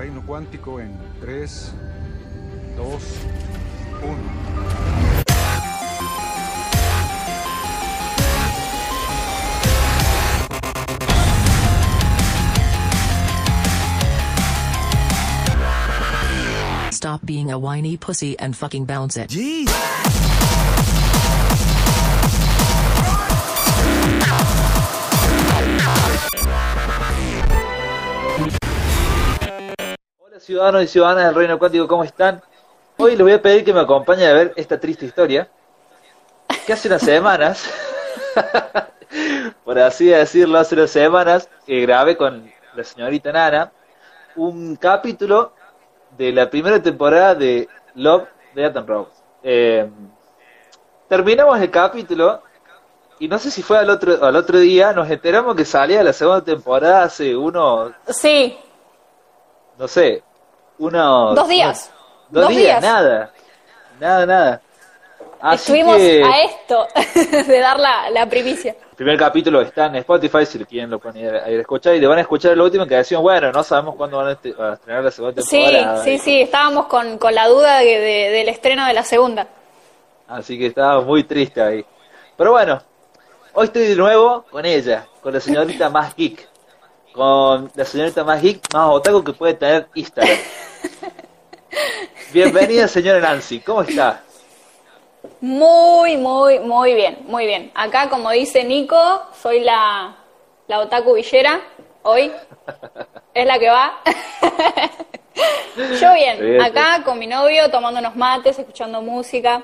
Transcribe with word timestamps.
reino 0.00 0.24
cuántico 0.24 0.80
en 0.80 0.96
3, 1.20 1.72
2, 2.74 3.02
1. 4.02 4.16
Stop 16.90 17.20
being 17.26 17.50
a 17.50 17.58
whiny 17.58 17.98
pussy 17.98 18.38
and 18.38 18.56
fucking 18.56 18.86
bounce 18.86 19.18
it. 19.18 19.28
Jeez. 19.28 20.29
Ciudadanos 30.50 30.82
y 30.82 30.88
ciudadanas 30.88 31.26
del 31.26 31.34
Reino 31.36 31.58
Cuántico, 31.60 31.86
¿cómo 31.86 32.02
están? 32.02 32.42
Hoy 32.96 33.12
les 33.12 33.20
voy 33.20 33.32
a 33.34 33.40
pedir 33.40 33.64
que 33.64 33.72
me 33.72 33.78
acompañen 33.78 34.30
a 34.30 34.32
ver 34.32 34.52
esta 34.56 34.80
triste 34.80 35.06
historia, 35.06 35.48
que 36.66 36.72
hace 36.72 36.88
unas 36.88 37.02
semanas, 37.02 37.72
por 39.64 39.78
así 39.78 40.06
decirlo, 40.06 40.58
hace 40.58 40.74
unas 40.74 40.90
semanas 40.90 41.48
que 41.64 41.80
grabé 41.82 42.16
con 42.16 42.50
la 42.74 42.82
señorita 42.82 43.30
Nana 43.30 43.70
un 44.34 44.74
capítulo 44.74 45.52
de 46.18 46.32
la 46.32 46.50
primera 46.50 46.82
temporada 46.82 47.36
de 47.36 47.68
Love, 47.94 48.26
Death 48.52 48.76
and 48.76 48.88
Robots. 48.88 49.22
Eh, 49.44 49.88
terminamos 51.08 51.60
el 51.60 51.70
capítulo 51.70 52.42
y 53.20 53.28
no 53.28 53.38
sé 53.38 53.52
si 53.52 53.62
fue 53.62 53.78
al 53.78 53.88
otro, 53.88 54.24
al 54.24 54.34
otro 54.34 54.58
día, 54.58 54.92
nos 54.92 55.08
enteramos 55.08 55.54
que 55.54 55.64
salía 55.64 56.02
la 56.02 56.12
segunda 56.12 56.42
temporada 56.42 57.04
hace 57.04 57.36
unos, 57.36 57.92
Sí, 58.08 58.58
no 59.78 59.86
sé, 59.86 60.24
unos... 60.80 61.34
dos 61.36 61.48
días. 61.48 61.90
Dos, 62.28 62.42
Dos 62.44 62.48
días, 62.50 62.80
días. 62.80 62.82
nada. 62.82 63.32
Nada, 64.00 64.26
nada. 64.26 64.60
Así 65.42 65.62
Estuvimos 65.72 65.96
que 65.96 66.22
a 66.22 66.42
esto 66.42 66.86
de 67.46 67.58
dar 67.60 67.78
la, 67.80 68.10
la 68.10 68.26
primicia. 68.28 68.72
el 68.72 68.96
primer 68.96 69.16
capítulo 69.18 69.62
está 69.62 69.86
en 69.86 69.96
Spotify, 69.96 70.44
si 70.44 70.62
quieren 70.66 70.90
lo 70.90 70.98
pueden 70.98 71.24
ir 71.24 71.34
a, 71.34 71.48
ir 71.50 71.58
a 71.58 71.60
escuchar. 71.62 71.94
Y 71.94 72.00
le 72.00 72.06
van 72.06 72.18
a 72.18 72.20
escuchar 72.20 72.52
el 72.52 72.60
último 72.60 72.86
que 72.86 72.96
decimos, 72.96 73.22
bueno, 73.22 73.50
no 73.50 73.62
sabemos 73.62 73.94
cuándo 73.96 74.18
van 74.18 74.28
a, 74.28 74.32
estrenar 74.32 75.02
la 75.04 75.10
segunda 75.10 75.40
Sí, 75.42 75.62
temporada. 75.64 76.04
sí, 76.04 76.18
sí, 76.18 76.40
estábamos 76.42 76.86
con, 76.86 77.16
con 77.18 77.34
la 77.34 77.48
duda 77.48 77.78
de- 77.78 77.86
de- 78.00 78.30
del 78.30 78.48
estreno 78.50 78.84
de 78.86 78.92
la 78.92 79.02
segunda. 79.02 79.46
Así 80.28 80.58
que 80.58 80.66
estaba 80.66 81.00
muy 81.00 81.24
triste 81.24 81.62
ahí. 81.62 81.84
Pero 82.36 82.52
bueno, 82.52 82.82
hoy 83.54 83.64
estoy 83.64 83.82
de 83.88 83.96
nuevo 83.96 84.44
con 84.50 84.66
ella, 84.66 85.06
con 85.22 85.32
la 85.32 85.40
señorita 85.40 85.88
más 85.90 86.14
geek. 86.14 86.46
Con 87.12 87.70
la 87.74 87.84
señorita 87.84 88.22
más 88.24 88.40
geek, 88.40 88.72
más 88.72 88.88
otaku 88.88 89.24
que 89.24 89.32
puede 89.32 89.54
tener 89.54 89.88
Instagram. 89.94 90.38
Bienvenida, 92.32 92.86
señora 92.86 93.20
Nancy, 93.20 93.60
¿cómo 93.60 93.82
está? 93.82 94.22
Muy, 95.40 96.16
muy, 96.16 96.60
muy 96.60 96.94
bien, 96.94 97.18
muy 97.26 97.46
bien. 97.46 97.72
Acá, 97.74 98.08
como 98.08 98.30
dice 98.30 98.62
Nico, 98.62 99.22
soy 99.42 99.60
la, 99.60 100.14
la 100.68 100.78
otaku 100.78 101.14
villera 101.14 101.60
hoy. 102.02 102.30
Es 103.34 103.46
la 103.46 103.58
que 103.58 103.68
va. 103.70 103.98
Yo 106.00 106.12
bien, 106.14 106.38
Bien, 106.40 106.60
acá 106.60 107.02
con 107.04 107.18
mi 107.18 107.26
novio 107.26 107.70
tomando 107.70 107.98
unos 108.00 108.14
mates, 108.14 108.58
escuchando 108.58 109.02
música. 109.02 109.62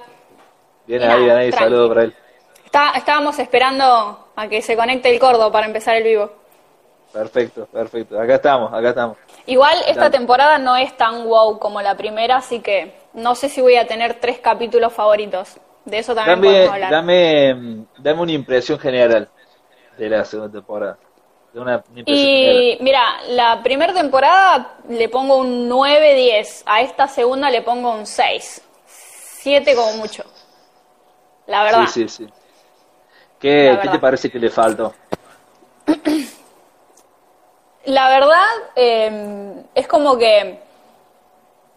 Bien 0.87 1.03
ahí, 1.03 1.25
bien 1.25 1.37
ahí, 1.37 1.53
saludo 1.53 1.89
para 1.89 2.03
él. 2.05 2.17
Está- 2.65 2.93
estábamos 2.97 3.39
esperando 3.39 4.31
a 4.35 4.49
que 4.49 4.63
se 4.63 4.77
conecte 4.77 5.13
el 5.13 5.21
cordo 5.21 5.53
para 5.53 5.67
empezar 5.67 5.97
el 5.97 6.03
vivo. 6.05 6.33
Perfecto, 7.17 7.65
perfecto. 7.73 8.21
Acá 8.21 8.35
estamos, 8.35 8.71
acá 8.75 8.91
estamos. 8.91 9.17
Igual 9.47 9.75
esta 9.87 10.03
Dale. 10.03 10.19
temporada 10.19 10.59
no 10.59 10.77
es 10.77 10.95
tan 10.99 11.25
wow 11.25 11.59
como 11.59 11.81
la 11.81 11.97
primera, 11.97 12.37
así 12.37 12.61
que 12.61 12.95
no 13.15 13.35
sé 13.35 13.49
si 13.49 13.63
voy 13.63 13.77
a 13.77 13.87
tener 13.87 14.21
tres 14.21 14.39
capítulos 14.39 14.93
favoritos. 14.93 15.57
De 15.87 15.99
eso 15.99 16.15
también 16.15 16.37
Dame, 16.43 16.49
podemos 16.53 16.75
hablar. 16.75 16.91
dame, 16.91 17.55
mm, 17.55 17.87
dame 18.01 18.21
una 18.21 18.33
impresión 18.33 18.79
general 18.79 19.31
de 19.97 20.11
la 20.11 20.27
segunda 20.27 20.53
temporada. 20.53 20.99
De 21.55 21.61
una, 21.61 21.83
Y 22.05 22.77
mira, 22.83 23.03
la 23.29 23.63
primera 23.63 23.95
temporada 23.95 24.75
le 24.91 25.09
pongo 25.09 25.39
un 25.39 25.71
9-10, 25.71 26.65
a 26.67 26.83
esta 26.83 27.09
segunda 27.09 27.49
le 27.49 27.63
pongo 27.63 27.93
un 27.93 28.05
6. 28.05 28.63
7 28.85 29.75
como 29.75 29.93
mucho. 29.95 30.23
La 31.47 31.63
verdad. 31.63 31.87
general. 31.87 31.89
Sí, 31.89 32.09
sí, 32.09 32.27
sí. 32.27 32.33
¿Qué, 33.39 33.73
La 33.73 33.81
¿Qué 33.81 33.89
te 33.89 33.99
parece 33.99 34.31
que 34.31 34.39
le 34.39 34.51
faltó? 34.51 34.93
La 37.87 38.09
verdad, 38.09 38.45
eh, 38.75 39.63
es 39.75 39.87
como 39.87 40.17
que 40.19 40.59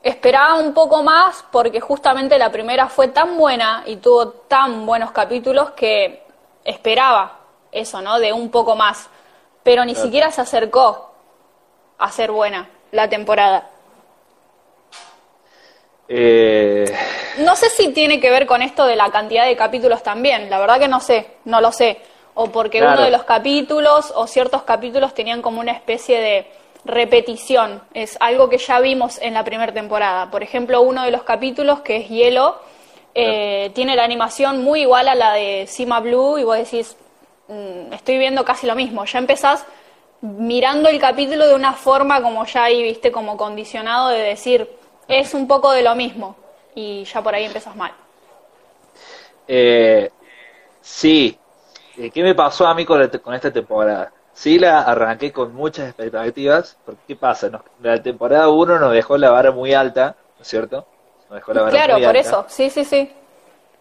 esperaba 0.01 0.55
un 0.55 0.73
poco 0.73 1.03
más 1.03 1.43
porque 1.51 1.79
justamente 1.79 2.37
la 2.37 2.51
primera 2.51 2.87
fue 2.87 3.09
tan 3.09 3.37
buena 3.37 3.83
y 3.85 3.97
tuvo 3.97 4.29
tan 4.29 4.85
buenos 4.85 5.11
capítulos 5.11 5.71
que 5.71 6.23
esperaba 6.63 7.37
eso, 7.71 8.01
¿no? 8.01 8.19
De 8.19 8.33
un 8.33 8.49
poco 8.49 8.75
más. 8.75 9.07
Pero 9.63 9.85
ni 9.85 9.93
Claro. 9.93 10.05
siquiera 10.07 10.31
se 10.31 10.41
acercó 10.41 11.11
a 11.97 12.11
ser 12.11 12.31
buena 12.31 12.69
la 12.91 13.07
temporada. 13.07 13.69
Eh, 16.07 16.85
No 17.37 17.55
sé 17.55 17.69
si 17.69 17.89
tiene 17.93 18.19
que 18.19 18.31
ver 18.31 18.47
con 18.47 18.63
esto 18.63 18.85
de 18.85 18.95
la 18.95 19.11
cantidad 19.11 19.45
de 19.45 19.55
capítulos 19.55 20.01
también, 20.01 20.49
la 20.49 20.57
verdad 20.59 20.79
que 20.79 20.87
no 20.87 20.99
sé, 21.01 21.35
no 21.45 21.61
lo 21.61 21.71
sé. 21.71 22.01
O 22.41 22.45
porque 22.57 22.77
Claro. 22.79 22.93
uno 22.93 23.03
de 23.03 23.11
los 23.11 23.23
capítulos 23.23 24.13
o 24.15 24.25
ciertos 24.25 24.61
capítulos 24.63 25.13
tenían 25.13 25.41
como 25.41 25.59
una 25.59 25.73
especie 25.73 26.21
de 26.21 26.47
repetición. 26.85 27.81
Es 27.93 28.15
algo 28.21 28.47
que 28.47 28.57
ya 28.57 28.79
vimos 28.79 29.19
en 29.21 29.33
la 29.33 29.43
primera 29.43 29.73
temporada. 29.73 30.31
Por 30.31 30.41
ejemplo, 30.41 30.81
uno 30.81 31.03
de 31.03 31.11
los 31.11 31.23
capítulos, 31.23 31.81
que 31.81 31.97
es 31.97 32.07
Hielo, 32.07 32.55
eh, 33.13 33.71
tiene 33.75 33.93
la 33.97 34.05
animación 34.05 34.63
muy 34.63 34.81
igual 34.83 35.09
a 35.09 35.15
la 35.15 35.33
de 35.33 35.65
Cima 35.67 35.99
Blue 35.99 36.37
y 36.39 36.43
vos 36.45 36.57
decís, 36.57 36.95
"Mm, 37.49 37.91
estoy 37.91 38.17
viendo 38.17 38.45
casi 38.45 38.65
lo 38.67 38.75
mismo. 38.75 39.03
Ya 39.03 39.19
empezás 39.19 39.65
mirando 40.21 40.87
el 40.87 40.99
capítulo 40.99 41.45
de 41.45 41.55
una 41.55 41.73
forma 41.73 42.21
como 42.21 42.45
ya 42.45 42.63
ahí, 42.63 42.81
viste, 42.83 43.11
como 43.11 43.35
condicionado 43.35 44.07
de 44.09 44.19
decir, 44.21 44.69
es 45.09 45.33
un 45.33 45.45
poco 45.45 45.71
de 45.73 45.81
lo 45.83 45.93
mismo. 45.93 46.37
Y 46.73 47.03
ya 47.03 47.21
por 47.21 47.35
ahí 47.35 47.43
empezás 47.43 47.75
mal. 47.75 47.91
eh, 49.47 50.09
sí. 50.81 51.37
Eh, 51.99 52.11
¿Qué 52.11 52.23
me 52.23 52.33
pasó 52.33 52.65
a 52.65 52.73
mí 52.73 52.85
con, 52.85 53.01
esta 53.01 53.51
temporada? 53.51 54.13
Sí, 54.31 54.57
la 54.57 54.83
arranqué 54.83 55.33
con 55.33 55.53
muchas 55.53 55.89
expectativas. 55.89 56.77
Porque, 56.85 57.01
¿qué 57.09 57.15
pasa? 57.17 57.49
Nos- 57.49 57.61
la 57.83 58.01
temporada 58.01 58.47
1 58.47 58.79
nos 58.79 58.93
dejó 58.93 59.17
la 59.17 59.31
vara 59.31 59.51
muy 59.51 59.73
alta, 59.73 60.15
¿no 60.37 60.41
es 60.41 60.47
cierto? 60.47 60.85
Nos 61.29 61.39
dejó 61.39 61.53
la 61.53 61.61
vara 61.63 61.71
Claro, 61.71 61.93
muy 61.95 62.05
por 62.05 62.15
alta. 62.15 62.29
eso, 62.29 62.45
sí, 62.47 62.69
sí, 62.69 62.85
sí. 62.85 63.11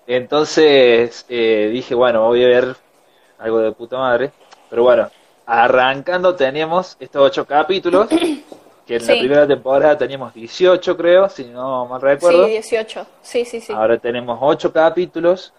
Entonces 0.09 1.25
eh, 1.29 1.71
dije, 1.73 1.95
bueno, 1.95 2.25
voy 2.25 2.43
a 2.43 2.49
ver 2.49 2.77
algo 3.39 3.61
de 3.61 3.71
puta 3.71 3.99
madre. 3.99 4.33
Pero 4.69 4.83
bueno, 4.83 5.09
arrancando 5.47 6.35
teníamos 6.35 6.97
estos 6.99 7.23
ocho 7.23 7.47
capítulos, 7.47 8.09
que 8.87 8.97
en 8.97 9.07
la 9.07 9.17
primera 9.17 9.47
temporada 9.47 9.97
teníamos 9.97 10.35
18, 10.35 10.97
creo, 10.97 11.29
si 11.29 11.45
no 11.45 11.87
mal 11.87 12.01
recuerdo. 12.01 12.47
Sí, 12.47 12.51
18. 12.51 13.07
Sí, 13.23 13.45
sí, 13.45 13.61
sí. 13.61 13.73
Ahora 13.73 13.97
tenemos 13.97 14.37
ocho 14.43 14.73
capítulos. 14.73 15.53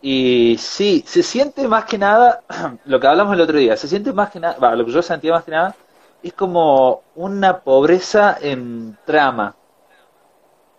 Y 0.00 0.56
sí, 0.58 1.04
se 1.06 1.22
siente 1.22 1.66
más 1.68 1.84
que 1.84 1.98
nada, 1.98 2.44
lo 2.84 3.00
que 3.00 3.06
hablamos 3.06 3.34
el 3.34 3.40
otro 3.40 3.58
día, 3.58 3.76
se 3.76 3.88
siente 3.88 4.12
más 4.12 4.30
que 4.30 4.40
nada, 4.40 4.58
va, 4.58 4.74
lo 4.76 4.84
que 4.84 4.92
yo 4.92 5.02
sentía 5.02 5.32
más 5.32 5.44
que 5.44 5.50
nada, 5.50 5.74
es 6.22 6.32
como 6.34 7.04
una 7.14 7.60
pobreza 7.62 8.36
en 8.40 8.98
trama. 9.04 9.56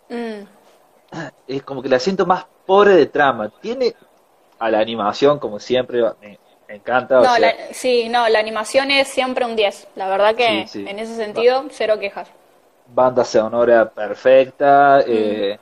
Mm, 0.09 0.47
es 1.47 1.63
como 1.63 1.81
que 1.81 1.89
la 1.89 1.99
siento 1.99 2.25
más 2.25 2.45
pobre 2.65 2.95
de 2.95 3.05
trama. 3.07 3.49
Tiene 3.49 3.95
a 4.59 4.69
la 4.71 4.79
animación, 4.79 5.39
como 5.39 5.59
siempre, 5.59 6.01
me, 6.21 6.39
me 6.67 6.75
encanta. 6.75 7.21
o 7.21 7.23
No, 7.23 7.29
sea, 7.29 7.39
la- 7.39 7.73
sí, 7.73 8.09
no, 8.09 8.27
la 8.29 8.39
animación 8.39 8.91
es 8.91 9.07
siempre 9.07 9.45
un 9.45 9.55
10. 9.55 9.87
La 9.95 10.07
verdad 10.07 10.35
que 10.35 10.61
Sí, 10.63 10.67
sí. 10.67 10.89
en 10.89 10.99
ese 10.99 11.15
sentido, 11.15 11.65
cero 11.71 11.99
quejas. 11.99 12.29
banda 12.85 13.23
sonora 13.25 13.89
perfecta, 13.93 15.01
eh, 15.05 15.59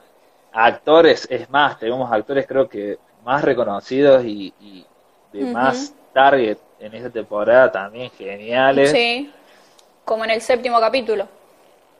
actores, 0.51 1.27
es 1.29 1.49
más, 1.49 1.77
tenemos 1.79 2.11
actores 2.11 2.45
creo 2.47 2.67
que 2.69 2.99
más 3.25 3.43
reconocidos 3.43 4.23
y, 4.25 4.53
y 4.59 4.85
de 5.33 5.45
más 5.47 5.93
target 6.13 6.57
en 6.79 6.93
esta 6.93 7.09
temporada 7.09 7.71
también 7.71 8.11
geniales. 8.11 8.91
Sí, 8.91 9.31
como 10.05 10.23
en 10.25 10.31
el 10.31 10.41
séptimo 10.41 10.79
capítulo. 10.79 11.27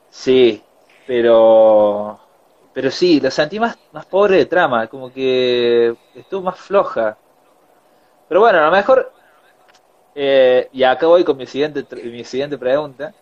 Sí, 0.10 0.64
pero 1.06 2.20
pero 2.74 2.92
sí, 2.92 3.20
la 3.22 3.32
sentí 3.32 3.60
más, 3.60 3.78
más 3.94 4.06
pobre 4.06 4.38
de 4.38 4.46
trama, 4.48 4.88
como 4.88 5.12
que 5.12 5.96
estuvo 6.14 6.42
más 6.44 6.60
floja. 6.60 7.18
Pero 8.28 8.42
bueno, 8.42 8.60
a 8.60 8.66
lo 8.66 8.72
mejor, 8.72 9.12
eh, 10.16 10.70
y 10.72 10.84
acá 10.84 11.08
voy 11.08 11.24
con 11.24 11.38
mi 11.38 11.46
siguiente, 11.46 11.86
mi 12.06 12.24
siguiente 12.24 12.58
pregunta. 12.58 13.14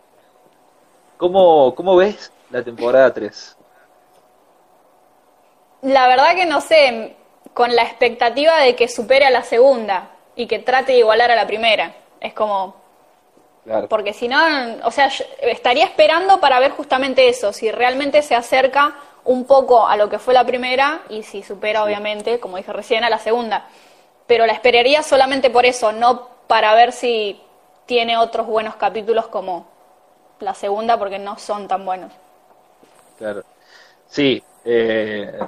¿Cómo, 1.17 1.73
cómo 1.73 1.95
ves 1.95 2.31
la 2.51 2.63
temporada 2.63 3.11
3? 3.11 3.57
La 5.83 6.07
verdad 6.07 6.35
que 6.35 6.45
no 6.45 6.61
sé, 6.61 7.15
con 7.53 7.75
la 7.75 7.83
expectativa 7.83 8.59
de 8.59 8.75
que 8.75 8.87
supere 8.87 9.25
a 9.25 9.31
la 9.31 9.43
segunda 9.43 10.11
y 10.35 10.47
que 10.47 10.59
trate 10.59 10.93
de 10.93 10.99
igualar 10.99 11.31
a 11.31 11.35
la 11.35 11.47
primera. 11.47 11.93
Es 12.19 12.33
como, 12.33 12.83
Claro. 13.63 13.87
Porque 13.87 14.13
si 14.13 14.27
no, 14.27 14.37
o 14.83 14.91
sea, 14.91 15.07
yo 15.07 15.23
estaría 15.41 15.85
esperando 15.85 16.39
para 16.41 16.59
ver 16.59 16.71
justamente 16.71 17.29
eso, 17.29 17.53
si 17.53 17.71
realmente 17.71 18.21
se 18.21 18.35
acerca 18.35 18.95
un 19.23 19.45
poco 19.45 19.87
a 19.87 19.95
lo 19.95 20.09
que 20.09 20.19
fue 20.19 20.33
la 20.33 20.45
primera 20.45 21.01
y 21.09 21.23
si 21.23 21.43
supera, 21.43 21.83
obviamente, 21.83 22.39
como 22.39 22.57
dije 22.57 22.73
recién, 22.73 23.05
a 23.05 23.09
la 23.09 23.19
segunda. 23.19 23.67
Pero 24.27 24.45
la 24.45 24.53
esperaría 24.53 25.01
solamente 25.01 25.49
por 25.49 25.65
eso, 25.65 25.93
no 25.93 26.27
para 26.47 26.73
ver 26.75 26.91
si 26.91 27.41
tiene 27.85 28.17
otros 28.17 28.47
buenos 28.47 28.75
capítulos 28.75 29.27
como 29.27 29.65
la 30.41 30.53
segunda, 30.53 30.97
porque 30.97 31.19
no 31.19 31.39
son 31.39 31.69
tan 31.69 31.85
buenos. 31.85 32.11
Claro. 33.17 33.43
Sí, 34.07 34.43
eh, 34.65 35.39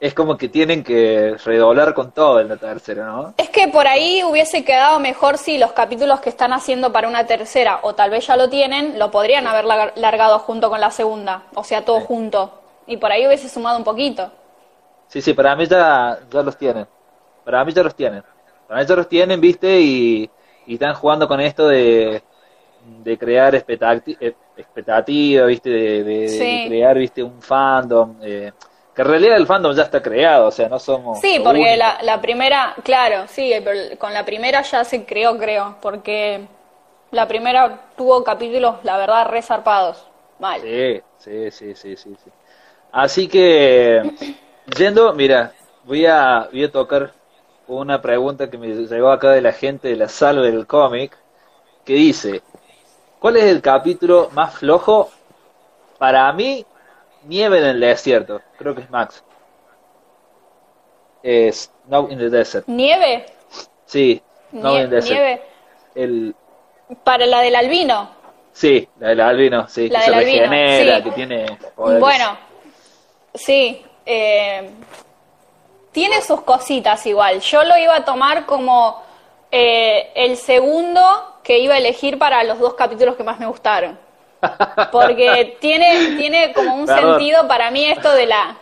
es 0.00 0.14
como 0.14 0.36
que 0.36 0.48
tienen 0.48 0.84
que 0.84 1.36
redoblar 1.44 1.92
con 1.94 2.12
todo 2.12 2.40
en 2.40 2.48
la 2.48 2.56
tercera, 2.56 3.06
¿no? 3.06 3.34
Es 3.36 3.50
que 3.50 3.68
por 3.68 3.86
ahí 3.86 4.22
hubiese 4.22 4.64
quedado 4.64 5.00
mejor 5.00 5.38
si 5.38 5.58
los 5.58 5.72
capítulos 5.72 6.20
que 6.20 6.28
están 6.28 6.52
haciendo 6.52 6.92
para 6.92 7.08
una 7.08 7.26
tercera, 7.26 7.80
o 7.82 7.94
tal 7.94 8.10
vez 8.10 8.26
ya 8.26 8.36
lo 8.36 8.48
tienen, 8.48 8.98
lo 8.98 9.10
podrían 9.10 9.46
haber 9.46 9.64
lar- 9.64 9.92
largado 9.96 10.38
junto 10.40 10.70
con 10.70 10.80
la 10.80 10.90
segunda, 10.90 11.42
o 11.54 11.64
sea, 11.64 11.84
todo 11.84 12.00
Sí. 12.00 12.06
junto. 12.06 12.52
Y 12.86 12.96
por 12.96 13.10
ahí 13.12 13.26
hubiese 13.26 13.48
sumado 13.48 13.76
un 13.78 13.84
poquito. 13.84 14.30
Sí, 15.08 15.20
sí, 15.22 15.32
para 15.34 15.56
mí 15.56 15.66
ya, 15.66 16.18
ya 16.30 16.42
los 16.42 16.56
tienen. 16.56 16.86
Para 17.44 17.64
mí 17.64 17.72
ya 17.72 17.82
los 17.82 17.94
tienen. 17.94 18.22
Para 18.66 18.80
mí 18.80 18.86
ya 18.86 18.96
los 18.96 19.08
tienen, 19.08 19.40
viste, 19.40 19.80
y, 19.80 20.30
y 20.66 20.74
están 20.74 20.94
jugando 20.94 21.26
con 21.26 21.40
esto 21.40 21.66
de, 21.68 22.22
de 23.02 23.18
crear 23.18 23.54
eh, 23.54 24.34
expectativa, 24.56 25.46
viste, 25.46 25.70
de, 25.70 26.04
de- 26.04 26.62
crear, 26.66 26.96
viste, 26.98 27.22
un 27.22 27.40
fandom. 27.40 28.16
eh, 28.22 28.52
que 28.98 29.02
en 29.02 29.08
realidad 29.10 29.36
el 29.36 29.46
fandom 29.46 29.76
ya 29.76 29.84
está 29.84 30.02
creado, 30.02 30.48
o 30.48 30.50
sea, 30.50 30.68
no 30.68 30.80
somos. 30.80 31.20
Sí, 31.20 31.40
porque 31.44 31.76
la, 31.76 31.98
la 32.02 32.20
primera, 32.20 32.74
claro, 32.82 33.28
sí, 33.28 33.52
pero 33.62 33.96
con 33.96 34.12
la 34.12 34.24
primera 34.24 34.60
ya 34.62 34.82
se 34.82 35.04
creó, 35.04 35.38
creo, 35.38 35.76
porque 35.80 36.40
la 37.12 37.28
primera 37.28 37.78
tuvo 37.96 38.24
capítulos, 38.24 38.74
la 38.82 38.96
verdad, 38.96 39.28
resarpados. 39.28 40.04
Mal. 40.40 40.60
Sí, 40.62 41.00
sí, 41.16 41.50
sí, 41.52 41.74
sí, 41.76 41.96
sí, 41.96 42.16
sí. 42.24 42.30
Así 42.90 43.28
que, 43.28 44.02
yendo, 44.76 45.12
mira, 45.12 45.52
voy 45.84 46.04
a, 46.04 46.48
voy 46.50 46.64
a 46.64 46.72
tocar 46.72 47.12
una 47.68 48.02
pregunta 48.02 48.50
que 48.50 48.58
me 48.58 48.66
llegó 48.66 49.12
acá 49.12 49.30
de 49.30 49.42
la 49.42 49.52
gente 49.52 49.86
de 49.86 49.96
la 49.96 50.08
sala 50.08 50.40
del 50.40 50.66
cómic, 50.66 51.16
que 51.84 51.92
dice, 51.92 52.42
¿cuál 53.20 53.36
es 53.36 53.44
el 53.44 53.62
capítulo 53.62 54.28
más 54.32 54.56
flojo? 54.56 55.08
Para 55.98 56.32
mí, 56.32 56.66
Nieve 57.28 57.58
en 57.58 57.64
el 57.64 57.80
desierto, 57.80 58.40
creo 58.58 58.74
que 58.74 58.80
es 58.82 58.90
Max. 58.90 59.22
Es 61.22 61.70
Snow 61.86 62.08
in 62.10 62.18
the 62.18 62.30
Desert. 62.30 62.66
Nieve, 62.68 63.26
Sí, 63.84 64.22
Snow 64.50 64.74
Nie- 64.74 64.84
in 64.84 64.90
the 64.90 64.96
Desert. 64.96 65.12
nieve, 65.20 65.42
El, 65.94 66.34
para 67.04 67.26
la 67.26 67.40
del 67.40 67.54
albino. 67.56 68.10
sí, 68.52 68.88
la 68.98 69.08
del 69.08 69.20
albino, 69.20 69.68
sí, 69.68 69.88
La 69.88 70.00
que 70.00 70.04
se 70.06 70.14
albino, 70.14 70.40
regenera, 70.50 70.96
sí. 70.98 71.02
que 71.04 71.10
tiene 71.12 71.58
poderes. 71.74 72.00
Bueno, 72.00 72.38
sí, 73.34 73.84
eh, 74.06 74.70
tiene 75.92 76.20
sus 76.22 76.42
cositas 76.42 77.04
igual. 77.06 77.40
Yo 77.40 77.64
lo 77.64 77.76
iba 77.78 77.96
a 77.96 78.04
tomar 78.04 78.46
como 78.46 79.02
eh, 79.50 80.12
el 80.14 80.36
segundo 80.36 81.02
que 81.42 81.58
iba 81.58 81.74
a 81.74 81.78
elegir 81.78 82.18
para 82.18 82.44
los 82.44 82.58
dos 82.58 82.74
capítulos 82.74 83.16
que 83.16 83.24
más 83.24 83.38
me 83.40 83.46
gustaron. 83.46 83.98
Porque 84.92 85.56
tiene, 85.60 86.14
tiene 86.16 86.52
como 86.52 86.74
un 86.74 86.86
Perdón. 86.86 87.18
sentido 87.18 87.48
para 87.48 87.70
mí 87.70 87.84
esto 87.84 88.10
de 88.12 88.26
la... 88.26 88.56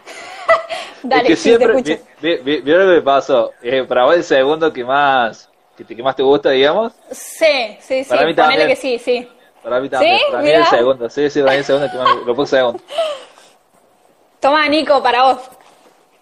Dale, 1.02 1.28
es 1.28 1.28
que 1.28 1.37
sí, 1.37 1.43
siempre, 1.43 1.69
te 1.82 1.93
escucho. 1.93 2.05
vi- 2.20 2.37
vi- 2.37 2.43
vi- 2.43 2.61
¿vieron 2.62 2.87
lo 2.87 2.93
que 2.93 2.96
me 2.96 3.02
pasó? 3.02 3.52
Eh, 3.62 3.84
para 3.84 4.05
vos 4.05 4.14
el 4.17 4.25
segundo 4.25 4.73
que 4.73 4.84
más, 4.84 5.49
que, 5.76 5.84
te- 5.84 5.94
que 5.96 6.02
más 6.02 6.17
te 6.17 6.23
gusta, 6.23 6.50
digamos, 6.50 6.93
Sí, 7.11 7.76
sí, 7.81 8.05
sí, 8.05 8.08
Para 8.08 8.25
mí 8.26 8.34
ponele 8.34 8.67
también. 8.67 8.69
que 8.69 8.76
sí, 8.76 8.99
sí. 8.99 9.28
para 9.62 9.81
mí 9.81 9.88
también, 9.88 10.19
¿Sí? 10.19 10.25
para 10.31 10.43
mí 10.43 10.50
el 10.50 10.64
segundo, 10.67 11.11
sí, 11.11 11.31
sí, 11.31 11.40
para 11.40 11.52
mí 11.52 11.58
el 11.58 11.64
segundo 11.64 11.90
que 11.90 11.96
más, 11.99 12.08
lo 12.26 12.34
puse 12.34 12.56
segundo. 12.56 12.82
Toma, 14.40 14.69
Nico, 14.69 15.02
para 15.02 15.23
vos. 15.25 15.38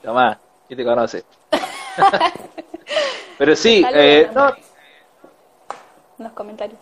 Tomá, 0.03 0.39
¿quién 0.67 0.79
te 0.79 0.85
conoce? 0.85 1.25
Pero 3.39 3.57
sí, 3.57 3.85
eh, 3.93 4.29
no, 4.35 4.45
Andrés. 4.47 4.67
En 6.19 6.25
los 6.25 6.33
comentarios. 6.33 6.79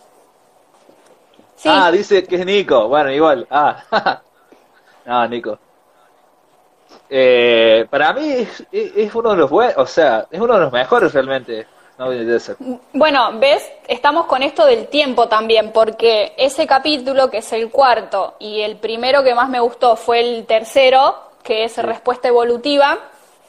Sí, 1.63 1.69
ah, 1.71 1.89
dice 1.91 2.25
que 2.25 2.35
es 2.35 2.45
Nico, 2.45 2.89
bueno, 2.89 3.09
igual, 3.09 3.47
ah, 3.49 3.81
no, 5.05 5.27
Nico. 5.29 5.57
Eh, 7.09 7.87
para 7.89 8.11
mí 8.11 8.45
es, 8.69 9.15
uno 9.15 9.29
de 9.31 9.37
los 9.37 9.49
buenos, 9.49 9.75
o 9.77 9.85
sea, 9.85 10.27
es 10.29 10.41
uno 10.41 10.55
de 10.55 10.59
los 10.59 10.73
mejores 10.73 11.13
realmente, 11.13 11.65
no. 11.97 12.09
Bueno, 12.91 13.39
ves, 13.39 13.65
estamos 13.87 14.25
con 14.25 14.43
esto 14.43 14.65
del 14.65 14.87
tiempo 14.87 15.29
también, 15.29 15.71
porque 15.71 16.33
ese 16.35 16.67
capítulo, 16.67 17.29
que 17.29 17.37
es 17.37 17.53
el 17.53 17.71
cuarto, 17.71 18.35
y 18.39 18.59
el 18.59 18.75
primero 18.75 19.23
que 19.23 19.33
más 19.33 19.47
me 19.47 19.61
gustó 19.61 19.95
fue 19.95 20.19
el 20.19 20.45
tercero, 20.45 21.15
que 21.43 21.63
es 21.63 21.77
Respuesta 21.77 22.27
Evolutiva, 22.27 22.97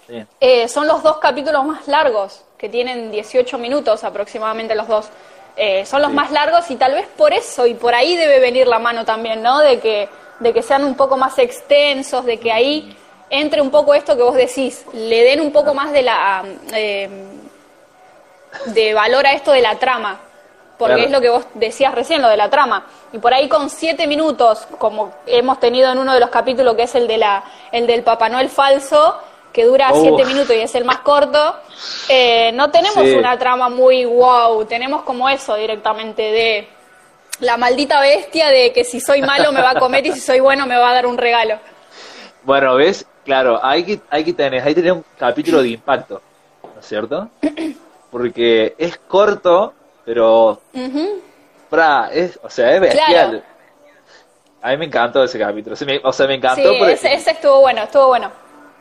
Sí. 0.06 0.25
eh, 0.38 0.69
son 0.69 0.87
los 0.87 1.02
dos 1.02 1.16
capítulos 1.16 1.64
más 1.64 1.88
largos, 1.88 2.44
que 2.58 2.69
tienen 2.69 3.11
18 3.11 3.58
minutos 3.58 4.05
aproximadamente 4.05 4.76
los 4.76 4.87
dos. 4.87 5.08
Eh, 5.56 5.86
son 5.86 6.02
los 6.02 6.10
Sí. 6.10 6.16
más 6.16 6.30
largos 6.32 6.68
y 6.70 6.76
tal 6.76 6.92
vez 6.94 7.06
por 7.16 7.32
eso, 7.32 7.66
y 7.66 7.74
por 7.74 7.94
ahí 7.94 8.16
debe 8.16 8.40
venir 8.40 8.66
la 8.66 8.78
mano 8.80 9.04
también, 9.04 9.40
¿no? 9.42 9.60
De 9.60 9.78
que, 9.78 10.08
de 10.40 10.52
que 10.52 10.62
sean 10.62 10.84
un 10.84 10.96
poco 10.96 11.16
más 11.16 11.38
extensos, 11.38 12.24
de 12.24 12.38
que 12.38 12.50
ahí 12.50 12.96
entre 13.30 13.60
un 13.62 13.70
poco 13.70 13.94
esto 13.94 14.16
que 14.16 14.22
vos 14.22 14.34
decís, 14.34 14.84
le 14.92 15.22
den 15.24 15.40
un 15.40 15.52
poco 15.52 15.72
más 15.74 15.92
de 15.92 16.02
la... 16.02 16.44
eh, 16.72 17.08
de 18.66 18.94
valor 18.94 19.26
a 19.26 19.32
esto 19.32 19.50
de 19.52 19.60
la 19.62 19.76
trama, 19.78 20.20
porque 20.78 20.94
Claro. 20.94 21.06
es 21.06 21.10
lo 21.12 21.20
que 21.20 21.30
vos 21.30 21.44
decías 21.54 21.94
recién, 21.94 22.22
lo 22.22 22.28
de 22.28 22.36
la 22.36 22.50
trama. 22.50 22.86
Y 23.12 23.18
por 23.18 23.34
ahí 23.34 23.48
con 23.48 23.68
siete 23.70 24.06
minutos, 24.06 24.66
como 24.78 25.12
hemos 25.26 25.58
tenido 25.60 25.90
en 25.90 25.98
uno 25.98 26.14
de 26.14 26.20
los 26.20 26.30
capítulos, 26.30 26.74
que 26.76 26.84
es 26.84 26.94
el 26.94 27.06
de 27.08 27.18
la, 27.18 27.42
el 27.72 27.86
del 27.86 28.02
Papá 28.02 28.28
Noel 28.28 28.48
falso, 28.48 29.18
que 29.54 29.64
dura 29.64 29.92
Uf. 29.92 30.00
siete 30.02 30.24
minutos 30.26 30.54
y 30.54 30.60
es 30.60 30.74
el 30.74 30.84
más 30.84 30.98
corto, 30.98 31.54
eh, 32.08 32.50
no 32.52 32.70
tenemos 32.72 33.04
Sí. 33.04 33.14
una 33.14 33.38
trama 33.38 33.68
muy 33.68 34.04
wow, 34.04 34.64
tenemos 34.66 35.02
como 35.04 35.28
eso 35.28 35.54
directamente 35.54 36.22
de 36.22 36.68
la 37.38 37.56
maldita 37.56 38.00
bestia 38.00 38.48
de 38.48 38.72
que 38.72 38.82
si 38.84 39.00
soy 39.00 39.22
malo 39.22 39.52
me 39.52 39.62
va 39.62 39.70
a 39.70 39.78
comer 39.78 40.04
y 40.06 40.12
si 40.12 40.20
soy 40.20 40.40
bueno 40.40 40.66
me 40.66 40.76
va 40.76 40.90
a 40.90 40.94
dar 40.94 41.06
un 41.06 41.16
regalo. 41.16 41.58
Bueno, 42.42 42.74
¿ves? 42.74 43.06
Claro, 43.24 43.60
hay 43.62 43.84
que, 43.84 44.00
hay 44.10 44.24
que 44.24 44.32
tener, 44.32 44.60
hay 44.60 44.74
que 44.74 44.80
tener 44.80 44.92
un 44.92 45.04
capítulo 45.16 45.62
de 45.62 45.68
impacto, 45.68 46.20
¿no 46.74 46.80
es 46.80 46.86
cierto? 46.86 47.28
Porque 48.10 48.74
es 48.76 48.98
corto, 48.98 49.72
pero 50.04 50.60
fra, 51.70 52.10
es, 52.12 52.38
o 52.42 52.50
sea, 52.50 52.74
es 52.74 52.80
bestial. 52.80 53.06
Claro. 53.06 53.42
A 54.62 54.70
mí 54.70 54.76
me 54.78 54.86
encantó 54.86 55.22
ese 55.22 55.38
capítulo, 55.38 55.76
sí, 55.76 55.84
me- 55.84 56.00
o 56.02 56.12
sea, 56.12 56.26
me 56.26 56.34
encantó 56.34 56.73
Sí, 56.73 56.76
porque 56.78 56.94
ese, 56.94 57.12
ese 57.14 57.30
estuvo 57.32 57.61
bueno, 57.61 57.82
estuvo 57.84 58.08
bueno. 58.08 58.30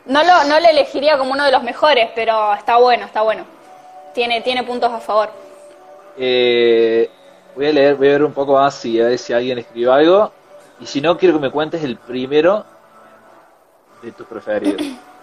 No 0.05 0.23
lo, 0.23 0.43
no 0.45 0.59
lo 0.59 0.67
elegiría 0.67 1.17
como 1.17 1.31
uno 1.31 1.45
de 1.45 1.51
los 1.51 1.63
mejores, 1.63 2.09
pero 2.15 2.53
está 2.53 2.77
bueno, 2.77 3.05
está 3.05 3.21
bueno. 3.21 3.45
Tiene, 4.13 4.41
tiene 4.41 4.63
puntos 4.63 4.91
a 4.91 4.99
favor. 4.99 5.29
eh, 6.17 7.09
voy 7.55 7.67
a 7.67 7.71
leer, 7.71 7.95
voy 7.95 8.07
a 8.07 8.11
ver 8.11 8.23
un 8.23 8.33
poco 8.33 8.53
más 8.53 8.75
si 8.75 8.99
a 9.01 9.05
ver 9.05 9.17
si 9.17 9.33
alguien 9.33 9.59
escribió 9.59 9.93
algo. 9.93 10.31
Y 10.79 10.85
si 10.85 11.01
no, 11.01 11.17
quiero 11.17 11.35
que 11.35 11.41
me 11.41 11.51
cuentes 11.51 11.83
el 11.83 11.97
primero 11.97 12.65
de 14.01 14.11
tus 14.11 14.27
preferidos. 14.27 14.81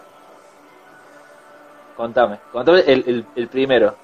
contame, 1.96 2.38
contame 2.52 2.80
el, 2.80 3.04
el, 3.06 3.26
el 3.36 3.48
primero. 3.48 3.94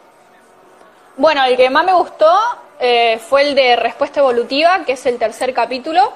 Bueno, 1.16 1.42
el 1.44 1.56
que 1.56 1.70
más 1.70 1.84
me 1.84 1.94
gustó 1.94 2.30
eh, 2.78 3.18
fue 3.18 3.42
el 3.48 3.54
de 3.54 3.76
Respuesta 3.76 4.20
Evolutiva, 4.20 4.84
que 4.84 4.92
es 4.92 5.06
el 5.06 5.18
tercer 5.18 5.54
capítulo, 5.54 6.12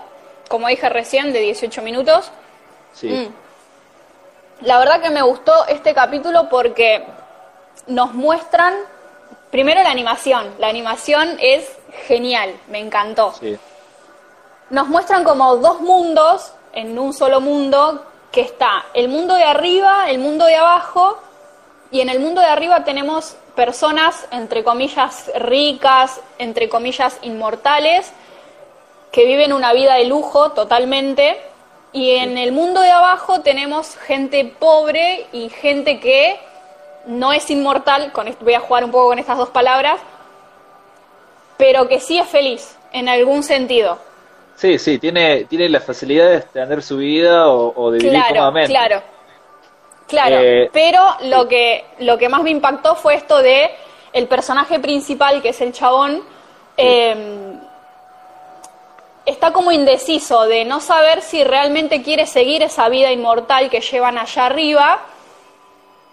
como 0.48 0.68
dije 0.68 0.88
recién, 0.90 1.32
de 1.32 1.40
18 1.40 1.82
minutos. 1.82 2.30
Sí, 2.92 3.08
Mm. 3.08 3.49
La 4.62 4.78
verdad 4.78 5.00
que 5.00 5.10
me 5.10 5.22
gustó 5.22 5.66
este 5.68 5.94
capítulo 5.94 6.48
porque 6.48 7.06
nos 7.86 8.12
muestran, 8.12 8.74
primero 9.50 9.82
la 9.82 9.90
animación, 9.90 10.54
la 10.58 10.68
animación 10.68 11.36
es 11.40 11.70
genial, 12.06 12.54
me 12.68 12.78
encantó. 12.78 13.32
sí, 13.40 13.58
Nos 14.68 14.88
muestran 14.88 15.24
como 15.24 15.56
dos 15.56 15.80
mundos 15.80 16.52
en 16.72 16.98
un 16.98 17.14
solo 17.14 17.40
mundo, 17.40 18.04
que 18.30 18.42
está 18.42 18.84
el 18.94 19.08
mundo 19.08 19.34
de 19.34 19.44
arriba, 19.44 20.10
el 20.10 20.18
mundo 20.18 20.44
de 20.44 20.56
abajo, 20.56 21.18
y 21.90 22.00
en 22.00 22.08
el 22.08 22.20
mundo 22.20 22.40
de 22.40 22.46
arriba 22.46 22.84
tenemos 22.84 23.36
personas, 23.56 24.26
entre 24.30 24.62
comillas, 24.62 25.30
ricas, 25.36 26.20
entre 26.38 26.68
comillas, 26.68 27.18
inmortales, 27.22 28.12
que 29.10 29.24
viven 29.24 29.52
una 29.52 29.72
vida 29.72 29.94
de 29.94 30.04
lujo 30.04 30.52
totalmente. 30.52 31.42
Y 31.92 32.12
en 32.12 32.38
el 32.38 32.52
mundo 32.52 32.80
de 32.80 32.90
abajo 32.90 33.40
tenemos 33.40 33.96
gente 33.96 34.44
pobre 34.44 35.26
y 35.32 35.48
gente 35.50 35.98
que 36.00 36.38
no 37.06 37.32
es 37.32 37.50
inmortal, 37.50 38.12
con 38.12 38.28
esto, 38.28 38.44
voy 38.44 38.54
a 38.54 38.60
jugar 38.60 38.84
un 38.84 38.90
poco 38.92 39.08
con 39.08 39.18
estas 39.18 39.38
dos 39.38 39.50
palabras, 39.50 40.00
pero 41.56 41.88
que 41.88 42.00
sí 42.00 42.18
es 42.18 42.28
feliz, 42.28 42.76
en 42.92 43.08
algún 43.08 43.42
sentido. 43.42 43.98
sí, 44.54 44.78
sí, 44.78 44.98
tiene, 44.98 45.44
tiene 45.46 45.68
la 45.68 45.80
facilidad 45.80 46.28
de 46.30 46.36
extender 46.38 46.82
su 46.82 46.98
vida 46.98 47.48
o, 47.48 47.72
o 47.74 47.90
de 47.90 48.00
vivir 48.00 48.10
Claro, 48.10 48.26
cómodamente. 48.26 48.68
claro. 48.68 49.02
Claro, 50.06 50.36
Eh, 50.42 50.70
pero 50.72 51.00
lo 51.22 51.46
que, 51.48 51.84
lo 52.00 52.18
que 52.18 52.28
más 52.28 52.42
me 52.42 52.50
impactó 52.50 52.96
fue 52.96 53.14
esto 53.14 53.38
de 53.42 53.70
el 54.12 54.26
personaje 54.26 54.80
principal, 54.80 55.40
que 55.40 55.50
es 55.50 55.60
el 55.60 55.72
chabón, 55.72 56.22
eh, 56.76 57.54
está 59.26 59.52
como 59.52 59.72
indeciso 59.72 60.42
de 60.44 60.64
no 60.64 60.80
saber 60.80 61.22
si 61.22 61.44
realmente 61.44 62.02
quiere 62.02 62.26
seguir 62.26 62.62
esa 62.62 62.88
vida 62.88 63.12
inmortal 63.12 63.70
que 63.70 63.80
llevan 63.80 64.18
allá 64.18 64.46
arriba 64.46 65.00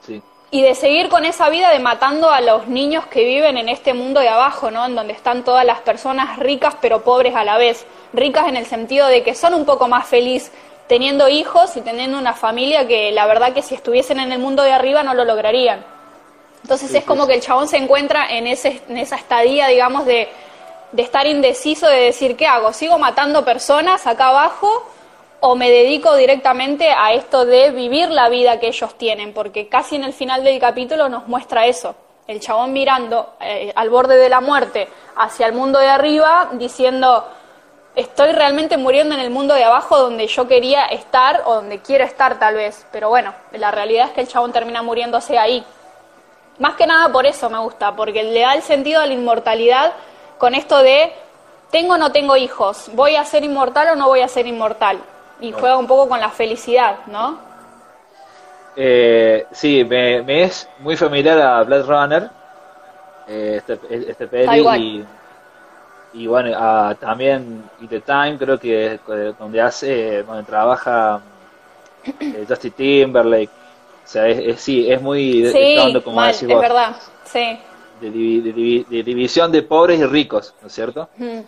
Sí. 0.05 0.21
y 0.51 0.61
de 0.61 0.75
seguir 0.75 1.09
con 1.09 1.25
esa 1.25 1.49
vida 1.49 1.69
de 1.71 1.79
matando 1.79 2.29
a 2.29 2.41
los 2.41 2.67
niños 2.67 3.05
que 3.07 3.23
viven 3.23 3.57
en 3.57 3.69
este 3.69 3.93
mundo 3.93 4.19
de 4.19 4.29
abajo, 4.29 4.71
¿no? 4.71 4.85
En 4.85 4.95
donde 4.95 5.13
están 5.13 5.43
todas 5.43 5.65
las 5.65 5.79
personas 5.81 6.37
ricas 6.39 6.75
pero 6.81 7.03
pobres 7.03 7.35
a 7.35 7.43
la 7.43 7.57
vez. 7.57 7.85
Ricas 8.13 8.47
en 8.47 8.55
el 8.57 8.65
sentido 8.65 9.07
de 9.07 9.23
que 9.23 9.35
son 9.35 9.53
un 9.53 9.65
poco 9.65 9.87
más 9.87 10.07
felices 10.07 10.51
teniendo 10.87 11.27
hijos 11.27 11.75
y 11.75 11.81
teniendo 11.81 12.17
una 12.17 12.33
familia 12.33 12.87
que 12.87 13.11
la 13.11 13.25
verdad 13.25 13.53
que 13.53 13.61
si 13.61 13.75
estuviesen 13.75 14.21
en 14.21 14.31
el 14.31 14.39
mundo 14.39 14.63
de 14.63 14.71
arriba 14.71 15.03
no 15.03 15.13
lo 15.13 15.25
lograrían. 15.25 15.83
Entonces 16.63 16.89
Sí, 16.91 16.97
es 16.97 17.03
como 17.03 17.23
sí, 17.23 17.29
que 17.29 17.35
el 17.35 17.41
chabón 17.41 17.67
se 17.67 17.75
encuentra 17.77 18.27
en, 18.29 18.47
ese, 18.47 18.81
en 18.87 18.97
esa 18.97 19.17
estadía, 19.17 19.67
digamos, 19.67 20.05
de, 20.05 20.29
de 20.91 21.01
estar 21.01 21.27
indeciso, 21.27 21.88
de 21.88 22.01
decir, 22.01 22.36
¿qué 22.36 22.48
hago? 22.48 22.74
¿Sigo 22.74 22.98
matando 22.98 23.44
personas 23.44 24.08
acá 24.08 24.29
abajo 24.29 24.89
o 25.39 25.56
me 25.56 25.70
dedico 25.70 26.15
directamente 26.15 26.89
a 26.89 27.13
esto 27.13 27.46
de 27.46 27.72
vivir 27.72 28.10
la 28.10 28.29
vida 28.29 28.60
que 28.60 28.67
ellos 28.67 28.98
tienen? 28.98 29.34
Porque 29.34 29.67
casi 29.67 29.96
en 29.96 30.03
el 30.03 30.13
final 30.13 30.44
del 30.44 30.60
capítulo 30.60 31.10
nos 31.10 31.27
muestra 31.27 31.65
eso. 31.65 31.96
El 32.27 32.39
chabón 32.39 32.74
mirando 32.74 33.36
eh, 33.39 33.72
al 33.75 33.89
borde 33.89 34.17
de 34.17 34.29
la 34.29 34.41
muerte 34.41 34.88
hacia 35.15 35.46
el 35.46 35.53
mundo 35.53 35.79
de 35.79 35.88
arriba, 35.88 36.50
diciendo, 36.53 37.25
estoy 37.96 38.32
realmente 38.32 38.77
muriendo 38.77 39.15
en 39.15 39.22
el 39.22 39.29
mundo 39.29 39.53
de 39.53 39.63
abajo 39.63 39.98
donde 39.98 40.27
yo 40.27 40.48
quería 40.48 40.86
estar 40.86 41.44
o 41.46 41.56
donde 41.56 41.79
quiero 41.79 42.03
estar 42.03 42.38
tal 42.38 42.56
vez. 42.56 42.86
Pero 42.91 43.10
bueno, 43.10 43.34
la 43.51 43.72
realidad 43.72 44.08
es 44.08 44.12
que 44.12 44.22
el 44.22 44.27
chabón 44.27 44.51
termina 44.51 44.84
muriéndose 44.84 45.38
ahí. 45.38 45.65
Más 46.60 46.75
que 46.75 46.88
nada 46.88 47.12
por 47.12 47.25
eso 47.25 47.50
me 47.50 47.60
gusta, 47.60 47.96
porque 47.96 48.24
le 48.24 48.41
da 48.41 48.56
el 48.56 48.62
sentido 48.62 49.01
a 49.01 49.06
la 49.06 49.13
inmortalidad 49.13 49.94
con 50.38 50.56
esto 50.56 50.79
de 50.84 51.13
tengo 51.72 51.94
o 51.96 51.98
no 51.98 52.12
tengo 52.12 52.38
hijos, 52.38 52.89
voy 52.94 53.15
a 53.15 53.25
ser 53.25 53.44
inmortal 53.44 53.89
o 53.89 53.96
no 53.96 54.08
voy 54.08 54.22
a 54.22 54.27
ser 54.27 54.48
inmortal. 54.48 55.01
Y 55.39 55.51
juega 55.51 55.77
un 55.77 55.88
poco 55.88 56.10
con 56.10 56.20
la 56.20 56.29
felicidad, 56.29 56.98
¿no? 57.08 57.39
Eh, 58.75 59.48
sí, 59.51 59.84
me, 59.84 60.22
me 60.22 60.44
es 60.44 60.70
muy 60.79 60.96
familiar 60.96 61.39
a 61.39 61.63
Blade 61.63 61.84
Runner, 61.84 62.29
eh, 63.27 63.56
este, 63.58 63.79
este 64.12 64.27
peli, 64.27 64.60
y, 66.13 66.22
y 66.24 66.27
bueno, 66.27 66.51
a- 66.58 66.96
también 66.96 67.70
y 67.79 67.88
The 67.88 68.01
Time, 68.01 68.38
creo 68.38 68.60
que 68.60 68.94
es, 68.96 69.01
eh, 69.10 69.34
donde 69.38 69.62
hace, 69.62 70.24
donde 70.24 70.44
trabaja 70.44 71.22
eh, 72.32 72.46
Justin 72.48 72.72
Timberlake. 72.74 73.51
O 74.06 74.08
sea, 74.08 74.27
es, 74.27 74.39
es- 74.39 74.62
sí, 74.62 74.89
es 74.91 75.01
muy 75.01 75.44
Sí, 75.51 76.01
como 76.03 76.22
mal, 76.22 76.36
es 76.48 76.60
verdad, 76.60 76.96
sí. 77.25 77.60
De, 78.00 78.12
divi- 78.12 78.42
de 78.42 78.54
divi- 78.54 78.88
de 78.88 79.04
división 79.04 79.51
de 79.51 79.63
pobres 79.63 80.00
y 80.00 80.06
ricos, 80.06 80.56
¿no 80.62 80.68
es 80.68 80.74
cierto? 80.74 81.10
Mm. 81.18 81.42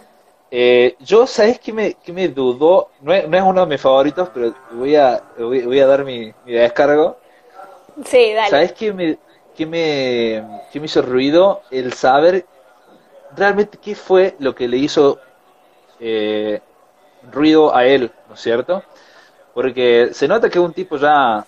Eh, 0.52 0.96
yo, 1.00 1.28
¿sabes 1.28 1.60
qué 1.60 1.74
me, 1.74 1.96
qué 1.96 2.14
me 2.14 2.28
dudó? 2.30 2.90
No 3.02 3.14
es, 3.14 3.28
no 3.30 3.38
es 3.38 3.44
uno 3.44 3.62
de 3.62 3.68
mis 3.68 3.82
favoritos, 3.82 4.30
pero 4.34 4.54
voy 4.72 4.96
a, 4.96 5.22
voy, 5.38 5.64
voy 5.64 5.80
a 5.80 5.88
dar 5.88 6.04
mi, 6.06 6.34
mi 6.46 6.54
descargo. 6.54 7.18
Sí, 8.06 8.34
dale. 8.34 8.50
¿Sabes 8.50 8.74
qué 8.74 8.94
me, 8.94 9.18
qué 9.56 9.66
me, 9.66 10.44
qué 10.72 10.80
me 10.80 10.86
hizo 10.86 11.02
ruido? 11.02 11.62
El 11.70 11.94
saber 11.94 12.46
realmente 13.36 13.78
qué 13.80 13.96
fue 13.96 14.36
lo 14.40 14.56
que 14.56 14.68
le 14.68 14.78
hizo 14.78 15.20
eh, 16.00 16.62
ruido 17.32 17.76
a 17.76 17.86
él, 17.86 18.12
¿no 18.28 18.36
es 18.36 18.42
cierto? 18.42 18.84
Porque 19.54 20.10
se 20.14 20.28
nota 20.28 20.50
que 20.50 20.60
es 20.60 20.66
un 20.66 20.74
tipo 20.74 20.98
ya 20.98 21.46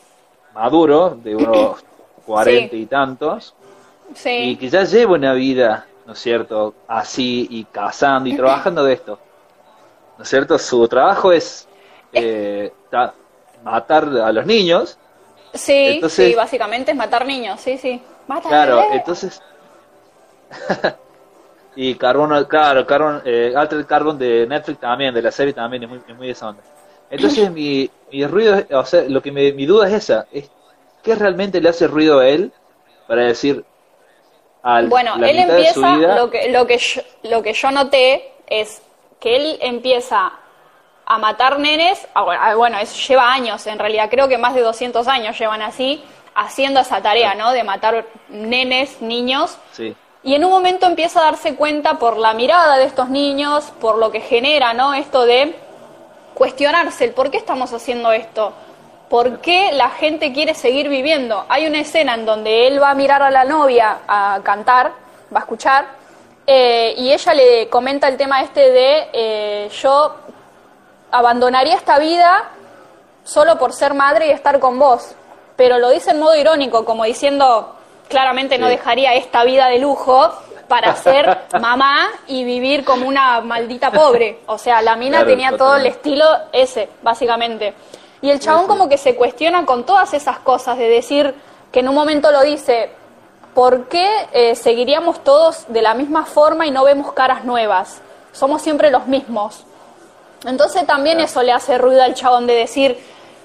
maduro, 0.53 1.11
de 1.15 1.35
unos 1.35 1.85
cuarenta 2.25 2.75
y 2.75 2.85
tantos, 2.87 3.55
y 4.25 4.55
que 4.57 4.69
ya 4.69 4.83
lleva 4.83 5.13
una 5.13 5.33
vida, 5.33 5.85
¿no 6.05 6.13
es 6.13 6.19
cierto? 6.19 6.73
Así, 6.87 7.47
y 7.49 7.63
cazando 7.65 8.29
y 8.29 8.35
trabajando 8.35 8.83
de 8.83 8.93
esto. 8.93 9.19
¿No 10.17 10.23
es 10.23 10.29
cierto? 10.29 10.57
Su 10.59 10.87
trabajo 10.87 11.31
es 11.31 11.67
eh, 12.13 12.71
ta- 12.89 13.13
matar 13.63 14.05
a 14.05 14.31
los 14.31 14.45
niños. 14.45 14.97
sí, 15.53 15.73
entonces- 15.95 16.29
sí, 16.29 16.35
básicamente 16.35 16.91
es 16.91 16.97
matar 16.97 17.25
niños, 17.25 17.59
sí, 17.59 17.77
sí. 17.77 18.01
Mátale. 18.27 18.49
Claro, 18.49 18.83
entonces. 18.91 19.41
y 21.75 21.95
Carbon, 21.95 22.45
claro, 22.45 22.85
Carbon, 22.85 23.21
eh, 23.25 23.53
Altered 23.55 23.85
Carbon 23.85 24.17
de 24.17 24.45
Netflix 24.47 24.79
también, 24.79 25.13
de 25.13 25.21
la 25.21 25.31
serie 25.31 25.53
también, 25.53 25.83
es 25.83 25.89
muy, 25.89 26.01
es 26.07 26.15
muy 26.15 26.27
de 26.27 26.33
esa 26.33 26.49
onda. 26.49 26.61
Entonces, 27.09 27.49
mi, 27.51 27.89
mi 28.11 28.25
ruido, 28.27 28.61
o 28.71 28.85
sea, 28.85 29.03
lo 29.03 29.21
que 29.21 29.31
me, 29.31 29.51
mi 29.53 29.65
duda 29.65 29.87
es 29.87 29.93
esa: 29.93 30.27
es 30.31 30.49
¿qué 31.03 31.15
realmente 31.15 31.61
le 31.61 31.69
hace 31.69 31.87
ruido 31.87 32.19
a 32.19 32.27
él 32.27 32.51
para 33.07 33.23
decir. 33.23 33.63
Al, 34.63 34.87
Bueno, 34.87 35.15
él 35.15 35.39
empieza, 35.39 35.95
vida, 35.95 36.15
lo 36.15 36.29
que, 36.29 36.49
lo, 36.49 36.67
que 36.67 36.77
yo, 36.77 37.01
lo 37.23 37.41
que 37.41 37.53
yo 37.53 37.71
noté 37.71 38.31
es 38.47 38.81
que 39.19 39.35
él 39.35 39.57
empieza 39.61 40.33
a 41.05 41.17
matar 41.17 41.59
nenes, 41.59 42.07
bueno, 42.13 42.57
bueno, 42.57 42.77
eso 42.79 42.95
lleva 43.07 43.31
años, 43.31 43.65
en 43.67 43.79
realidad 43.79 44.09
creo 44.09 44.27
que 44.27 44.37
más 44.37 44.53
de 44.53 44.61
200 44.61 45.07
años 45.07 45.37
llevan 45.37 45.61
así, 45.61 46.03
haciendo 46.35 46.79
esa 46.79 47.01
tarea, 47.01 47.35
¿no? 47.35 47.51
De 47.51 47.63
matar 47.63 48.05
nenes, 48.29 49.01
niños, 49.01 49.57
Sí, 49.71 49.95
y 50.23 50.35
en 50.35 50.45
un 50.45 50.51
momento 50.51 50.85
empieza 50.85 51.19
a 51.21 51.23
darse 51.23 51.55
cuenta 51.55 51.97
por 51.97 52.17
la 52.17 52.33
mirada 52.33 52.77
de 52.77 52.85
estos 52.85 53.09
niños, 53.09 53.71
por 53.81 53.97
lo 53.97 54.11
que 54.11 54.21
genera, 54.21 54.73
¿no? 54.73 54.93
Esto 54.93 55.25
de 55.25 55.55
cuestionarse 56.35 57.05
el 57.05 57.11
por 57.11 57.31
qué 57.31 57.37
estamos 57.37 57.73
haciendo 57.73 58.11
esto. 58.11 58.53
¿Por 59.11 59.41
qué 59.41 59.73
la 59.73 59.89
gente 59.89 60.31
quiere 60.31 60.53
seguir 60.53 60.87
viviendo? 60.87 61.45
Hay 61.49 61.67
una 61.67 61.81
escena 61.81 62.13
en 62.13 62.25
donde 62.25 62.65
él 62.67 62.81
va 62.81 62.91
a 62.91 62.95
mirar 62.95 63.21
a 63.21 63.29
la 63.29 63.43
novia 63.43 63.97
a 64.07 64.39
cantar, 64.41 64.93
va 65.35 65.39
a 65.39 65.41
escuchar, 65.41 65.85
eh, 66.47 66.93
y 66.95 67.11
ella 67.11 67.33
le 67.33 67.67
comenta 67.67 68.07
el 68.07 68.15
tema 68.15 68.41
este 68.41 68.71
de 68.71 69.09
eh, 69.11 69.69
yo 69.81 70.15
abandonaría 71.11 71.75
esta 71.75 71.99
vida 71.99 72.51
solo 73.25 73.59
por 73.59 73.73
ser 73.73 73.93
madre 73.93 74.27
y 74.27 74.31
estar 74.31 74.61
con 74.61 74.79
vos. 74.79 75.13
Pero 75.57 75.77
lo 75.77 75.89
dice 75.89 76.11
en 76.11 76.19
modo 76.21 76.37
irónico, 76.37 76.85
como 76.85 77.03
diciendo, 77.03 77.75
claramente 78.07 78.57
no 78.57 78.67
dejaría 78.67 79.13
esta 79.15 79.43
vida 79.43 79.67
de 79.67 79.79
lujo 79.79 80.31
para 80.69 80.95
ser 81.07 81.37
mamá 81.59 82.07
y 82.27 82.45
vivir 82.45 82.85
como 82.85 83.09
una 83.09 83.41
maldita 83.41 83.91
pobre. 83.91 84.39
O 84.45 84.57
sea, 84.57 84.81
la 84.81 84.95
mina 84.95 85.17
Claro, 85.17 85.31
tenía 85.31 85.57
todo 85.57 85.75
el 85.75 85.85
estilo 85.85 86.25
ese, 86.53 86.87
básicamente. 87.01 87.73
Y 88.21 88.29
el 88.29 88.39
chabón 88.39 88.67
como 88.67 88.87
que 88.87 88.97
se 88.97 89.15
cuestiona 89.15 89.65
con 89.65 89.85
todas 89.85 90.13
esas 90.13 90.39
cosas, 90.39 90.77
de 90.77 90.87
decir 90.87 91.33
que 91.71 91.79
en 91.79 91.89
un 91.89 91.95
momento 91.95 92.31
lo 92.31 92.41
dice, 92.41 92.91
¿por 93.53 93.87
qué 93.87 94.07
eh, 94.31 94.55
seguiríamos 94.55 95.23
todos 95.23 95.65
de 95.67 95.81
la 95.81 95.93
misma 95.93 96.25
forma 96.25 96.65
y 96.67 96.71
no 96.71 96.83
vemos 96.83 97.13
caras 97.13 97.43
nuevas? 97.45 98.01
Somos 98.31 98.61
siempre 98.61 98.91
los 98.91 99.07
mismos. 99.07 99.65
Entonces 100.45 100.85
también 100.85 101.19
eso 101.19 101.43
le 101.43 101.51
hace 101.51 101.77
ruido 101.77 102.03
al 102.03 102.13
chabón 102.13 102.47
de 102.47 102.53
decir, 102.53 102.97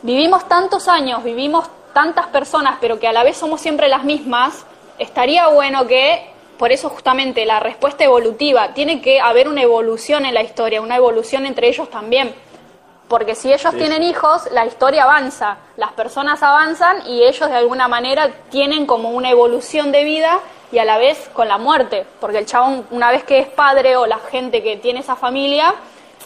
vivimos 0.02 0.48
tantos 0.48 0.88
años, 0.88 1.24
vivimos 1.24 1.68
tantas 1.92 2.26
personas, 2.26 2.76
pero 2.80 2.98
que 2.98 3.08
a 3.08 3.12
la 3.12 3.24
vez 3.24 3.36
somos 3.36 3.60
siempre 3.60 3.88
las 3.88 4.04
mismas, 4.04 4.64
estaría 4.98 5.48
bueno 5.48 5.86
que, 5.86 6.30
por 6.58 6.72
eso 6.72 6.88
justamente 6.88 7.44
la 7.44 7.60
respuesta 7.60 8.04
evolutiva, 8.04 8.74
tiene 8.74 9.00
que 9.00 9.20
haber 9.20 9.48
una 9.48 9.62
evolución 9.62 10.24
en 10.24 10.34
la 10.34 10.42
historia, 10.42 10.80
una 10.80 10.96
evolución 10.96 11.46
entre 11.46 11.68
ellos 11.68 11.90
también. 11.90 12.34
Porque 13.08 13.34
si 13.36 13.52
ellos 13.52 13.72
Sí, 13.72 13.78
tienen 13.78 14.02
hijos, 14.02 14.48
la 14.52 14.66
historia 14.66 15.04
avanza, 15.04 15.58
las 15.76 15.92
personas 15.92 16.42
avanzan 16.42 17.06
y 17.06 17.22
ellos 17.22 17.48
de 17.48 17.56
alguna 17.56 17.86
manera 17.88 18.30
tienen 18.50 18.84
como 18.86 19.10
una 19.10 19.30
evolución 19.30 19.92
de 19.92 20.02
vida 20.04 20.40
y 20.72 20.78
a 20.78 20.84
la 20.84 20.98
vez 20.98 21.30
con 21.32 21.46
la 21.48 21.56
muerte. 21.58 22.04
Porque 22.20 22.38
el 22.38 22.46
chabón, 22.46 22.84
una 22.90 23.10
vez 23.12 23.22
que 23.24 23.38
es 23.38 23.46
padre 23.48 23.96
o 23.96 24.06
la 24.06 24.18
gente 24.18 24.62
que 24.62 24.76
tiene 24.76 25.00
esa 25.00 25.14
familia, 25.14 25.72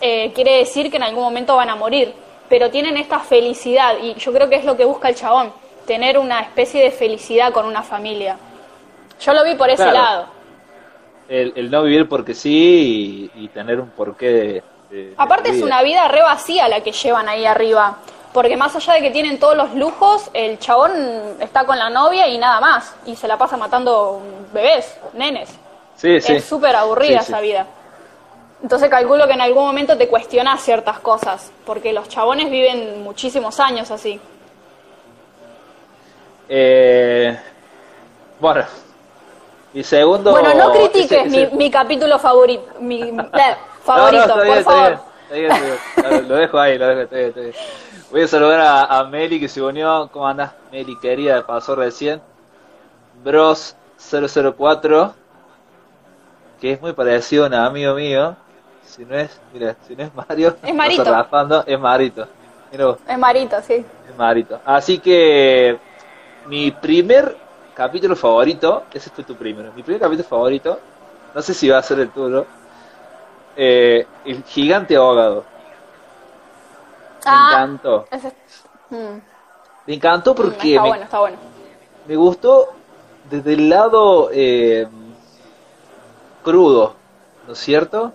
eh, 0.00 0.32
quiere 0.34 0.56
decir 0.58 0.90
que 0.90 0.96
en 0.96 1.02
algún 1.02 1.22
momento 1.22 1.54
van 1.56 1.68
a 1.68 1.76
morir. 1.76 2.14
Pero 2.48 2.70
tienen 2.70 2.96
esta 2.96 3.20
felicidad 3.20 3.96
y 4.00 4.14
yo 4.14 4.32
creo 4.32 4.48
que 4.48 4.56
es 4.56 4.64
lo 4.64 4.76
que 4.76 4.84
busca 4.86 5.08
el 5.10 5.14
chabón, 5.14 5.52
tener 5.86 6.18
una 6.18 6.40
especie 6.40 6.82
de 6.82 6.90
felicidad 6.90 7.52
con 7.52 7.66
una 7.66 7.82
familia. 7.82 8.38
Yo 9.20 9.34
lo 9.34 9.44
vi 9.44 9.54
por 9.54 9.68
ese 9.70 9.90
Claro. 9.90 9.92
lado. 9.92 10.26
el, 11.28 11.52
el 11.56 11.70
no 11.70 11.82
vivir 11.84 12.08
porque 12.08 12.34
sí 12.34 13.30
y, 13.34 13.44
y 13.44 13.48
tener 13.48 13.80
un 13.80 13.90
porqué 13.90 14.64
de. 14.90 14.96
de- 14.96 15.02
de 15.10 15.14
Aparte 15.16 15.50
es 15.50 15.62
una 15.62 15.82
vida 15.82 16.06
re 16.08 16.22
vacía 16.22 16.68
la 16.68 16.80
que 16.82 16.92
llevan 16.92 17.28
ahí 17.28 17.46
arriba. 17.46 17.96
Porque 18.32 18.56
más 18.56 18.76
allá 18.76 18.92
de 18.94 19.00
que 19.02 19.10
tienen 19.10 19.40
todos 19.40 19.56
los 19.56 19.74
lujos, 19.74 20.30
el 20.34 20.58
chabón 20.60 20.92
está 21.40 21.64
con 21.64 21.76
la 21.78 21.90
novia 21.90 22.28
y 22.28 22.38
nada 22.38 22.60
más. 22.60 22.94
Y 23.04 23.16
se 23.16 23.26
la 23.26 23.36
pasa 23.36 23.56
matando 23.56 24.20
bebés, 24.52 24.96
nenes. 25.14 25.48
Sí, 25.96 26.20
sí. 26.20 26.34
Es 26.34 26.44
súper 26.44 26.76
aburrida 26.76 27.20
sí. 27.22 27.32
esa 27.32 27.40
vida. 27.40 27.66
Entonces 28.62 28.88
calculo 28.88 29.26
que 29.26 29.32
en 29.32 29.40
algún 29.40 29.64
momento 29.64 29.96
te 29.98 30.06
cuestionas 30.08 30.60
ciertas 30.62 31.00
cosas. 31.00 31.50
Porque 31.66 31.92
los 31.92 32.08
chabones 32.08 32.50
viven 32.50 33.02
muchísimos 33.02 33.58
años 33.58 33.90
así. 33.90 34.20
Eh, 36.48 37.38
bueno, 38.40 38.64
mi 39.72 39.82
segundo. 39.84 40.30
Bueno, 40.32 40.54
no 40.54 40.72
critiques 40.72 41.10
ese- 41.12 41.20
ese- 41.42 41.50
Mi, 41.52 41.56
mi 41.64 41.70
capítulo 41.70 42.18
favorito. 42.18 42.64
Mi 42.80 43.12
No, 43.86 43.92
favorito, 43.94 44.16
no, 44.16 44.22
está 44.22 44.34
por 44.34 44.44
bien, 44.44 44.58
está 44.58 44.70
favor. 44.72 44.88
bien, 44.88 45.00
está 45.22 45.34
bien, 45.34 45.52
está 45.52 46.08
bien. 46.10 46.22
Lo- 46.22 46.28
Lo 46.28 46.34
dejo 46.36 46.58
ahí, 46.58 46.78
lo 46.78 46.86
dejo, 46.88 47.00
está 47.02 47.16
bien, 47.16 47.28
está 47.28 47.40
bien. 47.40 47.54
Voy 48.10 48.22
a 48.22 48.28
saludar 48.28 48.60
a, 48.60 48.84
a 48.98 49.04
Meli 49.04 49.40
que 49.40 49.48
se 49.48 49.62
unió. 49.62 50.08
¿Cómo 50.12 50.26
andás, 50.26 50.52
Meli 50.72 50.98
querida? 50.98 51.46
Pasó 51.46 51.74
recién. 51.76 52.20
Bros 53.22 53.76
004, 54.10 55.14
que 56.60 56.72
es 56.72 56.80
muy 56.80 56.92
parecido 56.92 57.44
a 57.44 57.48
un 57.48 57.54
amigo 57.54 57.94
mío. 57.94 58.36
si 58.84 59.04
no 59.04 59.14
es, 59.16 59.38
mira, 59.52 59.76
si 59.86 59.94
no 59.94 60.02
es 60.04 60.14
Mario, 60.14 60.56
Es 60.62 60.74
Marito. 60.74 61.04
raspando, 61.04 61.64
es 61.66 61.78
Marito. 61.78 62.26
Es 63.06 63.18
Marito, 63.18 63.56
sí. 63.66 63.74
es 64.08 64.16
Marito. 64.16 64.60
Así 64.64 64.98
que 64.98 65.78
mi 66.46 66.70
primer 66.70 67.36
capítulo 67.74 68.14
favorito, 68.16 68.84
ese 68.92 69.10
fue 69.10 69.24
tu 69.24 69.34
primero, 69.36 69.72
mi 69.74 69.82
primer 69.82 70.00
capítulo 70.00 70.28
favorito, 70.28 70.78
no 71.34 71.42
sé 71.42 71.52
si 71.54 71.68
va 71.68 71.78
a 71.78 71.82
ser 71.82 72.00
el 72.00 72.10
tuyo, 72.10 72.46
eh, 73.60 74.06
el 74.24 74.42
gigante 74.44 74.96
ahogado. 74.96 75.44
Me 77.26 77.32
Ah, 77.32 77.46
encantó. 77.46 78.06
ese- 78.10 78.32
mm, 78.90 79.20
Me 79.86 79.94
encantó 79.94 80.32
mm, 80.32 80.36
porque 80.36 80.68
está 80.68 80.82
me, 80.82 80.88
bueno, 80.88 81.04
está 81.04 81.18
bueno. 81.20 81.38
me 82.06 82.16
gustó 82.16 82.68
desde 83.30 83.54
el 83.54 83.68
lado 83.68 84.30
eh, 84.32 84.86
crudo, 86.42 86.94
¿no 87.46 87.52
es 87.52 87.58
cierto? 87.58 88.12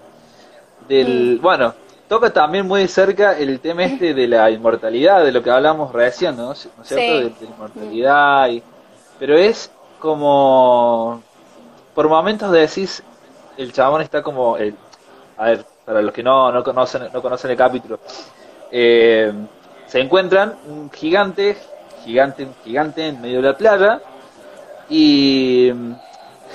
Del, 0.87 1.39
bueno, 1.41 1.73
toca 2.07 2.31
también 2.33 2.67
muy 2.67 2.87
cerca 2.87 3.37
el 3.37 3.59
tema 3.59 3.83
este 3.85 4.13
de 4.13 4.27
la 4.27 4.49
inmortalidad, 4.51 5.23
de 5.23 5.31
lo 5.31 5.43
que 5.43 5.51
hablamos 5.51 5.91
recién, 5.93 6.37
¿no? 6.37 6.47
¿No 6.47 6.51
es 6.53 6.69
cierto? 6.83 7.13
Sí. 7.13 7.23
De, 7.23 7.29
de 7.31 7.45
la 7.47 7.51
inmortalidad, 7.51 8.49
y, 8.49 8.63
pero 9.19 9.37
es 9.37 9.71
como, 9.99 11.23
por 11.93 12.09
momentos 12.09 12.51
decís, 12.51 13.03
el 13.57 13.73
chabón 13.73 14.01
está 14.01 14.21
como, 14.23 14.57
el, 14.57 14.75
a 15.37 15.45
ver, 15.45 15.65
para 15.85 16.01
los 16.01 16.13
que 16.13 16.23
no, 16.23 16.51
no 16.51 16.63
conocen, 16.63 17.03
no 17.13 17.21
conocen 17.21 17.51
el 17.51 17.57
capítulo, 17.57 17.99
eh, 18.71 19.31
se 19.85 19.99
encuentran 19.99 20.55
un 20.67 20.89
gigante, 20.91 21.57
gigante, 22.03 22.47
gigante 22.63 23.07
en 23.07 23.21
medio 23.21 23.37
de 23.41 23.49
la 23.49 23.57
playa 23.57 24.01
y 24.89 25.71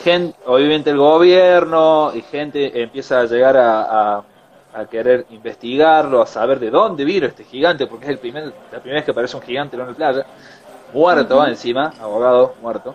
gente, 0.04 0.38
obviamente 0.46 0.90
el 0.90 0.98
gobierno 0.98 2.12
y 2.14 2.22
gente 2.22 2.82
empieza 2.82 3.20
a 3.20 3.24
llegar 3.24 3.56
a, 3.56 4.16
a- 4.18 4.24
a 4.72 4.86
querer 4.86 5.26
investigarlo, 5.30 6.22
a 6.22 6.26
saber 6.26 6.60
de 6.60 6.70
dónde 6.70 7.04
vino 7.04 7.26
este 7.26 7.42
gigante, 7.44 7.88
porque 7.88 8.04
es 8.04 8.10
el 8.12 8.18
primer, 8.18 8.44
la 8.70 8.78
primera 8.78 8.96
vez 9.00 9.04
que 9.04 9.10
aparece 9.10 9.36
un 9.36 9.42
gigante 9.42 9.74
en 9.76 9.82
una 9.82 9.94
playa, 9.94 10.24
muerto 10.92 11.44
encima, 11.46 11.92
abogado 12.00 12.54
muerto. 12.62 12.94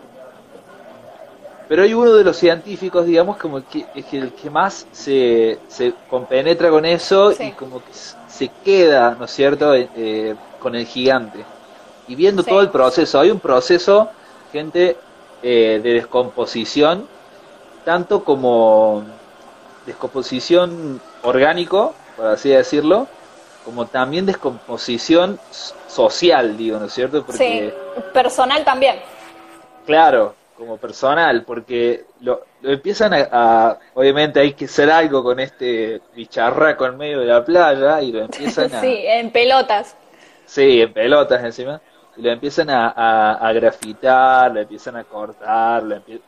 Pero 1.67 1.83
hay 1.83 1.93
uno 1.93 2.13
de 2.13 2.23
los 2.23 2.37
científicos, 2.37 3.05
digamos, 3.05 3.37
como 3.37 3.67
que 3.67 3.85
es 3.95 4.13
el 4.13 4.33
que 4.33 4.49
más 4.49 4.85
se, 4.91 5.57
se 5.67 5.93
compenetra 6.09 6.69
con 6.69 6.85
eso 6.85 7.31
Sí. 7.31 7.45
y 7.45 7.51
como 7.51 7.79
que 7.79 7.91
se 8.27 8.49
queda, 8.63 9.15
¿no 9.17 9.25
es 9.25 9.31
cierto?, 9.31 9.73
Eh, 9.73 9.89
eh, 9.95 10.35
con 10.59 10.75
el 10.75 10.85
gigante. 10.85 11.43
Y 12.07 12.15
viendo 12.15 12.43
Sí. 12.43 12.49
todo 12.49 12.61
el 12.61 12.69
proceso, 12.69 13.19
hay 13.19 13.31
un 13.31 13.39
proceso, 13.39 14.09
gente, 14.51 14.97
eh, 15.43 15.79
de 15.83 15.93
descomposición, 15.93 17.07
tanto 17.83 18.23
como 18.23 19.03
descomposición 19.85 20.99
orgánico, 21.23 21.93
por 22.15 22.27
así 22.27 22.49
decirlo, 22.49 23.07
como 23.63 23.85
también 23.87 24.25
descomposición 24.25 25.39
social, 25.87 26.57
digo, 26.57 26.79
¿no 26.79 26.85
es 26.85 26.93
cierto? 26.93 27.23
Porque, 27.25 27.73
Sí, 27.73 28.01
personal 28.13 28.63
también. 28.63 28.97
Claro, 29.85 30.35
como 30.57 30.77
personal, 30.77 31.43
porque 31.43 32.05
lo, 32.21 32.45
lo 32.61 32.71
empiezan 32.71 33.13
a, 33.13 33.27
a- 33.31 33.79
Obviamente 33.93 34.39
hay 34.39 34.53
que 34.53 34.65
hacer 34.65 34.89
algo 34.89 35.23
con 35.23 35.39
este 35.39 36.01
bicharraco 36.15 36.85
en 36.85 36.97
medio 36.97 37.19
de 37.19 37.25
la 37.25 37.43
playa 37.43 38.01
y 38.01 38.11
lo 38.11 38.19
empiezan 38.25 38.65
a. 38.73 38.81
Sí, 38.81 39.03
en 39.05 39.31
pelotas. 39.31 39.95
Sí, 40.45 40.81
en 40.81 40.93
pelotas 40.93 41.43
encima. 41.43 41.81
Y 42.17 42.21
lo 42.21 42.31
empiezan 42.31 42.69
a, 42.69 42.89
a, 42.89 43.47
a 43.47 43.53
grafitar, 43.53 44.51
lo 44.53 44.61
empiezan 44.61 44.95
a 44.95 45.03
cortar, 45.03 45.83
lo 45.83 45.97
empie- 45.97 46.21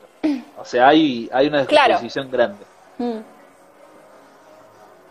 o 0.58 0.66
sea, 0.66 0.90
hay, 0.90 1.30
hay 1.32 1.48
una 1.48 1.66
Claro. 1.66 1.94
descomposición 1.94 2.30
grande. 2.32 2.66
Mm. 2.98 3.20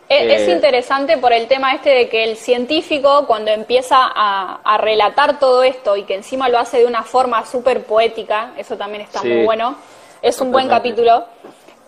Es, 0.09 0.41
es 0.43 0.49
Eh, 0.49 0.53
interesante 0.53 1.19
por 1.19 1.33
el 1.33 1.49
tema 1.49 1.73
este 1.75 1.91
de 1.91 2.09
que 2.09 2.23
el 2.25 2.37
científico 2.37 3.27
cuando 3.27 3.51
empieza 3.51 3.97
a, 3.99 4.61
a 4.63 4.79
relatar 4.79 5.39
todo 5.41 5.63
esto 5.65 5.97
y 5.97 6.05
que 6.05 6.15
encima 6.15 6.49
lo 6.49 6.59
hace 6.59 6.79
de 6.79 6.87
una 6.87 7.03
forma 7.03 7.45
súper 7.45 7.85
poética, 7.85 8.53
eso 8.57 8.77
también 8.77 9.03
está 9.03 9.21
Sí. 9.21 9.29
muy 9.29 9.45
bueno, 9.45 9.75
es 10.23 10.41
un 10.41 10.53
buen 10.53 10.69
capítulo. 10.69 11.25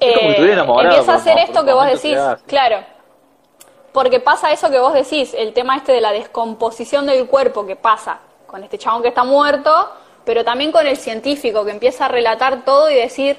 Eh, 0.01 0.15
empieza 0.91 1.13
a 1.13 1.17
hacer 1.17 1.39
esto 1.39 1.65
que 1.65 1.73
vos 1.73 1.87
decís, 1.87 2.17
claro, 2.47 2.85
porque 3.93 4.21
pasa 4.21 4.53
eso 4.53 4.71
que 4.71 4.79
vos 4.79 4.93
decís, 4.95 5.35
el 5.35 5.53
tema 5.53 5.77
este 5.77 5.93
de 5.93 6.01
la 6.01 6.13
descomposición 6.13 7.07
del 7.07 7.27
cuerpo 7.27 7.67
que 7.67 7.77
pasa 7.77 8.19
con 8.47 8.63
este 8.65 8.79
chabón 8.79 9.03
que 9.03 9.09
está 9.09 9.25
muerto, 9.25 9.91
pero 10.25 10.45
también 10.45 10.73
con 10.73 10.87
el 10.87 10.97
científico 10.97 11.65
que 11.65 11.71
empieza 11.73 12.07
a 12.07 12.09
relatar 12.09 12.65
todo 12.65 12.91
y 12.91 12.95
decir, 12.95 13.37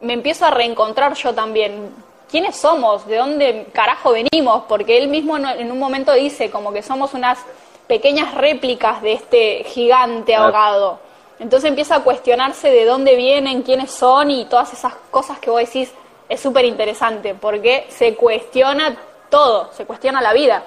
me 0.00 0.12
empiezo 0.14 0.46
a 0.46 0.50
reencontrar 0.50 1.14
yo 1.14 1.32
también. 1.34 1.92
¿Quiénes 2.30 2.56
somos? 2.56 3.06
¿De 3.06 3.16
dónde 3.16 3.66
carajo 3.72 4.12
venimos? 4.12 4.64
Porque 4.68 4.98
él 4.98 5.08
mismo 5.08 5.36
en- 5.36 5.70
un 5.70 5.78
momento 5.78 6.12
dice 6.12 6.50
como 6.50 6.72
que 6.72 6.82
somos 6.82 7.14
unas 7.14 7.38
pequeñas 7.86 8.34
réplicas 8.34 9.02
de 9.02 9.14
este 9.14 9.64
gigante 9.64 10.34
ahogado. 10.34 11.00
Entonces 11.40 11.68
empieza 11.68 11.96
a 11.96 12.04
cuestionarse 12.04 12.70
de 12.70 12.84
dónde 12.84 13.16
vienen, 13.16 13.62
quiénes 13.62 13.90
son 13.90 14.30
y 14.30 14.44
todas 14.44 14.72
esas 14.72 14.94
cosas 15.10 15.38
que 15.40 15.50
vos 15.50 15.60
decís 15.60 15.90
es 16.28 16.38
súper 16.40 16.64
interesante 16.66 17.34
porque 17.34 17.86
se 17.88 18.14
cuestiona 18.14 18.96
todo, 19.30 19.70
se 19.72 19.84
cuestiona 19.86 20.20
la 20.20 20.32
vida 20.32 20.62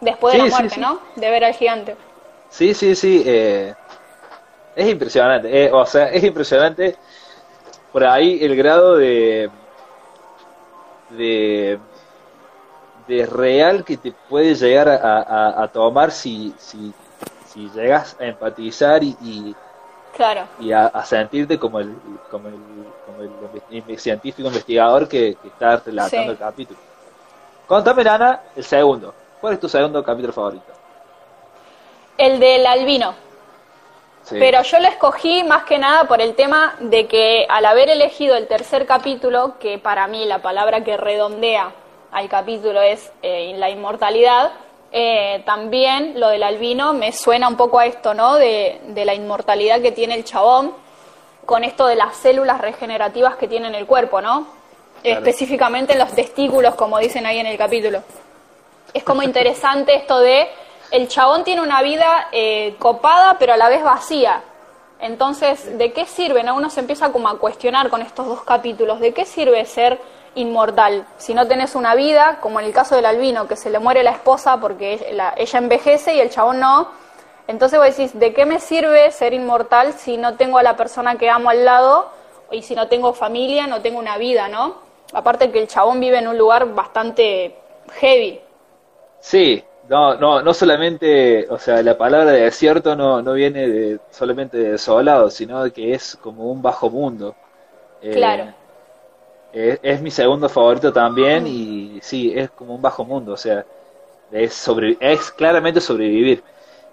después 0.00 0.32
de 0.32 0.38
Sí, 0.38 0.44
la 0.44 0.50
sí, 0.50 0.52
muerte, 0.52 0.74
sí. 0.76 0.80
¿no? 0.80 1.00
De 1.16 1.30
ver 1.30 1.44
al 1.44 1.54
gigante. 1.54 1.96
Sí, 2.48 2.72
sí, 2.72 2.94
sí. 2.94 3.22
eh, 3.26 3.74
es 4.76 4.88
impresionante. 4.88 5.64
eh, 5.66 5.70
o 5.72 5.84
sea, 5.86 6.06
es 6.08 6.22
impresionante 6.24 6.96
por 7.92 8.04
ahí 8.04 8.38
el 8.42 8.56
grado 8.56 8.96
de. 8.96 9.50
De. 11.16 11.78
de 13.06 13.26
real 13.26 13.84
que 13.84 13.96
te 13.98 14.12
puede 14.28 14.54
llegar 14.54 14.88
a, 14.88 14.96
a- 15.22 15.62
a 15.64 15.68
tomar 15.68 16.10
si, 16.10 16.54
si, 16.58 16.92
si 17.48 17.68
llegas 17.70 18.16
a 18.18 18.24
empatizar 18.24 19.02
y, 19.04 19.16
y, 19.22 19.54
Claro. 20.16 20.44
y 20.60 20.72
a, 20.72 20.86
a 20.86 21.04
sentirte 21.04 21.58
como 21.58 21.80
el, 21.80 21.94
como 22.30 22.48
el, 22.48 22.54
como 23.04 23.22
el 23.22 23.30
inve- 23.82 23.98
científico 23.98 24.48
investigador 24.48 25.06
que, 25.08 25.34
que 25.42 25.48
está 25.48 25.76
relatando 25.84 26.24
Sí. 26.24 26.30
el 26.30 26.38
capítulo. 26.38 26.78
Contame, 27.66 28.02
Ana, 28.08 28.40
el 28.56 28.64
segundo. 28.64 29.12
¿Cuál 29.40 29.54
es 29.54 29.60
tu 29.60 29.68
segundo 29.68 30.02
capítulo 30.02 30.32
favorito? 30.32 30.72
El 32.16 32.38
del 32.38 32.64
albino. 32.66 33.14
Sí. 34.24 34.36
Pero 34.38 34.62
yo 34.62 34.78
lo 34.78 34.88
escogí 34.88 35.44
más 35.44 35.64
que 35.64 35.78
nada 35.78 36.04
por 36.04 36.20
el 36.20 36.34
tema 36.34 36.76
de 36.80 37.06
que 37.06 37.46
al 37.48 37.66
haber 37.66 37.90
elegido 37.90 38.36
el 38.36 38.46
tercer 38.46 38.86
capítulo, 38.86 39.58
que 39.58 39.78
para 39.78 40.06
mí 40.06 40.24
la 40.24 40.38
palabra 40.38 40.82
que 40.82 40.96
redondea 40.96 41.72
al 42.10 42.28
capítulo 42.28 42.80
es 42.80 43.12
eh, 43.22 43.52
la 43.56 43.68
inmortalidad, 43.68 44.52
eh, 44.92 45.42
también 45.44 46.18
lo 46.18 46.28
del 46.28 46.42
albino 46.42 46.94
me 46.94 47.12
suena 47.12 47.48
un 47.48 47.56
poco 47.56 47.78
a 47.78 47.86
esto, 47.86 48.14
¿no? 48.14 48.36
De, 48.36 48.80
de 48.88 49.04
la 49.04 49.14
inmortalidad 49.14 49.82
que 49.82 49.92
tiene 49.92 50.14
el 50.14 50.24
chabón 50.24 50.72
con 51.44 51.62
esto 51.62 51.86
de 51.86 51.96
las 51.96 52.16
células 52.16 52.60
regenerativas 52.60 53.36
que 53.36 53.48
tiene 53.48 53.68
en 53.68 53.74
el 53.74 53.86
cuerpo, 53.86 54.22
¿no? 54.22 54.46
Claro. 55.02 55.18
Específicamente 55.18 55.92
en 55.92 55.98
los 55.98 56.12
testículos, 56.12 56.76
como 56.76 56.98
dicen 56.98 57.26
ahí 57.26 57.38
en 57.38 57.46
el 57.46 57.58
capítulo 57.58 58.02
es 58.94 59.02
como 59.02 59.22
interesante 59.22 59.96
esto 59.96 60.20
de 60.20 60.48
el 60.94 61.08
chabón 61.08 61.42
tiene 61.42 61.60
una 61.60 61.82
vida 61.82 62.28
eh, 62.30 62.76
copada 62.78 63.36
pero 63.38 63.52
a 63.52 63.56
la 63.56 63.68
vez 63.68 63.82
vacía. 63.82 64.42
Entonces, 65.00 65.76
¿de 65.76 65.92
qué 65.92 66.06
sirve? 66.06 66.44
no? 66.44 66.54
Uno 66.54 66.70
se 66.70 66.78
empieza 66.80 67.10
como 67.10 67.28
a 67.28 67.38
cuestionar 67.38 67.90
con 67.90 68.00
estos 68.00 68.26
dos 68.26 68.42
capítulos, 68.42 69.00
¿de 69.00 69.12
qué 69.12 69.24
sirve 69.26 69.64
ser 69.66 70.00
inmortal? 70.36 71.04
Si 71.18 71.34
no 71.34 71.48
tenés 71.48 71.74
una 71.74 71.96
vida, 71.96 72.38
como 72.40 72.60
en 72.60 72.66
el 72.66 72.72
caso 72.72 72.94
del 72.94 73.06
albino, 73.06 73.48
que 73.48 73.56
se 73.56 73.70
le 73.70 73.80
muere 73.80 74.04
la 74.04 74.12
esposa 74.12 74.60
porque 74.60 75.10
la- 75.12 75.34
ella 75.36 75.58
envejece 75.58 76.14
y 76.14 76.20
el 76.20 76.30
chabón 76.30 76.60
no. 76.60 76.88
Entonces 77.48 77.78
vos 77.78 77.88
decís, 77.88 78.16
¿de 78.18 78.32
qué 78.32 78.46
me 78.46 78.60
sirve 78.60 79.10
ser 79.10 79.34
inmortal 79.34 79.94
si 79.94 80.16
no 80.16 80.36
tengo 80.36 80.58
a 80.58 80.62
la 80.62 80.76
persona 80.76 81.16
que 81.16 81.28
amo 81.28 81.50
al 81.50 81.64
lado 81.64 82.08
y 82.52 82.62
si 82.62 82.76
no 82.76 82.86
tengo 82.86 83.12
familia, 83.14 83.66
no 83.66 83.82
tengo 83.82 83.98
una 83.98 84.16
vida, 84.16 84.46
¿no? 84.48 84.76
Aparte 85.12 85.50
que 85.50 85.58
el 85.58 85.66
chabón 85.68 85.98
vive 85.98 86.18
en 86.18 86.28
un 86.28 86.38
lugar 86.38 86.66
bastante 86.72 87.56
heavy. 88.00 88.40
Sí, 89.20 89.64
no, 89.88 90.14
no, 90.16 90.42
no 90.42 90.54
solamente, 90.54 91.46
o 91.50 91.58
sea, 91.58 91.82
la 91.82 91.96
palabra 91.98 92.32
de 92.32 92.42
desierto 92.42 92.96
no, 92.96 93.20
no 93.22 93.32
viene 93.34 93.68
de, 93.68 94.00
solamente 94.10 94.56
de 94.56 94.72
desolado, 94.72 95.30
sino 95.30 95.70
que 95.72 95.92
es 95.94 96.16
como 96.22 96.50
un 96.50 96.62
bajo 96.62 96.88
mundo. 96.90 97.34
Eh, 98.02 98.12
Claro. 98.12 98.52
Es, 99.52 99.78
es 99.82 100.00
mi 100.00 100.10
segundo 100.10 100.48
favorito 100.48 100.92
también 100.92 101.46
y 101.46 102.00
sí, 102.02 102.32
es 102.34 102.50
como 102.50 102.74
un 102.74 102.82
bajo 102.82 103.04
mundo, 103.04 103.32
o 103.34 103.36
sea, 103.36 103.64
es, 104.32 104.52
sobre, 104.54 104.96
es 104.98 105.30
claramente 105.30 105.80
sobrevivir. 105.80 106.42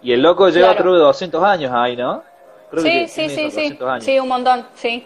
Y 0.03 0.13
el 0.13 0.21
loco 0.21 0.47
lleva 0.49 0.67
Claro. 0.69 0.81
creo 0.83 0.93
que 0.93 0.99
200 0.99 1.43
años 1.43 1.71
ahí, 1.73 1.95
¿no? 1.95 2.23
Creo 2.69 2.83
que 2.83 3.07
Sí, 3.07 3.27
sí, 3.27 3.29
sí, 3.29 3.51
sí. 3.51 3.61
200 3.61 3.89
años. 3.89 4.03
Sí, 4.03 4.19
un 4.19 4.27
montón, 4.27 4.67
sí. 4.75 5.05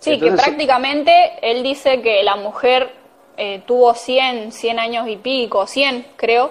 Sí, 0.00 0.12
Entonces- 0.14 0.36
que 0.40 0.42
prácticamente 0.42 1.12
él 1.42 1.62
dice 1.62 2.02
que 2.02 2.22
la 2.22 2.36
mujer 2.36 2.90
eh, 3.36 3.62
tuvo 3.66 3.94
100, 3.94 4.52
100 4.52 4.78
años 4.78 5.08
y 5.08 5.16
pico, 5.16 5.66
100 5.66 6.06
creo, 6.16 6.50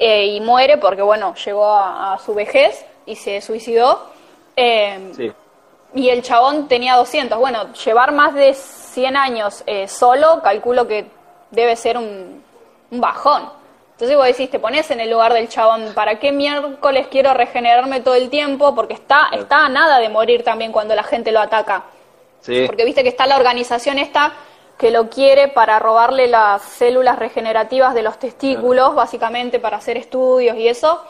eh, 0.00 0.26
y 0.26 0.40
muere 0.40 0.78
porque, 0.78 1.02
bueno, 1.02 1.34
llegó 1.34 1.66
a, 1.66 2.14
a 2.14 2.18
su 2.18 2.34
vejez 2.34 2.84
y 3.06 3.14
se 3.14 3.40
suicidó. 3.40 4.10
Eh, 4.56 5.12
Sí. 5.16 5.32
Y 5.92 6.08
el 6.08 6.22
chabón 6.22 6.68
tenía 6.68 6.94
200. 6.96 7.36
Bueno, 7.38 7.72
llevar 7.72 8.12
más 8.12 8.32
de 8.32 8.54
100 8.54 9.16
años 9.16 9.62
eh, 9.66 9.88
solo, 9.88 10.40
calculo 10.42 10.86
que 10.86 11.06
debe 11.50 11.74
ser 11.76 11.98
un, 11.98 12.42
un 12.92 13.00
bajón. 13.00 13.50
Entonces 13.92 14.16
vos 14.16 14.26
decís, 14.26 14.48
te 14.50 14.58
pones 14.60 14.90
en 14.92 15.00
el 15.00 15.10
lugar 15.10 15.34
del 15.34 15.48
chabón, 15.48 15.92
¿para 15.94 16.18
qué 16.20 16.32
miércoles 16.32 17.08
quiero 17.10 17.34
regenerarme 17.34 18.00
todo 18.00 18.14
el 18.14 18.30
tiempo? 18.30 18.74
Porque 18.74 18.94
está, 18.94 19.28
está 19.32 19.66
a 19.66 19.68
nada 19.68 19.98
de 19.98 20.08
morir 20.08 20.44
también 20.44 20.72
cuando 20.72 20.94
la 20.94 21.02
gente 21.02 21.32
lo 21.32 21.40
ataca. 21.40 21.82
Sí. 22.40 22.62
Porque 22.66 22.84
viste 22.84 23.02
que 23.02 23.10
está 23.10 23.26
la 23.26 23.36
organización 23.36 23.98
esta 23.98 24.32
que 24.80 24.90
lo 24.90 25.10
quiere 25.10 25.48
para 25.48 25.78
robarle 25.78 26.26
las 26.26 26.62
células 26.62 27.18
regenerativas 27.18 27.92
de 27.92 28.02
los 28.02 28.18
testículos, 28.18 28.94
básicamente 28.94 29.60
para 29.60 29.76
hacer 29.76 29.98
estudios 29.98 30.56
y 30.56 30.68
eso, 30.68 31.04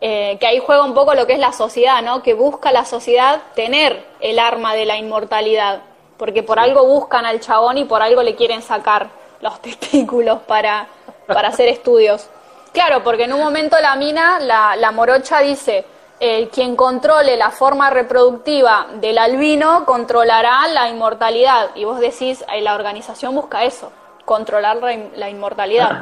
eh, 0.00 0.36
que 0.40 0.46
ahí 0.48 0.58
juega 0.58 0.82
un 0.82 0.92
poco 0.92 1.14
lo 1.14 1.24
que 1.24 1.34
es 1.34 1.38
la 1.38 1.52
sociedad, 1.52 2.02
¿no? 2.02 2.24
Que 2.24 2.34
busca 2.34 2.72
la 2.72 2.84
sociedad 2.84 3.40
tener 3.54 4.04
el 4.18 4.40
arma 4.40 4.74
de 4.74 4.86
la 4.86 4.96
inmortalidad, 4.96 5.82
porque 6.16 6.42
por 6.42 6.58
algo 6.58 6.84
buscan 6.84 7.24
al 7.24 7.38
chabón 7.38 7.78
y 7.78 7.84
por 7.84 8.02
algo 8.02 8.24
le 8.24 8.34
quieren 8.34 8.60
sacar 8.60 9.10
los 9.40 9.60
testículos 9.62 10.40
para, 10.40 10.88
para 11.28 11.46
hacer 11.46 11.68
estudios. 11.68 12.28
Claro, 12.72 13.04
porque 13.04 13.24
en 13.24 13.34
un 13.34 13.40
momento 13.40 13.76
la 13.80 13.94
mina, 13.94 14.40
la, 14.40 14.74
la 14.74 14.90
morocha 14.90 15.38
dice, 15.38 15.84
eh, 16.24 16.48
quien 16.54 16.76
controle 16.76 17.36
la 17.36 17.50
forma 17.50 17.90
reproductiva 17.90 18.86
del 19.00 19.18
albino 19.18 19.84
controlará 19.84 20.68
la 20.68 20.88
inmortalidad. 20.88 21.70
Y 21.74 21.84
vos 21.84 21.98
decís, 22.00 22.44
eh, 22.52 22.60
la 22.62 22.74
organización 22.74 23.34
busca 23.34 23.64
eso, 23.64 23.90
controlar 24.24 24.76
la, 24.76 24.92
in- 24.92 25.10
la 25.16 25.28
inmortalidad. 25.28 25.96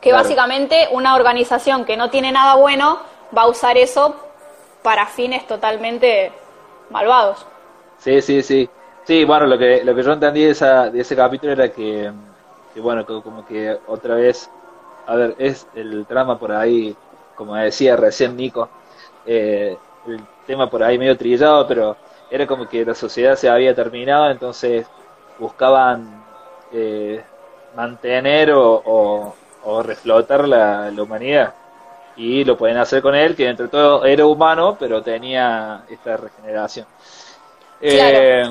Que 0.00 0.10
Claro. 0.10 0.24
básicamente 0.24 0.88
una 0.92 1.14
organización 1.16 1.84
que 1.84 1.96
no 1.96 2.10
tiene 2.10 2.32
nada 2.32 2.56
bueno 2.56 3.00
va 3.36 3.42
a 3.42 3.48
usar 3.48 3.76
eso 3.76 4.14
para 4.82 5.06
fines 5.06 5.46
totalmente 5.46 6.32
malvados. 6.90 7.46
Sí, 7.98 8.20
sí, 8.22 8.42
sí. 8.42 8.68
Sí, 9.04 9.24
bueno, 9.24 9.46
lo 9.46 9.58
que, 9.58 9.82
lo 9.84 9.94
que 9.94 10.02
yo 10.02 10.12
entendí 10.12 10.44
de, 10.44 10.50
esa, 10.50 10.90
de 10.90 11.00
ese 11.00 11.16
capítulo 11.16 11.52
era 11.52 11.68
que, 11.70 12.12
que, 12.74 12.80
bueno, 12.80 13.06
que 13.06 13.22
como 13.22 13.44
que 13.46 13.78
otra 13.86 14.14
vez, 14.16 14.50
a 15.06 15.14
ver, 15.16 15.34
es 15.38 15.66
el 15.74 16.06
trama 16.06 16.38
por 16.38 16.52
ahí, 16.52 16.94
como 17.34 17.54
decía 17.56 17.96
recién 17.96 18.36
Nico, 18.36 18.68
eh, 19.28 19.78
el 20.08 20.20
tema 20.46 20.70
por 20.70 20.82
ahí 20.82 20.98
medio 20.98 21.16
trillado, 21.18 21.68
pero 21.68 21.96
era 22.30 22.46
como 22.48 22.68
que 22.68 22.84
la 22.84 22.94
sociedad 22.96 23.36
se 23.36 23.50
había 23.50 23.74
terminado, 23.76 24.30
entonces 24.30 24.86
buscaban 25.38 26.24
eh, 26.72 27.22
mantener 27.76 28.52
o, 28.52 28.82
o, 28.84 29.36
o 29.64 29.82
reflotar 29.84 30.48
la, 30.48 30.90
la 30.90 31.02
humanidad. 31.04 31.54
Y 32.16 32.44
lo 32.44 32.56
pueden 32.58 32.78
hacer 32.78 33.02
con 33.02 33.14
él, 33.14 33.36
que 33.36 33.48
entre 33.48 33.68
todo 33.68 34.04
era 34.04 34.26
humano, 34.26 34.76
pero 34.78 35.02
tenía 35.02 35.84
esta 35.88 36.16
regeneración. 36.18 36.86
Eh, 37.80 38.44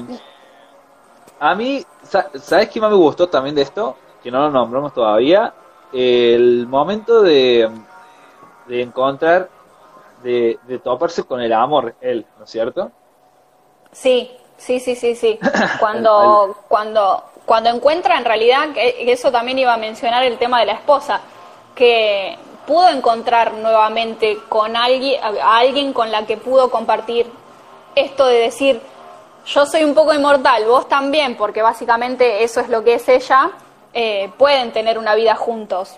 a 1.39 1.55
mí, 1.55 1.83
sa- 2.03 2.29
¿sabes 2.39 2.69
qué 2.69 2.79
más 2.81 2.89
me 2.91 2.97
gustó 2.97 3.27
también 3.27 3.55
de 3.55 3.61
esto? 3.61 3.95
Que 4.23 4.31
no 4.31 4.39
lo 4.41 4.51
nombramos 4.51 4.93
todavía. 4.93 5.53
El 5.91 6.67
momento 6.67 7.21
de, 7.21 7.69
de 8.67 8.81
encontrar, 8.81 9.49
de, 10.23 10.59
de 10.67 10.79
toparse 10.79 11.23
con 11.23 11.41
el 11.41 11.53
amor, 11.53 11.95
él, 12.01 12.25
¿no 12.37 12.45
es 12.45 12.49
cierto? 12.49 12.91
Sí, 13.91 14.31
sí, 14.57 14.79
sí, 14.79 14.95
sí, 14.95 15.15
sí. 15.15 15.39
Cuando, 15.79 16.55
cuando, 16.67 17.23
cuando 17.45 17.69
encuentra 17.69 18.17
en 18.17 18.25
realidad, 18.25 18.73
que 18.73 19.11
eso 19.11 19.31
también 19.31 19.59
iba 19.59 19.73
a 19.73 19.77
mencionar 19.77 20.23
el 20.23 20.37
tema 20.37 20.59
de 20.59 20.67
la 20.67 20.73
esposa, 20.73 21.21
que 21.75 22.37
pudo 22.65 22.89
encontrar 22.89 23.53
nuevamente 23.53 24.39
con 24.49 24.75
alguien, 24.75 25.23
a 25.23 25.57
alguien 25.57 25.93
con 25.93 26.11
la 26.11 26.25
que 26.25 26.37
pudo 26.37 26.69
compartir 26.69 27.25
esto 27.95 28.25
de 28.25 28.39
decir, 28.39 28.81
yo 29.45 29.65
soy 29.65 29.83
un 29.83 29.95
poco 29.95 30.13
inmortal, 30.13 30.65
vos 30.65 30.89
también, 30.89 31.37
porque 31.37 31.61
básicamente 31.61 32.43
eso 32.43 32.59
es 32.59 32.69
lo 32.69 32.83
que 32.83 32.95
es 32.95 33.07
ella, 33.07 33.51
eh, 33.93 34.29
pueden 34.37 34.73
tener 34.73 34.99
una 34.99 35.15
vida 35.15 35.35
juntos. 35.35 35.95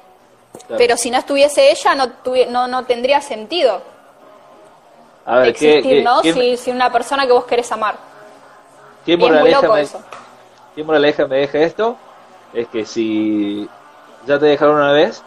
Claro. 0.67 0.77
Pero 0.77 0.97
si 0.97 1.10
no 1.10 1.17
estuviese 1.17 1.71
ella, 1.71 1.95
no, 1.95 2.12
no, 2.49 2.67
no 2.67 2.86
tendría 2.86 3.21
sentido 3.21 3.82
A 5.29 5.35
ver, 5.37 5.53
¿qué, 5.53 5.77
existir, 5.77 5.97
qué- 5.97 6.03
¿no? 6.03 6.21
qué- 6.21 6.33
Si, 6.33 6.57
si 6.57 6.71
una 6.71 6.91
persona 6.91 7.25
que 7.27 7.31
vos 7.31 7.45
querés 7.45 7.71
amar. 7.71 7.95
qué 9.05 9.11
Y 9.11 9.13
es 9.13 9.19
muy 9.19 9.29
moraleja 9.29 9.61
loco 9.61 9.73
me-. 9.73 9.87
¿Qué 10.75 10.83
moraleja 10.83 11.27
me 11.27 11.37
deja 11.37 11.57
esto? 11.59 11.97
Es 12.53 12.67
que 12.67 12.85
si 12.85 13.69
ya 14.25 14.39
te 14.39 14.45
dejaron 14.47 14.75
una 14.77 14.91
vez, 14.91 15.21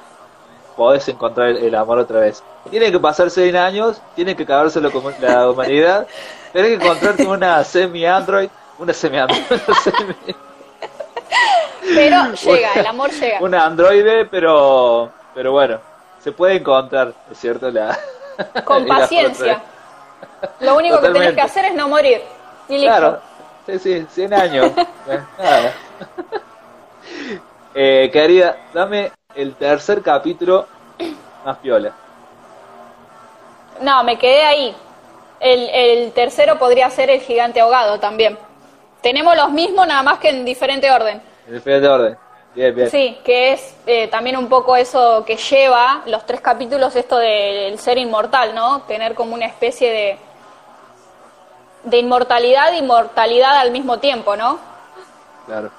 podés 0.76 1.06
encontrar 1.08 1.50
el, 1.50 1.74
amor 1.74 1.98
otra 1.98 2.18
vez. 2.20 2.42
Tiene 2.70 2.90
que 2.90 2.98
pasar 2.98 3.30
100 3.30 3.56
años, 3.56 4.00
tiene 4.16 4.34
que 4.34 4.42
acabárselo 4.42 4.90
con 4.90 5.14
la 5.20 5.48
humanidad, 5.50 6.06
tenés 6.52 6.70
que 6.78 6.84
encontrarte 6.84 7.24
una 7.26 7.62
semi-android, 7.62 8.48
una 8.78 8.92
semi-android, 8.92 9.42
semi- 9.84 10.36
Pero 11.94 12.32
llega, 12.32 12.72
el 12.74 12.86
amor 12.86 13.10
llega. 13.10 13.38
una 13.40 13.64
androide, 13.66 14.24
pero, 14.26 15.10
pero 15.34 15.52
bueno, 15.52 15.78
se 16.20 16.32
puede 16.32 16.56
encontrar, 16.56 17.12
¿es 17.30 17.38
cierto? 17.38 17.70
La, 17.70 17.98
Con 18.64 18.86
paciencia. 18.88 19.62
Lo 20.60 20.76
único 20.76 21.00
que 21.00 21.08
tenés 21.08 21.34
que 21.34 21.40
hacer 21.40 21.64
es 21.66 21.74
no 21.74 21.88
morir. 21.88 22.20
Y 22.68 22.74
listo. 22.74 22.88
Claro, 22.88 23.20
sí, 23.66 23.78
sí, 23.78 24.06
100 24.10 24.34
años. 24.34 24.72
Eh, 25.08 25.20
nada. 25.36 25.72
Eh, 27.74 28.10
querida, 28.12 28.56
dame 28.72 29.10
el 29.34 29.56
tercer 29.56 30.00
capítulo 30.00 30.68
más 31.44 31.58
piola. 31.58 31.92
No, 33.80 34.04
me 34.04 34.16
quedé 34.16 34.44
ahí. 34.44 34.76
El, 35.40 35.68
el 35.70 36.12
tercero 36.12 36.58
podría 36.58 36.88
ser 36.90 37.10
el 37.10 37.20
gigante 37.20 37.60
ahogado 37.60 37.98
también. 37.98 38.38
Tenemos 39.00 39.34
los 39.36 39.50
mismos, 39.50 39.86
nada 39.86 40.02
más 40.02 40.18
que 40.18 40.28
en 40.28 40.44
diferente 40.44 40.90
orden. 40.90 41.20
En 41.48 41.54
diferente 41.54 41.88
orden. 41.88 42.16
Bien, 42.54 42.74
bien. 42.74 42.90
Sí, 42.90 43.18
que 43.24 43.52
es 43.52 43.74
eh, 43.86 44.08
también 44.08 44.36
un 44.36 44.48
poco 44.48 44.76
eso 44.76 45.24
que 45.26 45.36
lleva 45.36 46.02
los 46.06 46.24
tres 46.26 46.40
capítulos, 46.40 46.94
esto 46.94 47.16
del 47.16 47.78
ser 47.78 47.98
inmortal, 47.98 48.54
¿no? 48.54 48.82
Tener 48.82 49.14
como 49.14 49.34
una 49.34 49.46
especie 49.46 49.90
de, 49.90 50.18
de 51.84 51.98
inmortalidad 51.98 52.72
y 52.72 52.82
mortalidad 52.82 53.58
al 53.58 53.70
mismo 53.70 53.98
tiempo, 53.98 54.36
¿no? 54.36 54.58
Claro. 55.46 55.70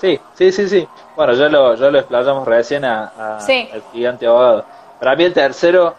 Sí, 0.00 0.20
sí, 0.34 0.52
sí, 0.52 0.68
sí. 0.68 0.88
Bueno, 1.16 1.32
ya 1.32 1.48
lo, 1.48 1.74
ya 1.74 1.90
lo 1.90 1.98
explayamos 1.98 2.46
recién 2.46 2.84
a, 2.84 3.36
a- 3.36 3.40
Sí. 3.40 3.68
al 3.72 3.82
gigante 3.92 4.26
abogado. 4.26 4.64
Para 5.00 5.16
mí 5.16 5.24
el 5.24 5.32
tercero, 5.34 5.94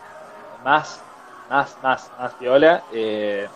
más, 0.63 1.01
más, 1.49 1.75
más, 1.83 2.09
más 2.17 2.33
piola, 2.35 2.83
eh, 2.93 3.47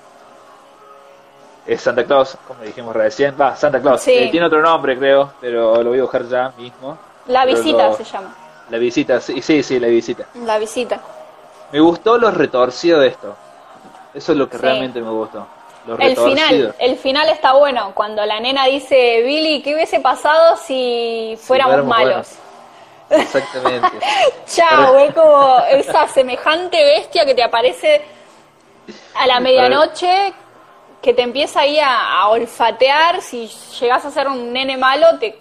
es 1.65 1.81
Santa 1.81 2.03
Claus, 2.03 2.37
como 2.47 2.61
dijimos 2.63 2.93
recién. 2.93 3.35
Va, 3.39 3.55
Santa 3.55 3.81
Claus. 3.81 4.01
Sí. 4.01 4.11
Eh, 4.13 4.27
tiene 4.29 4.45
otro 4.47 4.61
nombre, 4.61 4.97
creo, 4.97 5.31
pero 5.39 5.81
lo 5.81 5.89
voy 5.91 5.99
a 5.99 6.01
buscar 6.01 6.27
ya 6.27 6.51
mismo. 6.57 6.97
La 7.27 7.45
visita 7.45 7.87
lo- 7.87 7.95
se 7.95 8.03
llama. 8.03 8.35
La 8.69 8.77
visita, 8.77 9.19
sí, 9.21 9.41
sí, 9.41 9.63
sí, 9.63 9.79
la 9.79 9.87
visita. 9.87 10.25
La 10.45 10.57
visita. 10.57 10.99
Me 11.71 11.79
gustó 11.79 12.17
lo 12.17 12.29
retorcido 12.31 12.99
de 12.99 13.07
esto. 13.07 13.35
Eso 14.13 14.31
es 14.33 14.37
lo 14.37 14.49
que 14.49 14.57
Sí. 14.57 14.61
realmente 14.61 15.01
me 15.01 15.09
gustó. 15.09 15.47
El 15.99 16.15
final, 16.15 16.75
el 16.79 16.97
final 16.97 17.29
está 17.29 17.53
bueno, 17.53 17.91
cuando 17.93 18.25
la 18.25 18.39
nena 18.39 18.65
dice, 18.65 19.21
Billy, 19.23 19.61
¿qué 19.61 19.75
hubiese 19.75 19.99
pasado 19.99 20.55
si 20.57 21.37
fuéramos 21.41 21.85
malos? 21.85 22.37
Exactamente. 23.09 23.89
Chao, 24.45 24.97
es 24.99 25.13
como 25.13 25.59
esa 25.71 26.07
semejante 26.07 26.83
bestia 26.83 27.25
que 27.25 27.35
te 27.35 27.43
aparece 27.43 28.01
a 29.15 29.27
la 29.27 29.39
medianoche, 29.39 30.33
que 31.01 31.13
te 31.13 31.21
empieza 31.21 31.61
ahí 31.61 31.77
a, 31.79 32.19
a 32.19 32.29
olfatear, 32.29 33.21
si 33.21 33.47
llegas 33.79 34.05
a 34.05 34.11
ser 34.11 34.27
un 34.27 34.53
nene 34.53 34.77
malo, 34.77 35.19
te 35.19 35.37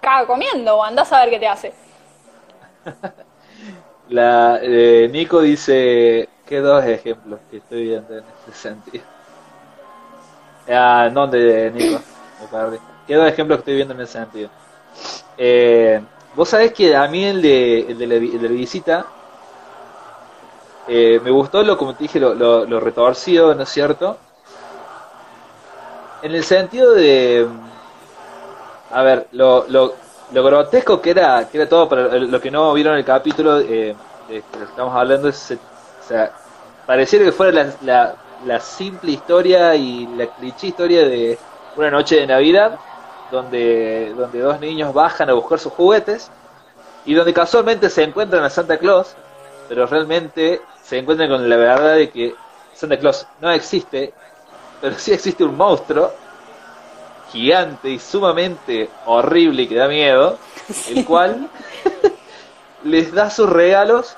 caga 0.00 0.26
comiendo, 0.26 0.76
o 0.76 0.84
andás 0.84 1.12
a 1.12 1.20
ver 1.20 1.30
qué 1.30 1.38
te 1.40 1.48
hace. 1.48 1.72
La, 4.08 4.60
eh, 4.62 5.08
Nico 5.10 5.40
dice, 5.40 6.28
¿qué 6.46 6.60
dos 6.60 6.84
ejemplos 6.84 7.40
que 7.50 7.56
estoy 7.56 7.88
viendo 7.88 8.18
en 8.18 8.24
ese 8.48 8.56
sentido? 8.56 9.15
Ah, 10.68 11.10
¿dónde, 11.12 11.70
Nico? 11.72 12.00
Me 12.40 12.46
perdí. 12.48 12.78
¿Qué 13.06 13.14
dos 13.14 13.28
ejemplos 13.28 13.58
que 13.58 13.60
estoy 13.60 13.74
viendo 13.76 13.94
en 13.94 14.00
ese 14.00 14.12
sentido? 14.14 14.50
Eh, 15.38 16.00
Vos 16.36 16.50
sabés 16.50 16.74
que 16.74 16.94
a 16.94 17.08
mí 17.08 17.24
el 17.24 17.40
de, 17.40 17.80
el 17.88 17.98
de, 17.98 18.06
la, 18.06 18.48
visita 18.48 19.06
eh, 20.86 21.18
me 21.24 21.30
gustó 21.30 21.62
lo, 21.62 21.78
como 21.78 21.94
te 21.94 22.04
dije, 22.04 22.20
lo, 22.20 22.34
lo, 22.34 22.66
lo 22.66 22.78
retorcido, 22.78 23.54
¿no 23.54 23.62
es 23.62 23.70
cierto? 23.70 24.18
En 26.20 26.34
el 26.34 26.44
sentido 26.44 26.92
de, 26.92 27.46
a 28.90 29.02
ver, 29.02 29.28
lo, 29.32 29.64
lo, 29.68 29.94
lo 30.32 30.44
grotesco 30.44 31.00
que 31.00 31.10
era, 31.12 31.48
que 31.48 31.56
era 31.56 31.70
todo, 31.70 31.88
para 31.88 32.08
lo 32.18 32.38
que 32.38 32.50
no 32.50 32.74
vieron 32.74 32.98
el 32.98 33.04
capítulo 33.04 33.58
eh, 33.60 33.96
de 34.28 34.42
que 34.42 34.62
estamos 34.62 34.94
hablando, 34.94 35.28
es, 35.30 35.52
o 35.52 36.06
sea, 36.06 36.32
pareciera 36.84 37.24
que 37.24 37.32
fuera 37.32 37.72
la, 37.80 38.14
la 38.44 38.60
simple 38.60 39.12
historia 39.12 39.74
y 39.74 40.06
la 40.16 40.26
cliché 40.26 40.68
historia 40.68 41.06
de 41.06 41.38
una 41.76 41.90
noche 41.90 42.16
de 42.16 42.26
Navidad, 42.26 42.78
donde, 43.30 44.12
donde 44.16 44.40
dos 44.40 44.60
niños 44.60 44.92
bajan 44.92 45.30
a 45.30 45.34
buscar 45.34 45.58
sus 45.58 45.72
juguetes 45.72 46.30
y 47.04 47.14
donde 47.14 47.32
casualmente 47.32 47.88
se 47.90 48.02
encuentran 48.02 48.44
a 48.44 48.50
Santa 48.50 48.78
Claus, 48.78 49.14
pero 49.68 49.86
realmente 49.86 50.60
se 50.82 50.98
encuentran 50.98 51.28
con 51.28 51.48
la 51.48 51.56
verdad 51.56 51.94
de 51.94 52.10
que 52.10 52.34
Santa 52.74 52.98
Claus 52.98 53.26
no 53.40 53.50
existe, 53.50 54.12
pero 54.80 54.96
sí 54.98 55.12
existe 55.12 55.44
un 55.44 55.56
monstruo 55.56 56.12
gigante 57.32 57.90
y 57.90 57.98
sumamente 57.98 58.88
horrible 59.06 59.62
y 59.62 59.68
que 59.68 59.74
da 59.74 59.88
miedo, 59.88 60.38
el 60.88 61.04
cual 61.06 61.48
les 62.84 63.12
da 63.12 63.30
sus 63.30 63.48
regalos 63.48 64.16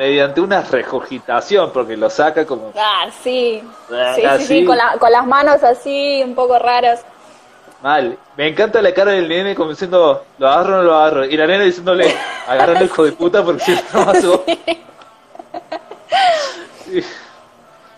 mediante 0.00 0.40
una 0.40 0.62
regurgitación, 0.62 1.70
porque 1.74 1.94
lo 1.94 2.08
saca 2.08 2.46
como... 2.46 2.72
Ah, 2.74 3.10
sí. 3.22 3.62
Ah, 3.92 4.12
Sí, 4.14 4.20
sí, 4.22 4.26
así. 4.26 4.46
sí, 4.46 4.64
con, 4.64 4.74
la- 4.78 4.96
con 4.98 5.12
las 5.12 5.26
manos 5.26 5.62
así, 5.62 6.22
un 6.24 6.34
poco 6.34 6.58
raras. 6.58 7.04
Mal. 7.82 8.16
Me 8.34 8.48
encanta 8.48 8.80
la 8.80 8.94
cara 8.94 9.10
del 9.12 9.28
nene 9.28 9.54
como 9.54 9.68
diciendo, 9.70 10.24
lo 10.38 10.48
agarro 10.48 10.72
o 10.72 10.76
no 10.78 10.82
lo 10.84 10.94
agarro. 10.94 11.24
Y 11.26 11.36
la 11.36 11.46
nena 11.46 11.64
diciéndole, 11.64 12.14
agárralo 12.48 12.82
hijo 12.86 13.04
de 13.04 13.12
puta 13.12 13.44
porque 13.44 13.60
si 13.62 13.78
no 13.92 14.06
vas. 14.06 14.24
Sí. 16.86 17.04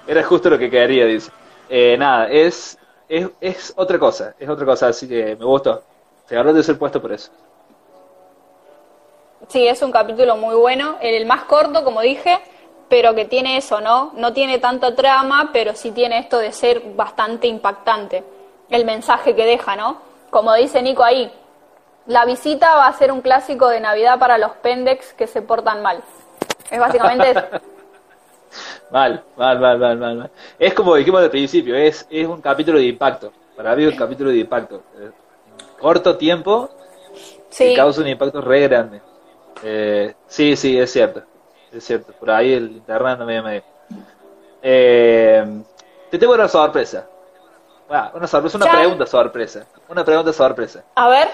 Era 0.07 0.25
justo 0.25 0.51
lo 0.51 0.59
que 0.59 0.69
quería, 0.69 1.07
dice. 1.07 1.31
Eh, 1.69 1.97
nada, 1.97 2.29
es, 2.29 2.77
es, 3.09 3.29
es 3.41 3.73
otra 3.77 3.97
cosa, 3.99 4.35
es 4.41 4.49
otra 4.49 4.67
cosa, 4.67 4.89
así 4.89 5.09
que 5.09 5.37
me 5.37 5.45
gustó. 5.45 5.83
Se 6.29 6.35
agarró 6.35 6.53
de 6.53 6.63
ser 6.65 6.77
puesto 6.77 7.01
por 7.01 7.13
eso. 7.13 7.31
Sí, 9.53 9.69
es 9.69 9.83
un 9.83 9.93
capítulo 9.93 10.39
muy 10.39 10.55
bueno, 10.55 10.97
el 11.03 11.27
más 11.27 11.43
corto, 11.43 11.85
como 11.85 12.01
dije, 12.01 12.39
pero 12.89 13.15
que 13.15 13.27
tiene 13.27 13.59
eso, 13.59 13.83
¿no? 13.83 14.11
No 14.17 14.33
tiene 14.33 14.59
tanta 14.59 14.95
trama, 14.95 15.51
pero 15.53 15.75
sí 15.75 15.91
tiene 15.91 16.17
esto 16.21 16.39
de 16.39 16.53
ser 16.53 16.81
bastante 16.97 17.49
impactante. 17.49 18.25
El 18.71 18.87
mensaje 18.87 19.37
que 19.37 19.45
deja, 19.45 19.77
¿no? 19.77 19.99
Como 20.31 20.55
dice 20.55 20.81
Nico 20.81 21.05
ahí, 21.05 21.31
la 22.07 22.25
visita 22.25 22.77
va 22.77 22.87
a 22.87 22.95
ser 22.95 23.13
un 23.13 23.21
clásico 23.21 23.69
de 23.69 23.81
Navidad 23.81 24.19
para 24.19 24.39
los 24.39 24.53
pendex 24.53 25.13
que 25.13 25.27
se 25.27 25.43
portan 25.43 25.83
mal. 25.83 26.03
Es 26.71 26.81
básicamente 26.81 27.33
eso. 27.33 27.43
Mal, 28.91 29.23
mal, 29.37 29.59
mal, 29.59 29.79
mal, 29.79 29.97
mal. 29.97 30.31
Es 30.59 30.75
como 30.75 30.95
dijimos 30.95 31.23
al 31.23 31.31
principio, 31.31 31.75
es, 31.75 32.07
es 32.11 32.27
un 32.27 32.43
capítulo 32.43 32.79
de 32.79 32.85
impacto. 32.85 33.33
Para 33.57 33.75
mí 33.75 33.85
es 33.85 33.93
un 33.93 33.99
capítulo 33.99 34.29
de 34.29 34.37
impacto. 34.37 34.83
Eh, 34.99 35.11
corto 35.81 36.17
tiempo 36.19 36.69
Sí, 37.49 37.71
que 37.71 37.75
causa 37.75 38.03
un 38.03 38.09
impacto 38.09 38.43
re 38.43 38.61
grande. 38.61 39.01
Eh, 39.63 40.15
sí, 40.27 40.57
sí, 40.57 40.79
es 40.79 40.93
cierto. 40.93 41.23
Es 41.71 41.85
cierto. 41.85 42.13
Por 42.15 42.31
ahí 42.31 42.53
el 42.53 42.73
internet 42.73 43.19
no 43.19 43.27
me 43.27 43.43
me. 43.43 43.65
Eh, 44.63 45.65
te 46.11 46.19
tengo 46.19 46.35
una 46.35 46.49
sorpresa. 46.49 47.09
Ah, 47.89 48.13
una 48.15 48.27
sorpresa, 48.27 48.59
una 48.59 48.67
Ya. 48.67 48.71
pregunta 48.71 49.07
sorpresa. 49.07 49.67
Una 49.89 50.05
pregunta 50.05 50.33
sorpresa. 50.33 50.85
a 50.97 51.09
ver, 51.09 51.29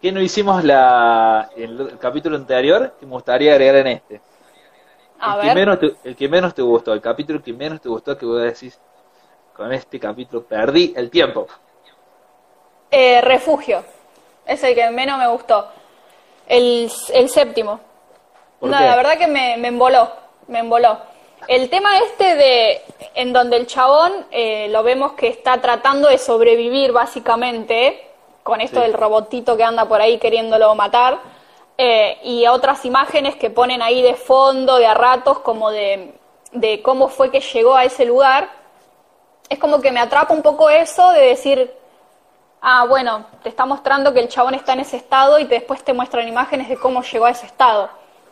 ¿Qué 0.00 0.12
no 0.12 0.20
hicimos 0.22 0.64
la, 0.64 1.50
en 1.56 1.78
el 1.78 1.98
capítulo 1.98 2.36
anterior 2.36 2.96
que 2.98 3.06
me 3.06 3.12
gustaría 3.12 3.52
agregar 3.52 3.76
en 3.76 3.86
este? 3.88 4.22
a 5.18 5.32
el, 5.32 5.38
que 5.38 5.50
ver. 5.50 5.56
menos 5.56 5.78
te, 5.78 5.98
el 6.04 6.16
que 6.16 6.28
menos 6.28 6.54
te 6.54 6.62
gustó, 6.62 6.92
el 6.94 7.02
capítulo 7.02 7.42
que 7.42 7.52
menos 7.52 7.80
te 7.82 7.88
gustó, 7.90 8.16
que 8.16 8.26
vos 8.26 8.42
decís, 8.42 8.80
con 9.54 9.72
este 9.72 10.00
capítulo 10.00 10.46
perdí 10.46 10.94
el 10.96 11.10
tiempo. 11.10 11.48
Eh, 12.90 13.20
refugio, 13.20 13.84
es 14.46 14.62
el 14.62 14.74
que 14.74 14.90
menos 14.90 15.18
me 15.18 15.28
gustó. 15.28 15.68
El, 16.46 16.90
el 17.12 17.28
séptimo. 17.28 17.80
¿Por 18.60 18.70
no, 18.70 18.78
qué? 18.78 18.84
la 18.84 18.96
verdad 18.96 19.18
que 19.18 19.26
me, 19.26 19.56
me 19.58 19.68
emboló, 19.68 20.08
me 20.48 20.60
emboló. 20.60 20.98
El 21.48 21.68
tema 21.70 21.98
este 21.98 22.34
de, 22.34 22.82
en 23.14 23.32
donde 23.32 23.56
el 23.56 23.66
chabón 23.66 24.26
eh, 24.30 24.68
lo 24.70 24.82
vemos 24.82 25.12
que 25.12 25.28
está 25.28 25.60
tratando 25.60 26.08
de 26.08 26.18
sobrevivir 26.18 26.92
básicamente, 26.92 28.02
con 28.42 28.60
esto 28.60 28.80
Sí. 28.80 28.82
del 28.82 28.94
robotito 28.94 29.56
que 29.56 29.64
anda 29.64 29.84
por 29.86 30.00
ahí 30.00 30.18
queriéndolo 30.18 30.74
matar, 30.74 31.18
eh, 31.78 32.18
y 32.24 32.46
otras 32.46 32.84
imágenes 32.84 33.36
que 33.36 33.50
ponen 33.50 33.82
ahí 33.82 34.02
de 34.02 34.14
fondo, 34.14 34.78
de 34.78 34.86
a 34.86 34.94
ratos, 34.94 35.40
como 35.40 35.70
de, 35.70 36.14
de 36.52 36.82
cómo 36.82 37.08
fue 37.08 37.30
que 37.30 37.40
llegó 37.40 37.76
a 37.76 37.84
ese 37.84 38.04
lugar, 38.06 38.48
es 39.48 39.58
como 39.58 39.80
que 39.80 39.92
me 39.92 40.00
atrapa 40.00 40.32
un 40.34 40.42
poco 40.42 40.70
eso 40.70 41.10
de 41.12 41.20
decir, 41.20 41.72
ah, 42.68 42.84
bueno, 42.88 43.26
te 43.42 43.48
está 43.48 43.64
mostrando 43.66 44.12
que 44.12 44.20
el 44.20 44.28
chabón 44.28 44.54
está 44.54 44.72
en 44.74 44.80
ese 44.80 44.96
estado 44.98 45.38
y 45.38 45.44
te- 45.46 45.56
después 45.56 45.84
te 45.84 45.92
muestran 45.94 46.28
imágenes 46.28 46.68
de 46.68 46.76
cómo 46.78 47.02
llegó 47.02 47.26
a 47.26 47.30
ese 47.30 47.46
estado. 47.46 47.88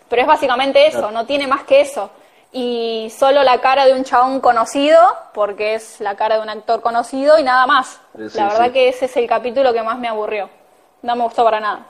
Pero 0.08 0.22
es 0.22 0.28
básicamente 0.28 0.86
eso, 0.86 1.10
no 1.10 1.26
tiene 1.26 1.46
más 1.46 1.64
que 1.64 1.80
eso. 1.80 2.10
Y 2.52 3.10
solo 3.16 3.42
la 3.42 3.60
cara 3.60 3.86
de 3.86 3.94
un 3.94 4.04
chabón 4.04 4.40
conocido, 4.40 5.00
porque 5.34 5.74
es 5.74 6.00
la 6.00 6.16
cara 6.16 6.36
de 6.36 6.42
un 6.42 6.48
actor 6.50 6.80
conocido 6.82 7.38
y 7.38 7.42
nada 7.44 7.66
más. 7.66 8.00
Sí, 8.28 8.28
la 8.32 8.48
verdad 8.48 8.66
sí. 8.66 8.72
que 8.72 8.88
ese 8.88 9.06
es 9.06 9.16
el 9.16 9.26
capítulo 9.28 9.72
que 9.72 9.82
más 9.82 9.98
me 9.98 10.08
aburrió. 10.08 10.50
No 11.02 11.16
me 11.16 11.24
gustó 11.24 11.44
para 11.44 11.60
nada. 11.60 11.86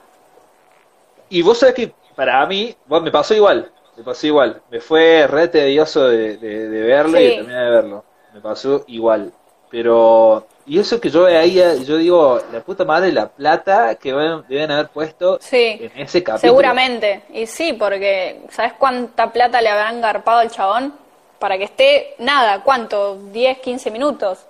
Y 1.29 1.41
vos 1.41 1.59
sabés 1.59 1.75
que 1.75 1.95
para 2.15 2.45
mí, 2.45 2.75
bueno, 2.85 3.05
me 3.05 3.11
pasó 3.11 3.33
igual, 3.33 3.71
me 3.95 4.03
pasó 4.03 4.27
igual. 4.27 4.63
Me 4.69 4.79
fue 4.81 5.27
re 5.27 5.47
tedioso 5.47 6.07
de, 6.07 6.37
de, 6.37 6.69
de 6.69 6.81
verlo 6.83 7.19
y 7.19 7.25
de 7.25 7.33
terminar 7.33 7.65
de 7.65 7.71
verlo. 7.71 8.05
Me 8.31 8.41
pasó 8.41 8.83
igual. 8.87 9.33
Pero, 9.69 10.47
y 10.65 10.79
eso 10.79 10.99
que 10.99 11.09
yo 11.09 11.23
veía, 11.23 11.75
yo 11.75 11.97
digo, 11.97 12.39
la 12.51 12.61
puta 12.63 12.85
madre, 12.85 13.11
la 13.11 13.27
plata 13.29 13.95
que 13.95 14.13
deben, 14.13 14.71
haber 14.71 14.89
puesto 14.89 15.39
Sí, 15.39 15.79
en 15.79 15.91
ese 15.97 16.23
capítulo. 16.23 16.41
seguramente. 16.41 17.23
Y 17.29 17.45
sí, 17.47 17.73
porque 17.73 18.41
¿sabes 18.49 18.73
cuánta 18.73 19.31
plata 19.31 19.61
le 19.61 19.69
habrán 19.69 20.01
garpado 20.01 20.39
al 20.39 20.51
chabón? 20.51 20.93
Para 21.39 21.57
que 21.57 21.65
esté, 21.65 22.15
nada, 22.19 22.63
¿cuánto? 22.63 23.17
¿10, 23.31 23.59
15 23.61 23.91
minutos? 23.91 24.45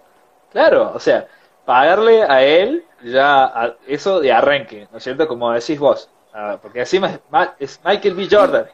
Claro, 0.52 0.92
o 0.96 1.00
sea, 1.00 1.28
pagarle 1.66 2.24
a 2.24 2.44
él 2.44 2.86
ya 3.04 3.46
a- 3.46 3.76
eso 3.88 4.20
de 4.20 4.32
arranque, 4.32 4.88
¿no 4.92 4.98
es 4.98 5.04
cierto? 5.04 5.28
Como 5.28 5.52
decís 5.52 5.80
vos, 5.80 6.10
Ah, 6.38 6.60
porque 6.62 6.80
encima 6.82 7.12
es, 7.12 7.20
Ma- 7.30 7.56
es 7.58 7.80
Michael 7.86 8.14
B. 8.14 8.28
Jordan, 8.30 8.66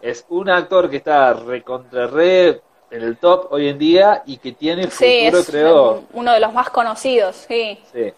es 0.00 0.24
un 0.28 0.48
actor 0.48 0.88
que 0.88 0.98
está 0.98 1.32
recontra 1.34 2.06
re 2.06 2.62
en 2.90 3.02
el 3.02 3.16
top 3.18 3.48
hoy 3.52 3.68
en 3.68 3.78
día 3.78 4.22
y 4.26 4.38
que 4.38 4.52
tiene 4.52 4.90
Sí, 4.90 5.30
futuro, 5.30 5.38
es 5.38 5.46
creo. 5.46 6.02
uno 6.12 6.32
de 6.32 6.40
los 6.40 6.52
más 6.52 6.70
conocidos, 6.70 7.36
sí. 7.48 7.78
Sí. 7.92 8.12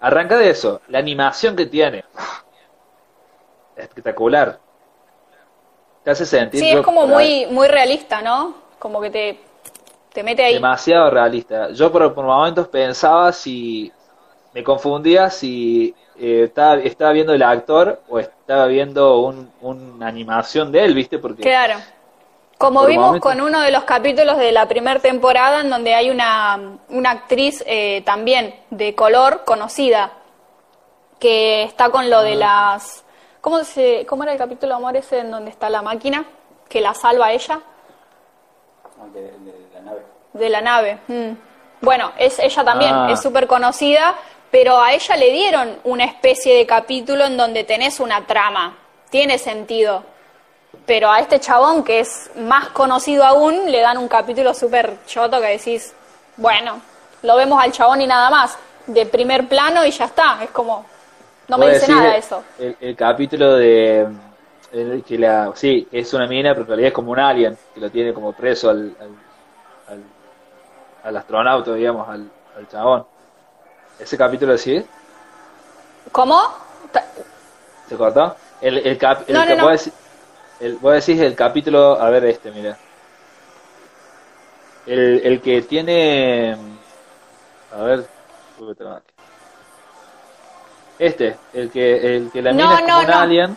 Arranca 0.00 0.36
de 0.36 0.50
eso, 0.50 0.80
la 0.88 0.98
animación 0.98 1.54
que 1.56 1.66
tiene, 1.66 2.04
espectacular. 3.76 4.58
Te 6.04 6.10
hace 6.10 6.26
sentir 6.26 6.60
Sí, 6.60 6.68
es 6.70 6.80
como 6.80 7.06
muy, 7.06 7.46
muy 7.46 7.68
realista, 7.68 8.20
¿no? 8.22 8.54
Como 8.78 9.00
que 9.00 9.10
te, 9.10 9.40
te 10.12 10.22
mete 10.22 10.44
ahí. 10.44 10.54
demasiado 10.54 11.10
realista. 11.10 11.70
Yo 11.70 11.92
por, 11.92 12.12
por 12.14 12.24
momentos 12.24 12.68
pensaba 12.68 13.32
si 13.32 13.92
me 14.52 14.64
confundía 14.64 15.30
si 15.30 15.94
eh, 16.18 16.44
estaba, 16.44 16.76
estaba 16.76 17.12
viendo 17.12 17.32
el 17.32 17.42
actor 17.42 18.02
o 18.08 18.18
estaba 18.18 18.66
viendo 18.66 19.20
un, 19.20 19.50
una 19.60 20.08
animación 20.08 20.72
de 20.72 20.84
él, 20.84 20.94
¿viste? 20.94 21.18
Porque 21.18 21.42
Claro. 21.42 21.74
Como 22.62 22.80
Por 22.80 22.88
vimos 22.88 23.18
con 23.18 23.40
uno 23.40 23.60
de 23.60 23.72
los 23.72 23.82
capítulos 23.84 24.36
de 24.38 24.52
la 24.52 24.66
primera 24.68 25.00
temporada 25.00 25.60
en 25.62 25.68
donde 25.68 25.94
hay 25.94 26.10
una, 26.10 26.78
una 26.90 27.10
actriz 27.10 27.62
eh, 27.66 28.02
también 28.06 28.54
de 28.70 28.94
color 28.94 29.42
conocida 29.44 30.12
que 31.18 31.64
está 31.64 31.90
con 31.90 32.08
lo 32.08 32.18
Ah. 32.18 32.22
de 32.22 32.36
las... 32.36 33.04
¿Cómo, 33.40 33.64
se, 33.64 34.06
¿Cómo 34.06 34.22
era 34.22 34.30
el 34.32 34.38
capítulo, 34.38 34.76
amor, 34.76 34.96
ese 34.96 35.18
en 35.18 35.32
donde 35.32 35.50
está 35.50 35.68
la 35.70 35.82
máquina? 35.82 36.24
Que 36.68 36.80
la 36.80 36.94
salva 36.94 37.26
a 37.26 37.32
ella. 37.32 37.58
De 40.32 40.48
la 40.48 40.60
nave. 40.60 40.98
mm. 41.08 41.32
Bueno, 41.80 42.12
es 42.16 42.38
ella 42.38 42.62
también, 42.64 42.94
Ah. 42.94 43.08
es 43.10 43.20
súper 43.20 43.48
conocida, 43.48 44.14
pero 44.52 44.80
a 44.80 44.92
ella 44.92 45.16
le 45.16 45.30
dieron 45.32 45.78
una 45.82 46.04
especie 46.04 46.54
de 46.56 46.64
capítulo 46.64 47.24
en 47.24 47.36
donde 47.36 47.64
tenés 47.64 47.98
una 47.98 48.24
trama. 48.24 48.78
Tiene 49.10 49.38
sentido. 49.38 50.04
Pero 50.86 51.10
a 51.10 51.20
este 51.20 51.38
chabón, 51.38 51.84
que 51.84 52.00
es 52.00 52.30
más 52.36 52.68
conocido 52.68 53.24
aún, 53.24 53.70
le 53.70 53.80
dan 53.80 53.98
un 53.98 54.08
capítulo 54.08 54.52
súper 54.54 54.96
choto 55.06 55.40
que 55.40 55.46
decís, 55.46 55.94
bueno, 56.36 56.80
lo 57.22 57.36
vemos 57.36 57.62
al 57.62 57.72
chabón 57.72 58.00
y 58.00 58.06
nada 58.06 58.30
más. 58.30 58.58
De 58.86 59.06
primer 59.06 59.46
plano 59.48 59.84
y 59.84 59.92
ya 59.92 60.06
está. 60.06 60.42
Es 60.42 60.50
como, 60.50 60.84
no 61.46 61.56
me 61.56 61.72
dice 61.72 61.86
nada 61.86 62.16
eso. 62.16 62.42
El, 62.58 62.76
el 62.80 62.96
capítulo 62.96 63.54
de 63.54 64.08
el 64.72 65.04
que 65.04 65.18
la 65.18 65.52
sí 65.54 65.86
es 65.92 66.12
una 66.14 66.26
mina, 66.26 66.50
pero 66.50 66.62
en 66.62 66.68
realidad 66.68 66.88
es 66.88 66.94
como 66.94 67.12
un 67.12 67.20
alien 67.20 67.56
que 67.74 67.80
lo 67.80 67.90
tiene 67.90 68.12
como 68.12 68.32
preso 68.32 68.70
al 68.70 68.96
al, 69.00 69.10
al, 69.88 70.02
al 71.04 71.16
astronauta, 71.16 71.74
digamos, 71.74 72.08
al, 72.08 72.28
al 72.56 72.68
chabón. 72.68 73.06
Ese 74.00 74.16
capítulo 74.16 74.58
sí, 74.58 74.84
¿Cómo? 76.10 76.42
¿se 77.88 77.96
cortó? 77.96 78.34
El, 78.60 78.78
el, 78.78 78.98
cap, 78.98 79.22
el 79.28 79.34
No, 79.34 79.46
que 79.46 79.56
no, 79.56 79.70
no. 79.70 79.76
El- 80.62 80.76
vos 80.76 80.94
decís 80.94 81.20
el 81.20 81.34
capítulo, 81.34 82.00
a 82.00 82.10
ver 82.10 82.24
este, 82.26 82.50
mira. 82.50 82.76
El, 84.86 85.20
el 85.24 85.40
que 85.40 85.62
tiene 85.62 86.56
a 87.76 87.82
ver. 87.82 88.06
Este, 90.98 91.36
el 91.54 91.70
que 91.70 92.16
el 92.16 92.30
que 92.30 92.42
la 92.42 92.52
No, 92.52 92.64
mina 92.64 92.74
es 92.76 92.80
como 92.82 92.96
no, 92.98 93.02
un 93.02 93.10
no. 93.10 93.18
alien. 93.20 93.56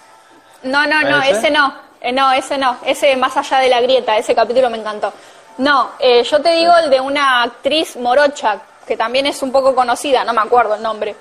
No, 0.64 0.88
no, 0.88 1.02
no, 1.04 1.22
¿Ese? 1.22 1.32
ese 1.32 1.52
no. 1.52 1.74
Eh, 2.02 2.12
no, 2.12 2.32
ese 2.32 2.58
no. 2.58 2.78
Ese 2.86 3.16
más 3.18 3.36
allá 3.38 3.60
de 3.60 3.70
la 3.70 3.82
grieta, 3.82 4.18
ese 4.18 4.34
capítulo 4.36 4.70
me 4.70 4.78
encantó. 4.78 5.14
No, 5.58 5.92
eh, 6.00 6.24
yo 6.24 6.42
te 6.42 6.52
digo 6.54 6.74
el 6.84 6.90
de 6.90 7.00
una 7.00 7.44
actriz 7.44 7.96
morocha, 7.98 8.60
que 8.88 8.98
también 8.98 9.26
es 9.26 9.42
un 9.42 9.52
poco 9.52 9.74
conocida, 9.74 10.24
no 10.24 10.34
me 10.34 10.42
acuerdo 10.42 10.76
el 10.76 10.82
nombre. 10.82 11.16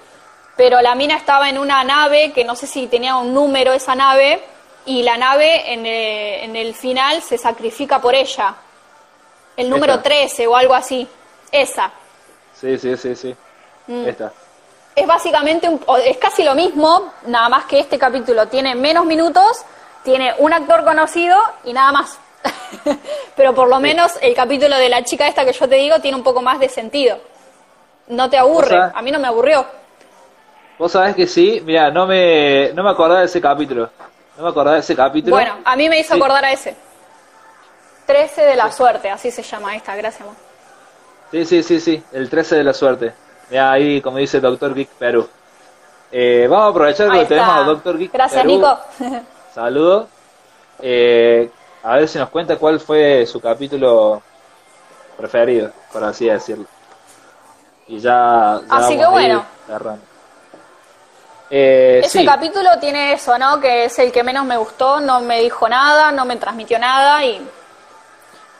Pero 0.56 0.80
la 0.80 0.94
mina 0.94 1.16
estaba 1.16 1.48
en 1.48 1.58
una 1.58 1.82
nave, 1.84 2.32
que 2.32 2.44
no 2.44 2.54
sé 2.54 2.66
si 2.66 2.86
tenía 2.86 3.16
un 3.16 3.32
número 3.34 3.72
esa 3.72 3.94
nave, 3.94 4.42
y 4.86 5.02
la 5.02 5.16
nave 5.16 5.72
en, 5.72 5.86
eh, 5.86 6.44
en 6.44 6.56
el 6.56 6.74
final 6.74 7.22
se 7.22 7.38
sacrifica 7.38 8.00
por 8.00 8.14
ella. 8.14 8.54
El 9.56 9.70
número 9.70 9.94
Esa. 9.94 10.02
13 10.02 10.46
o 10.46 10.56
algo 10.56 10.74
así. 10.74 11.06
Esa. 11.50 11.90
Sí, 12.54 12.76
sí, 12.78 12.96
sí, 12.96 13.14
sí. 13.14 13.36
Mm. 13.86 14.06
Esta. 14.08 14.32
Es 14.96 15.06
básicamente, 15.06 15.68
un- 15.68 15.80
es 16.04 16.16
casi 16.18 16.42
lo 16.44 16.54
mismo, 16.54 17.12
nada 17.26 17.48
más 17.48 17.64
que 17.64 17.78
este 17.80 17.98
capítulo 17.98 18.46
tiene 18.48 18.74
menos 18.74 19.04
minutos, 19.06 19.64
tiene 20.04 20.34
un 20.38 20.52
actor 20.52 20.84
conocido 20.84 21.36
y 21.64 21.72
nada 21.72 21.92
más. 21.92 22.18
Pero 23.36 23.54
por 23.54 23.68
lo 23.68 23.80
menos 23.80 24.12
el 24.20 24.34
capítulo 24.34 24.76
de 24.76 24.88
la 24.88 25.02
chica 25.02 25.26
esta 25.26 25.44
que 25.44 25.52
yo 25.52 25.68
te 25.68 25.76
digo 25.76 25.98
tiene 26.00 26.16
un 26.16 26.22
poco 26.22 26.42
más 26.42 26.58
de 26.60 26.68
sentido. 26.68 27.18
No 28.08 28.28
te 28.28 28.36
aburre, 28.36 28.76
a 28.94 29.00
mí 29.02 29.10
no 29.10 29.18
me 29.18 29.28
aburrió. 29.28 29.64
Vos 30.78 30.92
sabés 30.92 31.14
que 31.16 31.26
sí, 31.26 31.62
mira, 31.64 31.90
no 31.90 32.06
me, 32.06 32.70
no 32.74 32.82
me 32.82 32.90
acordaba 32.90 33.20
de 33.20 33.26
ese 33.26 33.40
capítulo. 33.40 33.88
No 34.36 34.42
me 34.44 34.48
acordaba 34.50 34.74
de 34.74 34.80
ese 34.80 34.96
capítulo. 34.96 35.36
Bueno, 35.36 35.58
a 35.64 35.76
mí 35.76 35.88
me 35.88 35.98
hizo 35.98 36.14
Sí. 36.14 36.20
acordar 36.20 36.44
a 36.44 36.52
ese. 36.52 36.76
13 38.06 38.42
de 38.42 38.56
la 38.56 38.70
suerte, 38.70 39.10
así 39.10 39.30
se 39.30 39.42
llama 39.42 39.74
esta, 39.76 39.94
gracias. 39.96 40.22
amor. 40.22 40.34
Sí, 41.30 41.44
sí, 41.46 41.62
sí, 41.62 41.80
sí, 41.80 42.04
el 42.12 42.28
13 42.28 42.56
de 42.56 42.64
la 42.64 42.74
suerte. 42.74 43.14
Ahí, 43.58 44.00
como 44.00 44.18
dice 44.18 44.40
Doctor 44.40 44.74
Geek 44.74 44.90
Perú. 44.90 45.28
Eh, 46.12 46.46
vamos 46.48 46.66
a 46.66 46.70
aprovechar 46.70 47.10
que 47.10 47.24
tenemos 47.26 47.54
a 47.54 47.60
Doctor 47.60 47.98
Geek 47.98 48.12
Gracias, 48.12 48.42
Perú. 48.42 48.54
Nico. 48.56 48.78
Saludos. 49.54 50.06
Eh, 50.80 51.50
a 51.82 51.96
ver 51.96 52.08
si 52.08 52.18
nos 52.18 52.28
cuenta 52.30 52.56
cuál 52.56 52.80
fue 52.80 53.26
su 53.26 53.40
capítulo 53.40 54.22
preferido, 55.16 55.70
por 55.92 56.04
así 56.04 56.26
decirlo. 56.26 56.66
Y 57.86 57.98
ya, 57.98 58.60
ya 58.68 58.76
Así 58.76 58.96
que 58.98 59.06
bueno. 59.06 59.44
cerrando. 59.66 60.02
Eh, 61.50 62.00
Ese 62.02 62.20
sí, 62.20 62.26
capítulo 62.26 62.70
tiene 62.80 63.12
eso, 63.12 63.36
¿no? 63.38 63.60
Que 63.60 63.84
es 63.84 63.98
el 63.98 64.10
que 64.10 64.22
menos 64.22 64.44
me 64.44 64.56
gustó, 64.56 65.00
no 65.00 65.20
me 65.20 65.40
dijo 65.40 65.68
nada, 65.68 66.10
no 66.10 66.24
me 66.24 66.36
transmitió 66.36 66.78
nada 66.78 67.24
y 67.24 67.40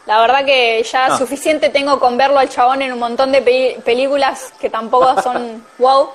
la 0.07 0.21
verdad 0.21 0.45
que 0.45 0.83
ya 0.83 1.07
Ah. 1.07 1.19
suficiente 1.19 1.71
tengo 1.71 1.99
con 1.99 2.17
verlo 2.17 2.39
al 2.39 2.49
chabón 2.51 2.83
en 2.83 2.93
un 2.93 2.99
montón 2.99 3.33
de 3.33 3.41
pe- 3.43 3.81
películas 3.85 4.53
que 4.61 4.69
tampoco 4.71 5.15
son 5.23 5.65
wow 5.79 6.11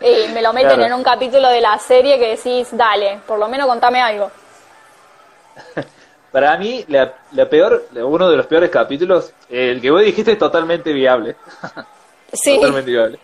y 0.00 0.32
me 0.32 0.42
lo 0.42 0.52
meten 0.52 0.70
Claro. 0.70 0.84
en 0.86 0.92
un 0.94 1.04
capítulo 1.04 1.48
de 1.48 1.60
la 1.60 1.78
serie 1.78 2.18
que 2.18 2.30
decís, 2.36 2.68
dale, 2.72 3.20
por 3.26 3.38
lo 3.38 3.48
menos 3.48 3.68
contame 3.68 4.02
algo. 4.02 4.30
para 6.32 6.56
mí, 6.56 6.84
la, 6.88 7.12
la 7.32 7.48
peor, 7.48 7.86
uno 7.94 8.28
de 8.28 8.36
los 8.36 8.46
peores 8.46 8.70
capítulos, 8.70 9.32
el 9.48 9.80
que 9.80 9.90
vos 9.90 10.02
dijiste 10.02 10.32
es 10.32 10.38
totalmente 10.38 10.92
viable. 10.92 11.36
Sí, 12.34 12.54
Totalmente 12.56 12.90
viable. 12.90 13.18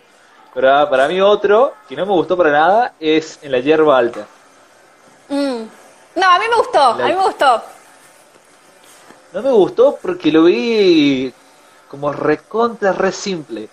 Pero 0.53 0.75
ah, 0.75 0.89
para 0.89 1.07
mí 1.07 1.21
otro, 1.21 1.73
que 1.87 1.95
no 1.95 2.05
me 2.05 2.13
gustó 2.13 2.35
para 2.35 2.51
nada, 2.51 2.93
es 2.99 3.39
en 3.41 3.51
la 3.51 3.59
hierba 3.59 3.97
alta. 3.97 4.25
Mm. 5.29 5.63
no, 6.15 6.31
a 6.31 6.39
mí 6.39 6.45
me 6.49 6.55
gustó, 6.55 6.81
a 6.81 6.95
mí 6.95 7.13
me 7.13 7.23
gustó. 7.23 7.61
No 9.31 9.41
me 9.43 9.51
gustó 9.51 9.99
porque 10.01 10.31
lo 10.31 10.45
vi 10.45 11.31
como 11.87 12.11
recontra, 12.11 12.93
re 12.93 13.11
simple. 13.11 13.69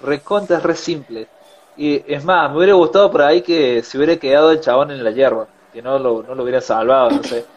Recontra, 0.00 0.60
re 0.60 0.76
simple. 0.76 1.28
Y 1.76 2.02
es 2.12 2.24
más, 2.24 2.50
me 2.50 2.58
hubiera 2.58 2.74
gustado 2.74 3.10
por 3.10 3.22
ahí 3.22 3.42
que 3.42 3.82
se 3.82 3.96
hubiera 3.98 4.16
quedado 4.16 4.52
el 4.52 4.60
chabón 4.60 4.90
en 4.92 5.02
la 5.02 5.10
hierba. 5.10 5.46
Que 5.72 5.82
no 5.82 5.98
lo, 5.98 6.22
no 6.22 6.34
lo 6.34 6.42
hubiera 6.42 6.60
salvado, 6.60 7.10
no 7.10 7.22
sé. 7.22 7.44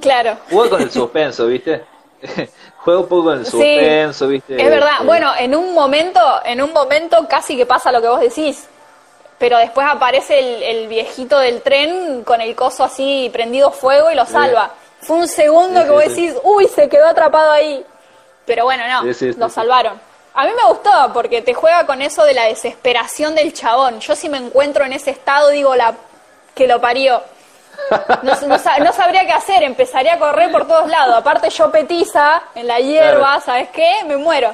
Claro. 0.00 0.36
Juega 0.50 0.70
con 0.70 0.82
el 0.82 0.90
suspenso, 0.90 1.46
¿viste? 1.46 1.84
Juega 2.86 3.00
un 3.00 3.08
poco 3.08 3.36
Sí, 3.38 3.44
suspenso, 3.46 4.28
¿viste? 4.28 4.62
Es 4.62 4.70
verdad, 4.70 4.98
bueno, 5.04 5.32
en 5.36 5.56
un 5.56 5.74
momento, 5.74 6.20
en 6.44 6.62
un 6.62 6.72
momento 6.72 7.26
casi 7.28 7.56
que 7.56 7.66
pasa 7.66 7.90
lo 7.90 8.00
que 8.00 8.06
vos 8.06 8.20
decís. 8.20 8.68
Pero 9.38 9.58
después 9.58 9.84
aparece 9.90 10.38
el, 10.38 10.62
el 10.62 10.86
viejito 10.86 11.36
del 11.40 11.62
tren 11.62 12.22
con 12.22 12.40
el 12.40 12.54
coso 12.54 12.84
así 12.84 13.28
prendido 13.32 13.72
fuego 13.72 14.12
y 14.12 14.14
lo 14.14 14.24
salva. 14.24 14.70
Fue 15.00 15.16
un 15.16 15.26
segundo 15.26 15.82
que 15.82 15.90
vos 15.90 16.04
decís, 16.04 16.32
uy, 16.44 16.68
se 16.68 16.88
quedó 16.88 17.08
atrapado 17.08 17.50
ahí. 17.50 17.84
Pero 18.44 18.62
bueno, 18.62 18.84
no, 18.86 19.02
lo 19.36 19.48
salvaron. 19.48 20.00
A 20.34 20.44
mí 20.44 20.52
me 20.56 20.68
gustó 20.68 21.10
porque 21.12 21.42
te 21.42 21.54
juega 21.54 21.86
con 21.86 22.00
eso 22.02 22.22
de 22.22 22.34
la 22.34 22.44
desesperación 22.44 23.34
del 23.34 23.52
chabón. 23.52 23.98
Yo 23.98 24.14
si 24.14 24.28
me 24.28 24.38
encuentro 24.38 24.84
en 24.84 24.92
ese 24.92 25.10
estado 25.10 25.48
digo 25.48 25.74
la 25.74 25.92
que 26.54 26.68
lo 26.68 26.80
parió. 26.80 27.20
No, 28.22 28.34
no 28.48 28.58
sa- 28.58 28.78
no 28.78 28.92
sabría 28.92 29.24
qué 29.26 29.32
hacer, 29.32 29.62
empezaría 29.62 30.14
a 30.14 30.18
correr 30.18 30.50
por 30.50 30.66
todos 30.66 30.88
lados. 30.88 31.16
Aparte 31.16 31.50
yo 31.50 31.70
petiza 31.70 32.42
en 32.54 32.66
la 32.66 32.78
hierba, 32.78 33.18
Claro. 33.20 33.40
¿sabes 33.42 33.68
qué? 33.70 34.04
Me 34.06 34.16
muero. 34.16 34.52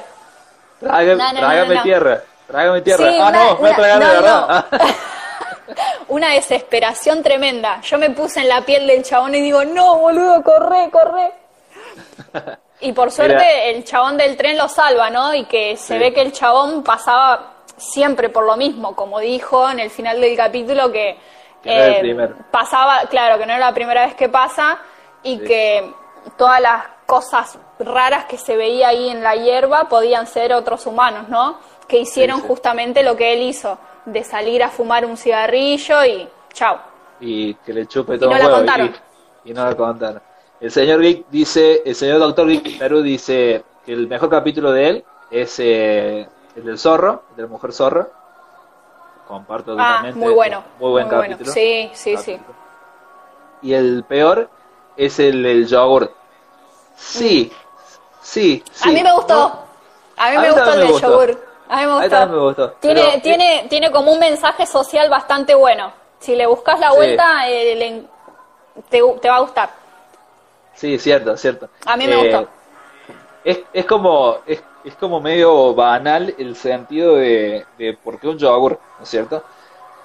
Trágame, 0.79 1.15
No, 1.15 1.39
trágame 1.39 1.77
tierra. 1.81 2.21
Trágame 2.47 2.81
tierra. 2.81 3.09
Sí, 3.11 3.17
ah, 3.21 3.27
una- 3.29 3.43
no, 3.45 3.55
me 3.59 3.69
una- 3.71 3.99
de 3.99 4.05
verdad. 4.15 4.65
Una 6.09 6.31
desesperación 6.33 7.23
tremenda. 7.23 7.79
Yo 7.81 7.97
me 7.97 8.09
puse 8.09 8.41
en 8.41 8.49
la 8.49 8.61
piel 8.61 8.85
del 8.85 9.01
chabón 9.03 9.33
y 9.33 9.41
digo, 9.41 9.63
no, 9.63 9.95
boludo, 9.97 10.43
corre, 10.43 10.89
corre. 10.91 11.31
Y 12.81 12.91
por 12.91 13.09
suerte 13.11 13.35
Mira. 13.35 13.63
el 13.65 13.83
chabón 13.85 14.17
del 14.17 14.35
tren 14.35 14.57
lo 14.57 14.67
salva, 14.67 15.09
¿no? 15.09 15.33
Y 15.33 15.45
que 15.45 15.77
se 15.77 15.93
Sí. 15.93 15.97
ve 15.99 16.13
que 16.13 16.21
el 16.21 16.33
chabón 16.33 16.83
pasaba 16.83 17.53
siempre 17.77 18.27
por 18.29 18.45
lo 18.45 18.57
mismo, 18.57 18.93
como 18.95 19.19
dijo 19.19 19.69
en 19.69 19.79
el 19.79 19.89
final 19.89 20.19
del 20.19 20.35
capítulo 20.35 20.91
que, 20.91 21.17
eh, 21.63 22.13
no 22.13 22.23
el 22.23 22.35
pasaba, 22.51 23.01
claro, 23.09 23.37
que 23.39 23.45
no 23.45 23.53
era 23.53 23.67
la 23.67 23.73
primera 23.73 24.05
vez 24.05 24.15
que 24.15 24.29
pasa 24.29 24.79
y 25.23 25.39
Sí. 25.39 25.45
que 25.45 25.93
todas 26.37 26.61
las 26.61 26.83
cosas 27.05 27.57
raras 27.79 28.25
que 28.25 28.37
se 28.37 28.55
veía 28.55 28.89
ahí 28.89 29.09
en 29.09 29.23
la 29.23 29.35
hierba 29.35 29.89
podían 29.89 30.25
ser 30.27 30.53
otros 30.53 30.85
humanos, 30.85 31.29
¿no? 31.29 31.59
Que 31.87 31.99
hicieron 31.99 32.41
sí. 32.41 32.47
justamente 32.47 33.03
lo 33.03 33.15
que 33.15 33.33
él 33.33 33.41
hizo, 33.43 33.77
de 34.05 34.23
salir 34.23 34.63
a 34.63 34.69
fumar 34.69 35.05
un 35.05 35.17
cigarrillo 35.17 36.05
y 36.05 36.27
chao. 36.53 36.79
y 37.19 37.53
que 37.55 37.73
le 37.73 37.87
chupe 37.87 38.17
todo 38.17 38.29
no 38.29 38.35
un 38.35 38.39
la 38.39 38.45
huevo, 38.47 38.57
contaron. 38.57 38.95
Y, 39.43 39.51
y 39.51 39.53
no 39.53 39.63
la 39.65 39.75
contaron. 39.75 40.21
El 40.59 40.71
señor 40.71 41.01
Geek 41.01 41.25
dice, 41.29 41.81
el 41.85 41.95
señor 41.95 42.19
Doctor 42.19 42.47
Geek 42.47 42.77
Perú 42.79 43.01
dice 43.01 43.63
que 43.85 43.91
el 43.93 44.07
mejor 44.07 44.29
capítulo 44.29 44.71
de 44.71 44.89
él 44.89 45.05
es 45.29 45.59
eh, 45.59 46.27
el 46.55 46.63
del 46.63 46.77
zorro, 46.77 47.23
de 47.35 47.41
la 47.43 47.47
mujer 47.49 47.73
zorra. 47.73 48.07
Comparto 49.33 49.71
Ah, 49.71 49.75
totalmente. 49.97 50.19
muy 50.19 50.31
bueno. 50.33 50.63
Muy 50.79 50.91
buen 50.91 51.07
muy 51.07 51.15
bueno. 51.15 51.31
capítulo. 51.33 51.51
Sí, 51.51 51.89
sí, 51.93 52.17
sí. 52.17 52.33
Capítulo. 52.33 52.55
Y 53.63 53.73
el 53.73 54.03
peor 54.07 54.47
es 54.95 55.17
el 55.19 55.41
del 55.41 55.65
yogur. 55.67 56.13
Sí, 56.95 57.51
sí, 58.21 58.63
sí. 58.71 58.85
Mm. 58.85 58.89
a 58.89 58.91
mí 58.93 59.03
me 59.03 59.13
gustó. 59.13 59.33
No, 59.35 59.63
A 60.17 60.29
mí 60.29 60.35
A 60.35 60.39
me 60.41 60.47
mí 60.49 60.53
gustó 60.53 60.73
el 60.73 60.79
me 60.85 60.91
gustó. 60.91 61.07
yogur. 61.09 61.47
A 61.67 61.77
mí 61.77 61.81
me 61.81 61.83
A 61.83 61.87
mí 61.87 61.93
gustó. 61.93 62.09
también 62.11 62.39
me 62.39 62.45
gustó, 62.45 62.71
Tiene, 62.73 63.01
pero- 63.01 63.13
eh, 63.17 63.21
tiene, 63.21 63.65
tiene 63.69 63.91
como 63.91 64.11
un 64.11 64.19
mensaje 64.19 64.67
social 64.67 65.09
bastante 65.09 65.55
bueno. 65.55 65.91
Si 66.19 66.35
le 66.35 66.45
buscas 66.45 66.79
la 66.79 66.91
Sí. 66.91 66.95
vuelta, 66.95 67.49
eh, 67.49 67.75
le- 67.75 68.03
te, 68.89 69.01
te 69.19 69.29
va 69.29 69.37
a 69.37 69.39
gustar. 69.39 69.69
Sí, 70.75 70.99
cierto, 70.99 71.35
cierto. 71.37 71.69
A 71.87 71.97
mí 71.97 72.05
me 72.05 72.13
Eh, 72.13 72.17
gustó. 72.35 72.49
Es, 73.43 73.59
es 73.73 73.85
como 73.85 74.37
es, 74.45 74.61
es 74.83 74.95
como 74.95 75.19
medio 75.19 75.73
banal 75.73 76.33
el 76.37 76.55
sentido 76.55 77.15
de, 77.15 77.65
de 77.77 77.93
por 77.93 78.19
qué 78.19 78.27
un 78.27 78.37
yogur, 78.37 78.79
¿no 78.97 79.03
es 79.03 79.09
cierto? 79.09 79.43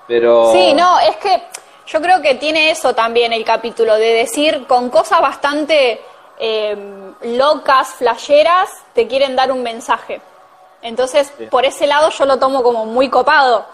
Pero 0.07 0.53
Sí, 0.53 0.73
no, 0.75 0.99
es 1.01 1.17
que 1.17 1.43
yo 1.87 2.01
creo 2.01 2.21
que 2.23 2.35
tiene 2.37 2.71
eso 2.71 2.95
también 2.95 3.33
el 3.33 3.45
capítulo, 3.45 3.97
de 3.97 4.13
decir 4.13 4.67
con 4.67 4.89
cosas 4.91 5.21
bastante 5.21 6.01
eh, 6.39 6.77
locas, 7.23 7.89
flasheras, 7.95 8.71
te 8.95 9.07
quieren 9.09 9.35
dar 9.37 9.51
un 9.51 9.63
mensaje. 9.63 10.21
Entonces, 10.83 11.33
Sí. 11.37 11.47
por 11.47 11.65
ese 11.65 11.87
lado 11.87 12.11
yo 12.11 12.25
lo 12.25 12.39
tomo 12.39 12.63
como 12.63 12.87
muy 12.87 13.09
copado. 13.09 13.67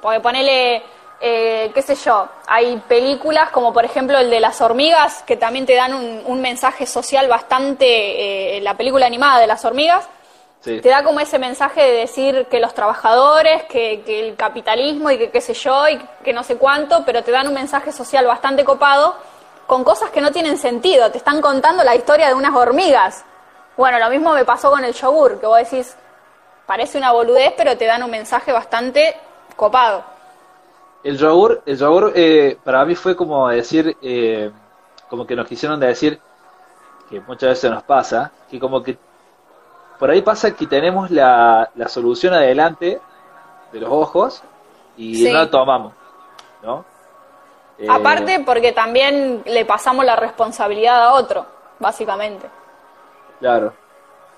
Porque 0.00 0.20
ponele, 0.20 0.82
eh, 1.20 1.70
qué 1.74 1.82
sé 1.82 1.94
yo, 1.96 2.26
hay 2.46 2.76
películas 2.88 3.50
como 3.50 3.72
por 3.74 3.84
ejemplo 3.84 4.16
el 4.18 4.30
de 4.30 4.40
las 4.40 4.62
hormigas, 4.62 5.22
que 5.24 5.36
también 5.36 5.66
te 5.66 5.74
dan 5.74 5.92
un, 5.92 6.22
un 6.24 6.40
mensaje 6.40 6.86
social 6.86 7.28
bastante, 7.28 8.56
eh, 8.56 8.60
la 8.62 8.74
película 8.74 9.04
animada 9.04 9.38
de 9.40 9.46
las 9.46 9.62
hormigas, 9.66 10.08
sí, 10.60 10.80
te 10.80 10.88
da 10.88 11.02
como 11.02 11.20
ese 11.20 11.38
mensaje 11.38 11.82
de 11.82 11.92
decir 11.92 12.46
que 12.50 12.60
los 12.60 12.74
trabajadores, 12.74 13.64
que, 13.64 14.02
que 14.04 14.28
el 14.28 14.36
capitalismo 14.36 15.10
y 15.10 15.18
que 15.18 15.30
qué 15.30 15.40
sé 15.40 15.54
yo 15.54 15.88
y 15.88 16.00
que 16.24 16.32
no 16.32 16.42
sé 16.42 16.56
cuánto, 16.56 17.04
pero 17.04 17.22
te 17.22 17.30
dan 17.30 17.48
un 17.48 17.54
mensaje 17.54 17.92
social 17.92 18.26
bastante 18.26 18.64
copado 18.64 19.14
con 19.66 19.84
cosas 19.84 20.10
que 20.10 20.20
no 20.20 20.32
tienen 20.32 20.58
sentido. 20.58 21.10
Te 21.10 21.18
están 21.18 21.40
contando 21.40 21.84
la 21.84 21.94
historia 21.94 22.26
de 22.26 22.34
unas 22.34 22.54
hormigas. 22.54 23.24
Bueno, 23.76 23.98
lo 23.98 24.10
mismo 24.10 24.32
me 24.34 24.44
pasó 24.44 24.68
con 24.70 24.84
el 24.84 24.92
yogur, 24.92 25.40
que 25.40 25.46
vos 25.46 25.58
decís, 25.58 25.96
parece 26.66 26.98
una 26.98 27.12
boludez, 27.12 27.54
pero 27.56 27.76
te 27.76 27.86
dan 27.86 28.02
un 28.02 28.10
mensaje 28.10 28.52
bastante 28.52 29.16
copado. 29.56 30.04
el 31.02 31.16
yogur, 31.16 31.62
el 31.66 31.78
yogur 31.78 32.12
eh, 32.14 32.58
para 32.62 32.84
mí 32.84 32.94
fue 32.94 33.16
como 33.16 33.48
decir, 33.48 33.96
eh, 34.02 34.50
como 35.08 35.26
que 35.26 35.36
nos 35.36 35.46
quisieron 35.46 35.80
decir 35.80 36.20
que 37.08 37.20
muchas 37.20 37.50
veces 37.50 37.70
nos 37.70 37.82
pasa, 37.82 38.32
que 38.50 38.58
como 38.60 38.82
que 38.82 38.98
por 40.00 40.10
ahí 40.10 40.22
pasa 40.22 40.52
que 40.56 40.66
tenemos 40.66 41.10
la, 41.12 41.70
la 41.76 41.86
solución 41.88 42.34
adelante 42.34 43.00
de 43.72 43.80
los 43.80 43.90
ojos 43.92 44.42
y 44.96 45.14
Sí. 45.14 45.24
no 45.30 45.38
la 45.38 45.48
tomamos, 45.50 45.92
¿no? 46.64 46.84
Eh, 47.78 47.86
Aparte, 47.88 48.42
porque 48.44 48.72
también 48.72 49.42
le 49.46 49.64
pasamos 49.64 50.04
la 50.04 50.16
responsabilidad 50.16 51.02
a 51.04 51.12
otro, 51.14 51.46
básicamente. 51.78 52.48
claro, 53.38 53.72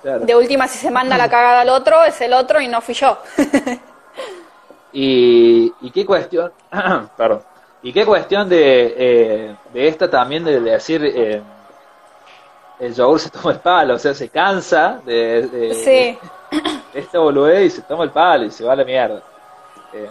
claro. 0.02 0.20
De 0.26 0.36
última, 0.36 0.68
si 0.68 0.78
se 0.78 0.90
manda 0.90 1.16
la 1.16 1.28
cagada 1.30 1.62
al 1.62 1.68
otro, 1.70 2.04
es 2.04 2.20
el 2.20 2.32
otro 2.34 2.60
y 2.60 2.68
no 2.68 2.80
fui 2.82 2.94
yo. 2.94 3.16
Y, 4.94 5.72
y 5.80 5.90
qué 5.90 6.04
cuestión, 6.04 6.52
perdón, 7.16 7.40
y 7.82 7.92
qué 7.94 8.04
cuestión 8.04 8.46
de, 8.48 8.94
eh, 8.96 9.56
de 9.72 9.88
esta 9.88 10.10
también 10.10 10.44
de, 10.44 10.60
de 10.60 10.70
decir 10.72 11.02
eh, 11.02 11.42
el 12.84 12.94
yogur 12.94 13.20
se 13.20 13.30
toma 13.36 13.52
el 13.52 13.60
palo, 13.60 13.94
o 13.94 13.98
sea, 13.98 14.12
se 14.14 14.28
cansa 14.28 15.00
de, 15.04 15.46
de- 15.48 15.74
Sí. 15.74 16.18
de 16.92 17.00
esta 17.00 17.18
boludez 17.18 17.64
y 17.66 17.70
se 17.76 17.82
toma 17.82 18.04
el 18.04 18.10
palo 18.10 18.44
y 18.44 18.50
se 18.50 18.64
va 18.64 18.72
a 18.72 18.76
la 18.76 18.84
mierda. 18.84 19.22
Eh, 19.92 20.10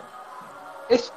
es, 0.89 1.11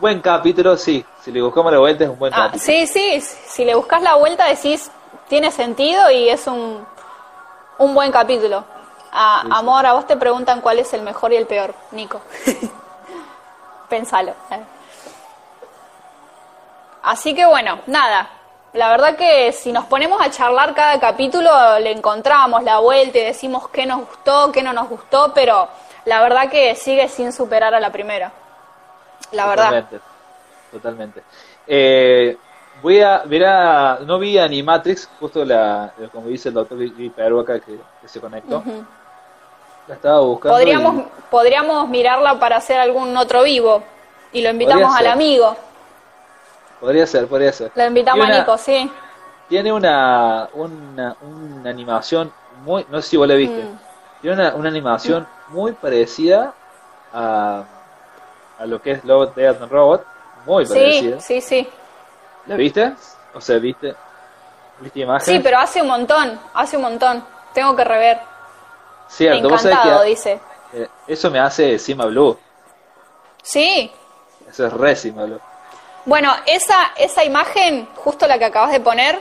buen 0.00 0.20
capítulo, 0.20 0.76
sí. 0.76 1.04
Si 1.22 1.30
le 1.30 1.40
buscamos 1.42 1.72
la 1.72 1.78
vuelta 1.78 2.04
es 2.04 2.10
un 2.10 2.18
buen 2.18 2.32
Ah, 2.34 2.46
capítulo. 2.48 2.64
sí, 2.64 2.86
sí, 2.86 3.20
si 3.20 3.64
le 3.64 3.74
buscas 3.74 4.02
la 4.02 4.14
vuelta 4.16 4.46
decís, 4.46 4.90
tiene 5.28 5.50
sentido 5.50 6.10
y 6.10 6.28
es 6.28 6.46
un, 6.46 6.84
un 7.78 7.94
buen 7.94 8.10
capítulo. 8.10 8.64
Ah, 9.12 9.40
Sí, 9.42 9.48
sí. 9.48 9.54
Amor, 9.56 9.86
a 9.86 9.92
vos 9.92 10.06
te 10.06 10.16
preguntan 10.16 10.60
cuál 10.60 10.78
es 10.80 10.92
el 10.92 11.02
mejor 11.02 11.32
y 11.32 11.36
el 11.36 11.46
peor, 11.46 11.74
Nico. 11.92 12.20
Pensalo. 13.88 14.32
Así 17.02 17.34
que 17.34 17.46
bueno, 17.46 17.78
nada. 17.86 18.28
La 18.74 18.88
verdad 18.90 19.16
que 19.16 19.52
si 19.52 19.72
nos 19.72 19.84
ponemos 19.84 20.20
a 20.20 20.30
charlar 20.30 20.74
cada 20.74 20.98
capítulo, 20.98 21.50
le 21.78 21.92
encontramos 21.92 22.62
la 22.64 22.80
vuelta 22.80 23.18
y 23.18 23.24
decimos 23.24 23.68
qué 23.68 23.86
nos 23.86 24.00
gustó, 24.00 24.50
qué 24.50 24.62
no 24.62 24.72
nos 24.72 24.88
gustó, 24.88 25.32
pero 25.32 25.68
la 26.06 26.20
verdad 26.20 26.50
que 26.50 26.74
sigue 26.74 27.08
sin 27.08 27.32
superar 27.32 27.72
a 27.72 27.78
la 27.80 27.90
primera. 27.90 28.32
La 29.30 29.46
verdad. 29.46 29.64
Totalmente. 29.66 30.00
Totalmente. 30.72 31.22
Eh, 31.68 32.36
voy 32.82 33.00
a 33.00 33.22
ver 33.24 33.44
a. 33.46 33.98
No 34.04 34.18
vi 34.18 34.38
Animatrix, 34.38 35.08
justo 35.20 35.44
la, 35.44 35.92
como 36.12 36.26
dice 36.26 36.48
el 36.48 36.54
doctor 36.56 36.78
Perú 37.14 37.40
acá 37.40 37.60
que, 37.60 37.78
que 38.02 38.08
se 38.08 38.20
conectó. 38.20 38.60
La 39.86 39.94
estaba 39.94 40.18
buscando. 40.20 40.52
Podríamos, 40.56 40.96
y- 40.96 41.06
podríamos 41.30 41.88
mirarla 41.88 42.40
para 42.40 42.56
hacer 42.56 42.80
algún 42.80 43.16
otro 43.16 43.44
vivo 43.44 43.84
y 44.32 44.42
lo 44.42 44.50
invitamos 44.50 44.94
al 44.96 45.06
amigo. 45.06 45.56
Podría 46.84 47.06
ser, 47.06 47.26
podría 47.26 47.50
ser. 47.50 47.72
Lo 47.74 47.86
invitamos 47.86 48.20
Tiene 48.26 48.32
a 48.32 48.36
una- 48.36 48.44
Nico, 48.44 48.58
sí. 48.58 48.92
Tiene 49.48 49.72
una, 49.72 50.48
una, 50.52 51.16
una 51.22 51.70
animación 51.70 52.30
muy. 52.62 52.84
No 52.90 53.00
sé 53.00 53.08
si 53.08 53.16
vos 53.16 53.26
la 53.26 53.34
viste. 53.34 53.62
Mm. 53.62 53.78
Tiene 54.20 54.36
una, 54.42 54.54
una 54.54 54.68
animación 54.68 55.26
muy 55.48 55.72
parecida 55.72 56.52
a, 57.12 57.64
a 58.58 58.66
lo 58.66 58.82
que 58.82 58.90
es 58.92 59.04
Love, 59.04 59.34
Death 59.34 59.62
and 59.62 59.72
Robot. 59.72 60.04
Muy 60.44 60.66
Sí, 60.66 60.72
parecida. 60.74 61.20
sí, 61.20 61.40
sí. 61.40 61.68
¿La 62.46 62.56
viste? 62.56 62.92
O 63.34 63.40
sea, 63.40 63.56
¿viste? 63.58 63.94
¿Viste 64.80 65.00
imagen? 65.00 65.36
Sí, 65.36 65.40
pero 65.42 65.58
hace 65.58 65.80
un 65.80 65.88
montón, 65.88 66.38
hace 66.52 66.76
un 66.76 66.82
montón. 66.82 67.24
Tengo 67.54 67.74
que 67.74 67.84
rever. 67.84 68.20
Cierto, 69.08 69.48
vos 69.48 69.62
sabés 69.62 69.76
Encantado, 69.78 70.02
que 70.02 70.08
dice. 70.10 70.40
eh, 70.74 70.88
eso 71.06 71.30
me 71.30 71.38
hace 71.38 71.78
Sima 71.78 72.04
Blue. 72.06 72.38
Sí. 73.42 73.90
Eso 74.48 74.66
es 74.66 74.72
re 74.74 74.96
Sima 74.96 75.24
Blue. 75.24 75.40
Bueno, 76.06 76.32
esa, 76.46 76.92
esa 76.96 77.24
imagen, 77.24 77.88
justo 77.96 78.26
la 78.26 78.38
que 78.38 78.44
acabas 78.46 78.72
de 78.72 78.80
poner, 78.80 79.20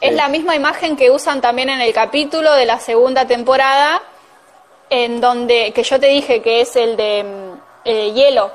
es 0.00 0.10
Sí. 0.10 0.16
la 0.16 0.28
misma 0.28 0.54
imagen 0.54 0.96
que 0.96 1.10
usan 1.10 1.40
también 1.40 1.70
en 1.70 1.80
el 1.80 1.92
capítulo 1.92 2.52
de 2.52 2.66
la 2.66 2.78
segunda 2.80 3.26
temporada, 3.26 4.02
en 4.90 5.20
donde, 5.20 5.72
que 5.72 5.82
yo 5.82 5.98
te 5.98 6.06
dije 6.06 6.40
que 6.42 6.60
es 6.60 6.76
el 6.76 6.96
de 6.96 7.24
mm, 7.24 7.60
eh, 7.84 8.12
hielo. 8.12 8.50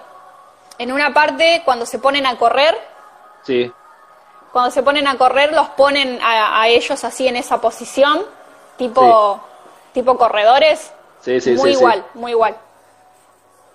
En 0.77 0.91
una 0.91 1.13
parte, 1.13 1.61
cuando 1.65 1.85
se 1.85 1.99
ponen 1.99 2.25
a 2.25 2.37
correr, 2.37 2.77
Sí, 3.45 3.71
cuando 4.53 4.71
se 4.71 4.83
ponen 4.83 5.05
a 5.07 5.17
correr, 5.17 5.51
los 5.53 5.67
ponen 5.69 6.19
a, 6.21 6.61
a 6.61 6.67
ellos 6.69 7.03
así 7.03 7.27
en 7.27 7.35
esa 7.35 7.59
posición, 7.59 8.23
tipo, 8.77 9.39
tipo 9.93 10.17
corredores. 10.17 10.93
sí, 11.21 11.41
sí. 11.41 11.51
muy 11.51 11.71
sí, 11.71 11.75
sí. 11.75 11.79
igual, 11.81 12.05
muy 12.13 12.31
igual. 12.31 12.55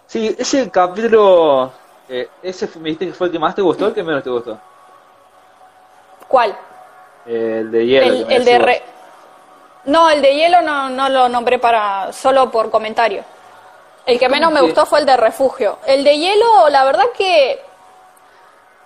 Sí, 0.07 0.35
ese 0.39 0.71
capítulo. 0.71 1.71
Eh, 2.09 2.29
ese 2.43 2.67
fue, 2.67 2.81
me 2.83 2.89
dijiste 2.91 3.07
que 3.09 3.13
fue 3.13 3.27
el 3.29 3.33
que 3.33 3.39
más 3.39 3.55
te 3.55 3.63
gustó 3.63 3.85
o 3.87 3.89
el 3.89 3.95
que 3.95 4.03
menos 4.03 4.23
te 4.23 4.31
gustó. 4.31 4.59
¿Cuál? 6.27 6.57
Eh, 7.27 7.59
el 7.61 7.71
de 7.71 7.87
hielo. 7.87 8.29
el, 8.29 8.45
de 8.45 8.59
re- 8.59 8.83
No, 9.85 10.11
el 10.11 10.21
de 10.23 10.35
hielo 10.35 10.61
no, 10.63 10.89
no 10.91 11.09
lo 11.09 11.29
nombré 11.29 11.59
para 11.59 12.13
solo 12.13 12.51
por 12.51 12.71
comentario. 12.71 13.25
El 14.07 14.19
que 14.19 14.29
menos 14.29 14.51
me 14.53 14.61
gustó 14.63 14.87
fue 14.87 15.01
el 15.01 15.07
de 15.07 15.17
refugio. 15.17 15.79
El 15.87 16.03
de 16.05 16.17
hielo, 16.19 16.69
la 16.71 16.85
verdad 16.85 17.05
que 17.17 17.61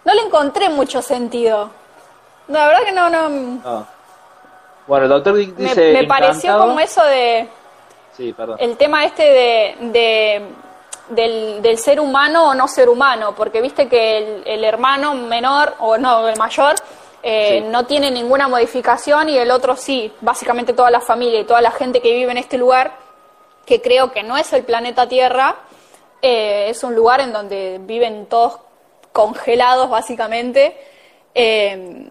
no 0.04 0.14
le 0.14 0.22
encontré 0.22 0.68
mucho 0.68 1.00
sentido. 1.00 1.70
La 2.48 2.66
verdad 2.66 2.82
que 2.84 2.92
no, 2.92 3.08
no. 3.08 3.28
No. 3.28 3.86
Bueno, 4.88 5.04
el 5.04 5.10
doctor 5.10 5.34
Me, 5.34 5.46
dice. 5.46 5.92
me 5.92 6.04
pareció 6.04 6.58
como 6.58 6.78
eso 6.80 7.04
de 7.04 7.48
Sí, 8.16 8.32
perdón. 8.32 8.56
el 8.58 8.76
tema 8.76 9.04
este 9.04 9.22
de, 9.22 9.76
de- 9.92 10.42
del, 11.08 11.60
del 11.62 11.78
ser 11.78 12.00
humano 12.00 12.48
o 12.50 12.54
no 12.54 12.68
ser 12.68 12.88
humano, 12.88 13.34
porque 13.34 13.60
viste 13.60 13.88
que 13.88 14.18
el, 14.18 14.42
el 14.46 14.64
hermano 14.64 15.14
menor 15.14 15.74
o 15.80 15.98
no 15.98 16.28
el 16.28 16.36
mayor 16.36 16.74
eh, 17.22 17.60
Sí. 17.62 17.68
no 17.70 17.84
tiene 17.86 18.10
ninguna 18.10 18.48
modificación 18.48 19.28
y 19.28 19.38
el 19.38 19.50
otro 19.50 19.76
sí, 19.76 20.12
básicamente 20.20 20.72
toda 20.72 20.90
la 20.90 21.00
familia 21.00 21.40
y 21.40 21.44
toda 21.44 21.60
la 21.60 21.70
gente 21.70 22.00
que 22.00 22.12
vive 22.12 22.32
en 22.32 22.38
este 22.38 22.58
lugar, 22.58 22.92
que 23.66 23.80
creo 23.80 24.10
que 24.12 24.22
no 24.24 24.36
es 24.36 24.52
el 24.52 24.64
planeta 24.64 25.08
Tierra, 25.08 25.54
eh, 26.20 26.66
es 26.70 26.82
un 26.82 26.94
lugar 26.94 27.20
en 27.20 27.32
donde 27.32 27.78
viven 27.82 28.26
todos 28.26 28.58
congelados 29.12 29.88
básicamente. 29.90 30.76
eh, 31.34 32.08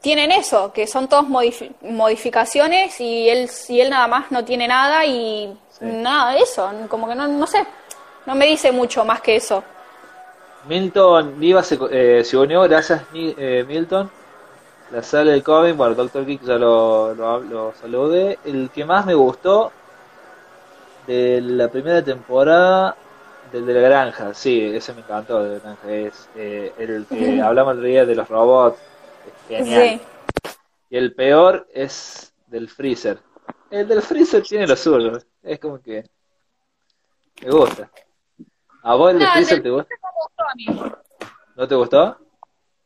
tienen 0.00 0.30
eso, 0.30 0.72
que 0.72 0.86
son 0.86 1.08
todos 1.08 1.24
modifi- 1.26 1.72
modificaciones 1.82 3.00
y 3.00 3.28
él, 3.28 3.50
y 3.68 3.80
él 3.80 3.90
nada 3.90 4.06
más 4.06 4.30
no 4.30 4.44
tiene 4.44 4.68
nada 4.68 5.04
y 5.04 5.52
Sí. 5.70 5.84
nada 5.84 6.32
de 6.32 6.40
eso, 6.40 6.70
como 6.88 7.08
que 7.08 7.14
no, 7.16 7.26
no 7.28 7.46
sé, 7.46 7.64
no 8.28 8.34
me 8.34 8.44
dice 8.44 8.72
mucho 8.72 9.06
más 9.06 9.22
que 9.22 9.36
eso. 9.36 9.64
Milton 10.68 11.40
Niva 11.40 11.62
se, 11.62 11.78
eh, 11.90 12.22
se 12.22 12.36
unió, 12.36 12.60
gracias 12.60 13.02
eh, 13.14 13.64
Milton. 13.66 14.10
La 14.90 15.02
sala 15.02 15.30
del 15.30 15.42
cómic, 15.42 15.74
bueno, 15.74 15.94
Doctor 15.94 16.26
Geek 16.26 16.42
ya 16.42 16.58
lo, 16.58 17.14
lo, 17.14 17.40
lo 17.40 17.72
saludé. 17.80 18.38
El 18.44 18.68
que 18.68 18.84
más 18.84 19.06
me 19.06 19.14
gustó 19.14 19.72
de 21.06 21.40
la 21.40 21.68
primera 21.68 22.04
temporada, 22.04 22.96
del 23.50 23.64
de 23.64 23.72
la 23.72 23.80
granja, 23.80 24.34
sí, 24.34 24.60
ese 24.74 24.92
me 24.92 25.00
encantó, 25.00 25.42
de 25.42 25.54
la 25.54 25.60
granja, 25.60 25.90
es 25.90 26.28
eh, 26.36 26.74
el 26.78 27.06
que 27.06 27.40
hablamos 27.42 27.76
el 27.76 27.82
día 27.82 28.04
de 28.04 28.14
los 28.14 28.28
robots, 28.28 28.78
es 29.48 29.56
genial. 29.56 29.88
Sí. 29.88 30.00
Y 30.90 30.98
el 30.98 31.14
peor 31.14 31.66
es 31.72 32.34
del 32.46 32.68
Freezer. 32.68 33.20
El 33.70 33.88
del 33.88 34.02
Freezer 34.02 34.42
tiene 34.42 34.66
lo 34.66 34.76
suyo, 34.76 35.18
es 35.42 35.58
como 35.58 35.80
que 35.80 36.04
me 37.42 37.50
gusta. 37.50 37.90
¿A 38.88 38.94
vos 38.94 39.12
el 39.12 39.18
de 39.18 39.24
No, 39.26 39.32
Freezer 39.32 39.62
te? 39.62 39.68
No 39.68 39.76
me 39.76 39.84
gustó 39.84 40.44
a 40.44 40.54
mí. 40.54 40.92
¿No 41.56 41.68
te 41.68 41.74
gustó? 41.74 42.18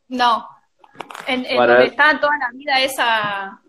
No. 0.09 0.49
En, 1.27 1.43
donde 1.43 1.85
está 1.85 2.19
toda 2.19 2.37
la 2.37 2.49
vida 2.51 2.81
esa 2.81 3.61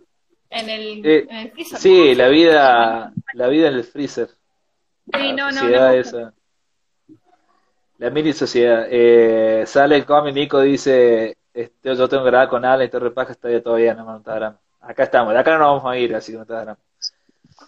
en 0.50 0.68
el, 0.68 1.06
Eh, 1.06 1.26
en 1.30 1.36
el 1.36 1.52
freezer. 1.52 1.78
Sí, 1.78 2.14
la 2.16 2.26
vida, 2.26 3.12
la 3.34 3.46
vida 3.46 3.68
en 3.68 3.74
el 3.74 3.84
freezer. 3.84 4.28
Sí, 4.28 5.12
la 5.12 5.32
no, 5.32 5.52
no, 5.52 5.60
sociedad 5.60 5.88
no 5.90 5.94
esa. 5.94 6.34
La 7.98 8.10
mini 8.10 8.32
sociedad. 8.32 8.88
Eh, 8.90 9.62
sale 9.64 9.94
el 9.94 10.04
cómic, 10.04 10.34
Nico 10.34 10.60
dice, 10.60 11.38
este, 11.52 11.94
yo 11.94 12.08
tengo 12.08 12.24
que 12.24 12.30
grabar 12.30 12.48
con 12.48 12.64
Alan 12.64 12.84
y 12.84 12.90
Torre 12.90 13.12
Paja, 13.12 13.30
está 13.30 13.62
todavía, 13.62 13.94
no 13.94 14.10
me 14.10 14.18
está 14.18 14.34
grabando. 14.34 14.60
Acá 14.80 15.04
estamos, 15.04 15.32
de 15.32 15.38
acá 15.38 15.52
no 15.52 15.58
nos 15.60 15.68
vamos 15.68 15.92
a 15.92 15.96
ir, 15.98 16.12
así 16.16 16.32
que 16.32 16.38
no 16.38 16.42
está 16.42 16.54
grabando. 16.54 16.82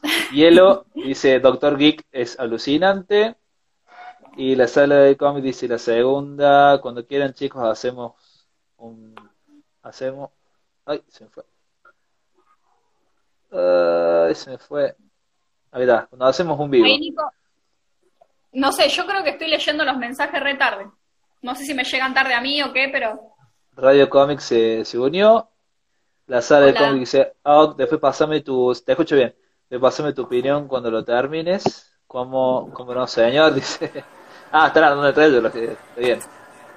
Hielo 0.33 0.87
dice, 0.93 1.39
Doctor 1.39 1.79
Geek 1.79 2.05
es 2.11 2.37
alucinante. 2.41 3.37
Y 4.37 4.55
la 4.55 4.69
sala 4.69 4.97
de 4.97 5.17
cómic 5.17 5.43
dice, 5.43 5.67
la 5.67 5.79
segunda, 5.79 6.79
cuando 6.81 7.07
quieran 7.07 7.33
chicos 7.33 7.65
hacemos 7.65 8.13
un... 8.77 9.15
Hacemos... 9.83 10.31
Ay, 10.85 11.03
se 11.09 11.25
me 11.25 11.31
fue. 11.31 11.45
Ay, 13.51 14.35
se 14.35 14.51
me 14.51 14.59
fue. 14.59 14.95
Ahí 15.71 15.83
está, 15.83 16.07
cuando 16.07 16.27
hacemos 16.27 16.59
un 16.61 16.71
vivo. 16.71 16.87
Nico. 16.87 17.31
No 18.53 18.73
sé, 18.73 18.89
yo 18.89 19.07
creo 19.07 19.23
que 19.25 19.31
estoy 19.31 19.49
leyendo 19.49 19.85
los 19.85 19.97
mensajes 19.97 20.41
re 20.43 20.55
tarde. 20.55 20.87
No 21.43 21.55
sé 21.55 21.65
si 21.65 21.75
me 21.75 21.85
llegan 21.85 22.15
tarde 22.15 22.35
a 22.35 22.41
mí 22.41 22.63
o 22.63 22.73
qué, 22.73 22.89
pero. 22.93 23.35
Radio 23.73 24.09
Comics 24.09 24.45
se, 24.45 24.85
se 24.85 24.99
unió. 24.99 25.49
La 26.27 26.43
sala 26.43 26.67
de 26.67 26.73
Hola. 26.73 26.81
cómics 26.81 27.01
dice, 27.13 27.35
"Ah, 27.45 27.73
después 27.77 28.01
pasame 28.01 28.41
tu, 28.41 28.73
te 28.85 28.93
escucho 28.93 29.15
bien, 29.15 29.35
después 29.71 29.93
pasame 29.93 30.13
tu 30.13 30.23
opinión 30.23 30.67
cuando 30.67 30.91
lo 30.91 31.05
termines. 31.05 31.93
Como, 32.07 32.71
como 32.73 32.95
no, 32.95 33.07
señor, 33.07 33.55
dice. 33.55 34.05
Ah, 34.53 34.69
están 34.69 34.85
hablando 34.85 35.13
de 35.13 35.27
ellos, 35.27 35.43
los 35.43 35.53
que, 35.53 35.65
está 35.65 35.81
bien. 36.01 36.21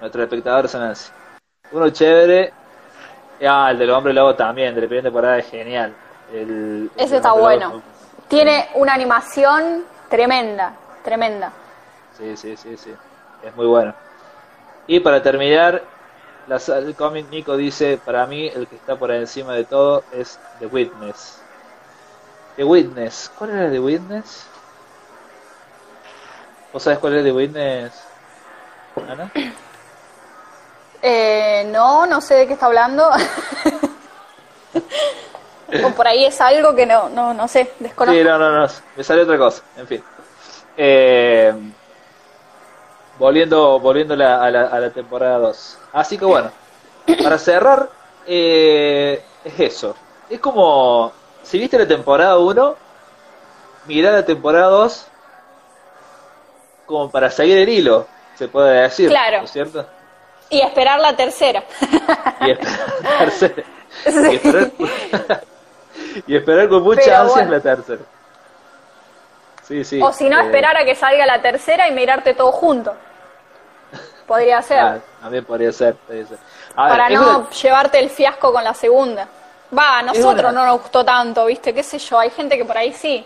Nuestros 0.02 0.24
espectadores 0.24 0.72
son 0.72 0.82
así. 0.84 1.12
Uno 1.72 1.90
chévere. 1.90 2.54
Ah, 3.48 3.70
el 3.72 3.78
del 3.80 3.90
hombre 3.92 4.14
lobo 4.14 4.36
también, 4.36 4.76
de 4.76 4.82
la 4.82 4.88
primera 4.88 5.04
temporada 5.04 5.38
es 5.38 5.50
genial. 5.50 5.94
El, 6.34 6.92
Ese 6.98 7.18
está 7.18 7.32
bueno. 7.32 7.70
Lobo- 7.70 7.82
Tiene 8.28 8.70
una 8.76 8.94
animación 8.94 9.86
tremenda, 10.10 10.74
tremenda. 11.04 11.52
Sí, 12.18 12.36
sí, 12.36 12.58
sí, 12.58 12.76
sí. 12.78 12.94
Es 13.44 13.56
muy 13.56 13.66
bueno. 13.66 13.94
Y 14.88 15.00
para 15.00 15.22
terminar, 15.22 15.82
la, 16.48 16.58
el 16.78 16.96
cómic 16.96 17.30
Nico 17.30 17.56
dice, 17.56 18.00
para 18.04 18.26
mí 18.26 18.48
el 18.48 18.68
que 18.68 18.76
está 18.76 18.98
por 18.98 19.12
encima 19.12 19.54
de 19.54 19.64
todo 19.64 20.04
es 20.12 20.40
The 20.60 20.66
Witness. 20.66 21.42
The 22.58 22.64
Witness. 22.64 23.32
¿Cuál 23.38 23.52
era 23.52 23.72
The 23.72 23.80
Witness? 23.80 24.48
¿Vos 26.74 26.84
sabés 26.84 27.00
cuál 27.00 27.16
es 27.18 27.24
The 27.24 27.32
Witness, 27.32 27.94
Ana? 29.10 29.32
Eh, 31.02 31.68
no, 31.72 32.06
no 32.06 32.22
sé 32.22 32.36
de 32.36 32.48
qué 32.48 32.54
está 32.54 32.68
hablando. 32.68 33.10
o 35.84 35.90
por 35.92 36.08
ahí 36.08 36.26
es 36.26 36.40
algo 36.42 36.76
que 36.76 36.86
no, 36.86 37.10
no, 37.10 37.34
no 37.34 37.48
sé, 37.48 37.72
desconozco. 37.80 38.18
Sí, 38.18 38.24
no, 38.24 38.38
no, 38.38 38.52
no. 38.52 38.68
Me 38.96 39.04
sale 39.04 39.24
otra 39.24 39.38
cosa. 39.38 39.64
En 39.78 39.88
fin. 39.88 40.04
Eh, 40.78 41.54
volviendo, 43.18 43.80
volviendo 43.80 44.16
la- 44.16 44.44
a, 44.44 44.52
la, 44.52 44.68
a 44.68 44.80
la 44.80 44.90
temporada 44.92 45.38
2. 45.40 45.78
Así 45.94 46.18
que 46.18 46.26
bueno, 46.26 46.52
para 47.24 47.38
cerrar, 47.38 47.90
eh, 48.28 49.24
es 49.44 49.60
eso. 49.60 49.96
Es 50.30 50.40
como, 50.40 51.12
si 51.44 51.58
viste 51.60 51.78
la 51.80 51.88
temporada 51.88 52.38
1, 52.38 52.76
mirá 53.88 54.12
la 54.12 54.26
temporada 54.26 54.68
2 54.68 55.08
como 56.90 57.10
para 57.12 57.30
seguir 57.30 57.60
el 57.60 57.70
hilo, 57.70 58.08
se 58.36 58.48
puede 58.48 58.82
decir. 58.82 59.10
Claro. 59.10 59.38
¿no 59.40 59.44
es 59.46 59.52
cierto? 59.52 59.86
Y 60.50 60.60
esperar 60.62 61.00
la 61.00 61.16
tercera. 61.16 61.64
Y 62.42 62.50
esperar, 62.50 62.80
la 63.04 63.18
tercera. 63.20 63.64
y 64.06 64.36
esperar, 64.36 64.72
y 66.28 66.36
esperar 66.36 66.70
con 66.70 66.82
mucha 66.84 67.02
Pero 67.04 67.18
ansia 67.18 67.36
bueno. 67.36 67.52
la 67.52 67.60
tercera. 67.60 68.02
Sí, 69.68 69.84
sí. 69.84 70.02
o 70.02 70.12
si 70.12 70.28
no, 70.28 70.40
eh, 70.40 70.46
esperar 70.46 70.76
a 70.78 70.84
que 70.84 70.96
salga 70.96 71.28
la 71.28 71.40
tercera 71.44 71.88
y 71.88 71.92
mirarte 71.92 72.34
todo 72.34 72.52
junto. 72.52 72.96
Podría 74.26 74.62
ser. 74.64 74.80
ah, 74.80 75.00
también 75.22 75.46
podría 75.46 75.72
ser. 75.72 75.94
podría 75.96 76.26
ser. 76.26 76.38
A 76.76 76.84
ver, 76.86 76.92
para 76.92 77.10
no 77.10 77.40
una- 77.40 77.50
llevarte 77.52 78.00
el 78.00 78.10
fiasco 78.10 78.52
con 78.52 78.64
la 78.64 78.74
segunda. 78.74 79.28
Va, 79.78 80.00
a 80.00 80.02
nosotros 80.02 80.52
una- 80.52 80.52
no 80.52 80.66
nos 80.66 80.82
gustó 80.82 81.06
tanto, 81.06 81.46
¿viste? 81.46 81.72
¿Qué 81.74 81.84
sé 81.84 82.00
yo? 82.00 82.18
Hay 82.18 82.32
gente 82.32 82.58
que 82.58 82.66
por 82.66 82.76
ahí 82.78 82.92
sí. 82.94 83.24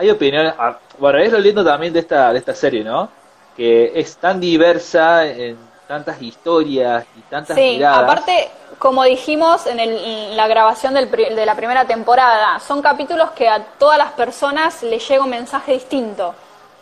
Hay 0.00 0.10
opiniones. 0.10 0.54
ah, 0.58 0.78
Bueno, 0.98 1.18
es 1.18 1.30
lo 1.32 1.38
lindo 1.38 1.64
también 1.64 1.92
de 1.92 2.00
esta, 2.00 2.32
de 2.32 2.38
esta 2.38 2.54
serie, 2.54 2.82
¿no? 2.82 3.08
Que 3.56 3.92
es 3.94 4.16
tan 4.16 4.40
diversa 4.40 5.26
en 5.26 5.58
tantas 5.86 6.20
historias 6.22 7.04
y 7.16 7.20
tantas 7.22 7.56
Sí, 7.56 7.72
miradas. 7.72 8.04
aparte, 8.04 8.50
como 8.78 9.02
dijimos 9.04 9.66
en, 9.66 9.78
el- 9.80 9.98
en 9.98 10.36
la 10.36 10.46
grabación 10.48 10.94
del 10.94 11.10
de 11.10 11.44
la 11.46 11.54
primera 11.54 11.84
temporada, 11.84 12.58
son 12.60 12.80
capítulos 12.80 13.30
que 13.32 13.48
a 13.48 13.62
todas 13.78 13.98
las 13.98 14.12
personas 14.12 14.82
les 14.82 15.06
llega 15.06 15.22
un 15.24 15.30
mensaje 15.30 15.72
distinto. 15.72 16.34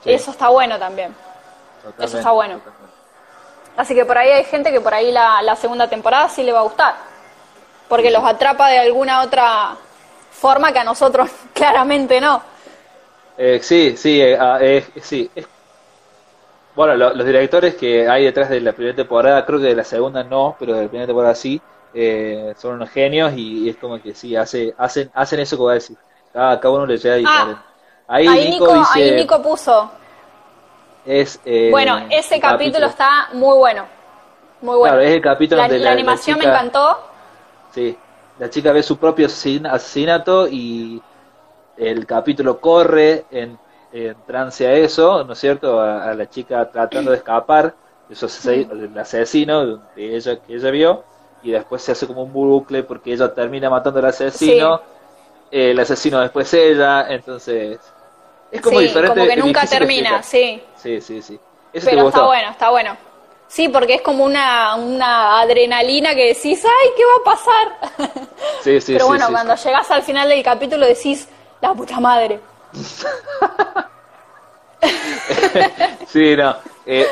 Sí. 0.04 0.10
Y 0.10 0.14
eso 0.14 0.30
está 0.30 0.48
bueno 0.48 0.78
también. 0.78 1.14
Totalmente, 1.82 2.04
eso 2.04 2.18
está 2.18 2.30
bueno. 2.32 2.54
totalmente. 2.58 2.88
Así 3.76 3.94
que 3.94 4.04
por 4.04 4.18
ahí 4.18 4.30
hay 4.30 4.44
gente 4.44 4.70
que 4.72 4.80
por 4.80 4.92
ahí 4.94 5.10
la, 5.12 5.40
la 5.42 5.56
segunda 5.56 5.88
temporada 5.88 6.28
sí 6.28 6.42
le 6.42 6.52
va 6.52 6.60
a 6.60 6.62
gustar. 6.62 6.94
Porque 7.88 8.10
los 8.10 8.22
atrapa 8.24 8.68
de 8.68 8.78
alguna 8.78 9.22
otra 9.22 9.76
forma 10.30 10.72
que 10.72 10.80
a 10.80 10.84
nosotros 10.84 11.30
claramente 11.54 12.20
no. 12.20 12.42
Eh, 13.38 13.60
sí, 13.62 13.96
sí, 13.96 14.20
eh, 14.20 14.36
ah, 14.38 14.58
eh, 14.60 14.84
sí. 15.00 15.30
Bueno, 16.74 16.94
lo- 16.96 17.14
los 17.14 17.26
directores 17.26 17.74
que 17.76 18.08
hay 18.08 18.24
detrás 18.24 18.48
de 18.50 18.60
la 18.60 18.72
primera 18.72 18.94
temporada, 18.96 19.44
creo 19.44 19.58
que 19.58 19.66
de 19.66 19.74
la 19.74 19.84
segunda 19.84 20.22
no, 20.24 20.56
pero 20.58 20.74
de 20.74 20.82
la 20.84 20.88
primera 20.88 21.06
temporada 21.06 21.34
sí, 21.34 21.64
eh, 21.92 22.54
son 22.56 22.74
unos 22.74 22.90
genios 22.90 23.32
y, 23.34 23.64
y 23.66 23.68
es 23.68 23.76
como 23.78 24.00
que 24.00 24.14
sí, 24.14 24.36
hace, 24.36 24.74
hacen, 24.78 25.10
hacen 25.14 25.40
eso 25.40 25.56
que 25.56 25.62
va 25.64 25.72
a 25.72 25.74
decir. 25.74 25.98
Cada, 26.32 26.60
cada 26.60 26.74
uno 26.74 26.86
le 26.86 26.96
llega 26.98 27.16
diferente. 27.16 27.64
Ahí, 28.06 28.26
Ah, 28.28 28.32
Ahí 28.32 28.44
Nico, 28.44 28.66
Nico, 28.66 28.72
dice, 28.72 29.00
ahí 29.00 29.12
Nico 29.12 29.42
puso. 29.42 29.90
es... 31.04 31.40
eh, 31.44 31.70
Bueno, 31.72 31.98
ese 32.10 32.40
capítulo 32.40 32.86
está 32.86 33.28
muy 33.32 33.56
bueno. 33.58 33.86
Muy 34.60 34.76
bueno. 34.76 34.96
Claro, 34.96 35.02
es 35.02 35.12
el 35.14 35.22
capítulo 35.22 35.60
la, 35.60 35.62
donde 35.62 35.78
la 35.78 35.84
la- 35.84 35.90
la 35.90 35.92
animación 35.92 36.38
me 36.38 36.44
chica- 36.44 36.50
encantó. 36.50 36.98
Sí, 37.68 38.02
la 38.36 38.50
chica 38.50 38.72
ve 38.72 38.82
su 38.82 38.98
propio 38.98 39.26
asesin- 39.28 39.66
asesinato 39.70 40.48
y 40.48 41.04
el 41.78 42.06
capítulo 42.06 42.60
corre 42.60 43.24
en, 43.30 43.58
en 43.92 44.16
trance 44.26 44.66
a 44.66 44.72
eso, 44.74 45.24
¿no 45.24 45.32
es 45.32 45.38
cierto? 45.38 45.80
A, 45.80 46.10
a 46.10 46.14
la 46.14 46.28
chica 46.28 46.68
tratando 46.70 47.10
de 47.10 47.18
escapar 47.18 47.74
de 48.08 48.64
del 48.64 48.98
asesino 48.98 49.82
que 49.94 50.16
ella, 50.16 50.40
que 50.40 50.54
ella 50.54 50.70
vio 50.70 51.04
y 51.42 51.50
después 51.50 51.82
se 51.82 51.92
hace 51.92 52.06
como 52.06 52.22
un 52.22 52.32
bucle 52.32 52.82
porque 52.82 53.12
ella 53.12 53.32
termina 53.32 53.68
matando 53.68 53.98
al 54.00 54.06
asesino, 54.06 54.80
el 55.50 55.78
asesino 55.78 56.20
después 56.20 56.52
ella, 56.54 57.06
entonces 57.10 57.78
es 58.50 58.60
como 58.60 58.78
sí, 58.78 58.86
diferente. 58.86 59.14
como 59.20 59.28
que 59.30 59.36
nunca 59.36 59.66
termina, 59.66 60.22
sí. 60.22 60.62
Sí, 60.76 61.00
sí, 61.00 61.20
sí. 61.20 61.38
Eso 61.72 61.86
Pero 61.88 62.08
está 62.08 62.24
bueno, 62.24 62.50
está 62.50 62.70
bueno. 62.70 62.96
Sí, 63.46 63.68
porque 63.68 63.94
es 63.94 64.02
como 64.02 64.24
una, 64.24 64.74
una 64.76 65.40
adrenalina 65.40 66.14
que 66.14 66.34
decís, 66.34 66.62
ay, 66.64 66.90
¿qué 66.96 67.02
va 67.04 67.12
a 67.20 67.36
pasar? 67.36 68.18
Sí, 68.62 68.80
sí, 68.80 68.92
Pero 68.94 69.06
bueno, 69.06 69.26
sí. 69.26 69.32
cuando 69.32 69.54
llegás 69.54 69.90
al 69.90 70.02
final 70.02 70.28
del 70.28 70.42
capítulo 70.42 70.86
decís, 70.86 71.28
la 71.60 71.74
puta 71.74 72.00
madre. 72.00 72.40
Sí, 76.06 76.36
no. 76.36 76.56
Eh, 76.86 77.06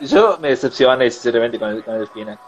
yo 0.00 0.36
me 0.38 0.48
decepcioné 0.48 1.10
sinceramente 1.10 1.58
con 1.58 1.70
el, 1.70 1.84
con 1.84 1.94
el 1.94 2.08
final. 2.08 2.38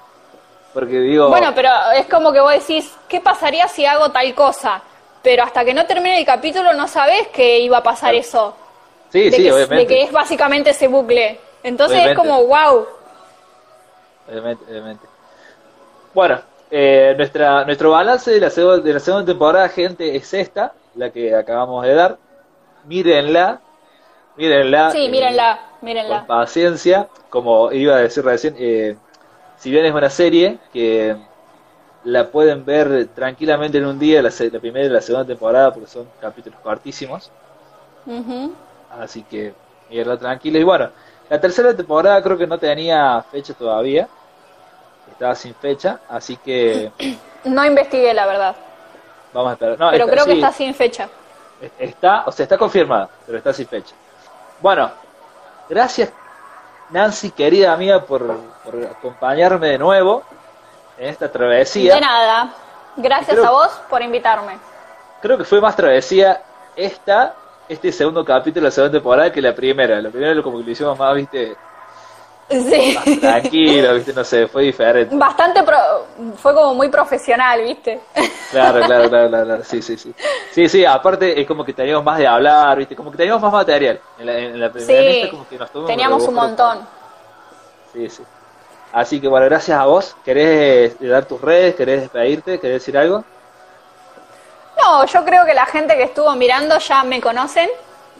Porque 0.72 0.98
digo, 0.98 1.28
Bueno, 1.28 1.52
pero 1.54 1.70
es 1.96 2.06
como 2.06 2.32
que 2.32 2.40
vos 2.40 2.52
decís, 2.52 2.92
¿qué 3.08 3.20
pasaría 3.20 3.68
si 3.68 3.86
hago 3.86 4.10
tal 4.10 4.34
cosa? 4.34 4.82
Pero 5.22 5.44
hasta 5.44 5.64
que 5.64 5.72
no 5.72 5.86
termine 5.86 6.18
el 6.18 6.26
capítulo 6.26 6.72
no 6.74 6.88
sabés 6.88 7.28
que 7.28 7.60
iba 7.60 7.78
a 7.78 7.82
pasar 7.82 8.10
Claro. 8.10 8.18
eso. 8.26 8.56
sí, 9.10 9.30
de, 9.30 9.36
sí, 9.36 9.42
que, 9.44 9.52
obviamente. 9.52 9.76
de 9.76 9.86
que 9.86 10.02
es 10.02 10.12
básicamente 10.12 10.70
ese 10.70 10.88
bucle. 10.88 11.40
Entonces 11.62 11.96
Obviamente. 11.98 12.20
es 12.22 12.28
como, 12.28 12.44
wow. 12.46 12.86
Obviamente, 14.28 14.64
obviamente. 14.68 15.06
Bueno, 16.12 16.40
eh, 16.70 17.14
nuestra, 17.16 17.64
nuestro 17.64 17.90
balance 17.92 18.30
de 18.32 18.40
la, 18.40 18.50
de 18.50 18.92
la 18.92 19.00
segunda 19.00 19.24
temporada, 19.26 19.68
gente, 19.68 20.14
es 20.16 20.34
esta, 20.34 20.72
la 20.96 21.10
que 21.10 21.34
acabamos 21.34 21.84
de 21.84 21.94
dar. 21.94 22.18
Mírenla, 22.86 23.60
mírenla. 24.36 24.90
Sí, 24.90 25.06
eh, 25.06 25.08
mírenla, 25.08 25.58
Con 25.78 25.86
mírenla. 25.86 26.26
paciencia, 26.26 27.08
como 27.30 27.72
iba 27.72 27.96
a 27.96 27.98
decir 27.98 28.24
recién, 28.24 28.54
eh, 28.58 28.96
si 29.58 29.70
bien 29.70 29.84
es 29.86 29.94
una 29.94 30.10
serie 30.10 30.58
que 30.72 31.16
la 32.04 32.28
pueden 32.30 32.64
ver 32.64 33.08
tranquilamente 33.14 33.78
en 33.78 33.86
un 33.86 33.98
día, 33.98 34.20
la, 34.22 34.30
la 34.52 34.60
primera 34.60 34.86
y 34.86 34.90
la 34.90 35.00
segunda 35.00 35.26
temporada, 35.26 35.72
porque 35.72 35.88
son 35.88 36.06
capítulos 36.20 36.58
cortísimos. 36.62 37.30
Así 39.00 39.22
que 39.22 39.54
mierda 39.90 40.16
tranquila. 40.18 40.58
Y 40.58 40.62
bueno, 40.64 40.90
la 41.30 41.40
tercera 41.40 41.74
temporada 41.74 42.22
creo 42.22 42.36
que 42.36 42.46
no 42.46 42.58
tenía 42.58 43.22
fecha 43.22 43.54
todavía. 43.54 44.08
Estaba 45.10 45.34
sin 45.34 45.54
fecha, 45.54 46.00
así 46.08 46.36
que 46.36 46.90
No 47.44 47.64
investigué, 47.64 48.12
la 48.14 48.26
verdad. 48.26 48.56
Vamos 49.34 49.50
a 49.50 49.52
esperar. 49.54 49.78
No, 49.78 49.90
Pero 49.90 50.04
está- 50.04 50.12
creo 50.14 50.24
que 50.24 50.32
sí, 50.32 50.38
está 50.38 50.52
sin 50.52 50.74
fecha. 50.74 51.08
está, 51.78 52.22
o 52.26 52.32
sea, 52.32 52.44
está 52.44 52.56
confirmada, 52.56 53.08
pero 53.26 53.36
está 53.38 53.52
sin 53.52 53.66
fecha. 53.66 53.94
Bueno, 54.60 54.90
gracias 55.68 56.10
Nancy, 56.90 57.30
querida 57.30 57.72
amiga, 57.72 58.02
por, 58.04 58.22
por 58.64 58.84
acompañarme 58.84 59.68
de 59.68 59.78
nuevo 59.78 60.22
en 60.98 61.08
esta 61.08 61.30
travesía. 61.30 61.94
De 61.96 62.00
nada. 62.00 62.54
Gracias 62.96 63.36
Creo- 63.36 63.46
a 63.46 63.50
vos 63.50 63.68
por 63.90 64.00
invitarme. 64.02 64.58
Creo 65.20 65.36
que 65.38 65.44
fue 65.44 65.60
más 65.60 65.74
travesía 65.74 66.40
esta, 66.76 67.34
este 67.68 67.90
segundo 67.90 68.24
capítulo 68.24 68.62
de 68.62 68.68
la 68.68 68.70
segunda 68.70 68.92
temporada 68.98 69.32
que 69.32 69.40
la 69.40 69.54
primera. 69.54 70.00
La 70.00 70.10
primera 70.10 70.40
como 70.42 70.58
que 70.58 70.64
lo 70.64 70.70
hicimos 70.70 70.98
más, 70.98 71.14
viste, 71.16 71.56
Sí. 72.50 73.18
tranquilo, 73.20 73.94
viste, 73.94 74.12
no 74.12 74.22
sé, 74.22 74.46
fue 74.46 74.64
diferente. 74.64 75.16
Bastante 75.16 75.62
pro- 75.62 76.06
fue 76.36 76.52
como 76.54 76.74
muy 76.74 76.88
profesional, 76.88 77.62
¿viste? 77.62 78.00
Claro, 78.50 78.80
claro, 78.84 79.08
claro, 79.08 79.28
claro, 79.30 79.64
sí, 79.64 79.80
sí, 79.80 79.96
sí. 79.96 80.14
Sí, 80.52 80.68
sí, 80.68 80.84
aparte 80.84 81.40
es 81.40 81.46
como 81.46 81.64
que 81.64 81.72
teníamos 81.72 82.04
más 82.04 82.18
de 82.18 82.26
hablar, 82.26 82.76
¿viste? 82.78 82.94
Como 82.94 83.10
que 83.10 83.16
teníamos 83.16 83.42
más 83.42 83.52
material. 83.52 83.98
En 84.18 84.26
la, 84.26 84.38
en 84.38 84.60
la 84.60 84.70
primera 84.70 85.00
Sí. 85.00 85.08
esta 85.08 85.30
como 85.30 85.48
que 85.48 85.58
nos 85.58 85.70
tomamos 85.70 85.90
Teníamos 85.90 86.28
un 86.28 86.34
montón. 86.34 86.86
Sí, 87.92 88.08
sí. 88.10 88.22
Así 88.92 89.20
que 89.20 89.26
bueno, 89.26 89.46
gracias 89.46 89.78
a 89.78 89.86
vos. 89.86 90.14
¿Querés 90.24 90.96
dar 91.00 91.24
tus 91.24 91.40
redes? 91.40 91.74
¿Querés 91.74 92.02
despedirte? 92.02 92.60
¿Querés 92.60 92.82
decir 92.82 92.96
algo? 92.98 93.24
No, 94.80 95.04
yo 95.06 95.24
creo 95.24 95.44
que 95.46 95.54
la 95.54 95.66
gente 95.66 95.96
que 95.96 96.02
estuvo 96.04 96.32
mirando 96.36 96.78
ya 96.78 97.02
me 97.04 97.20
conocen, 97.20 97.68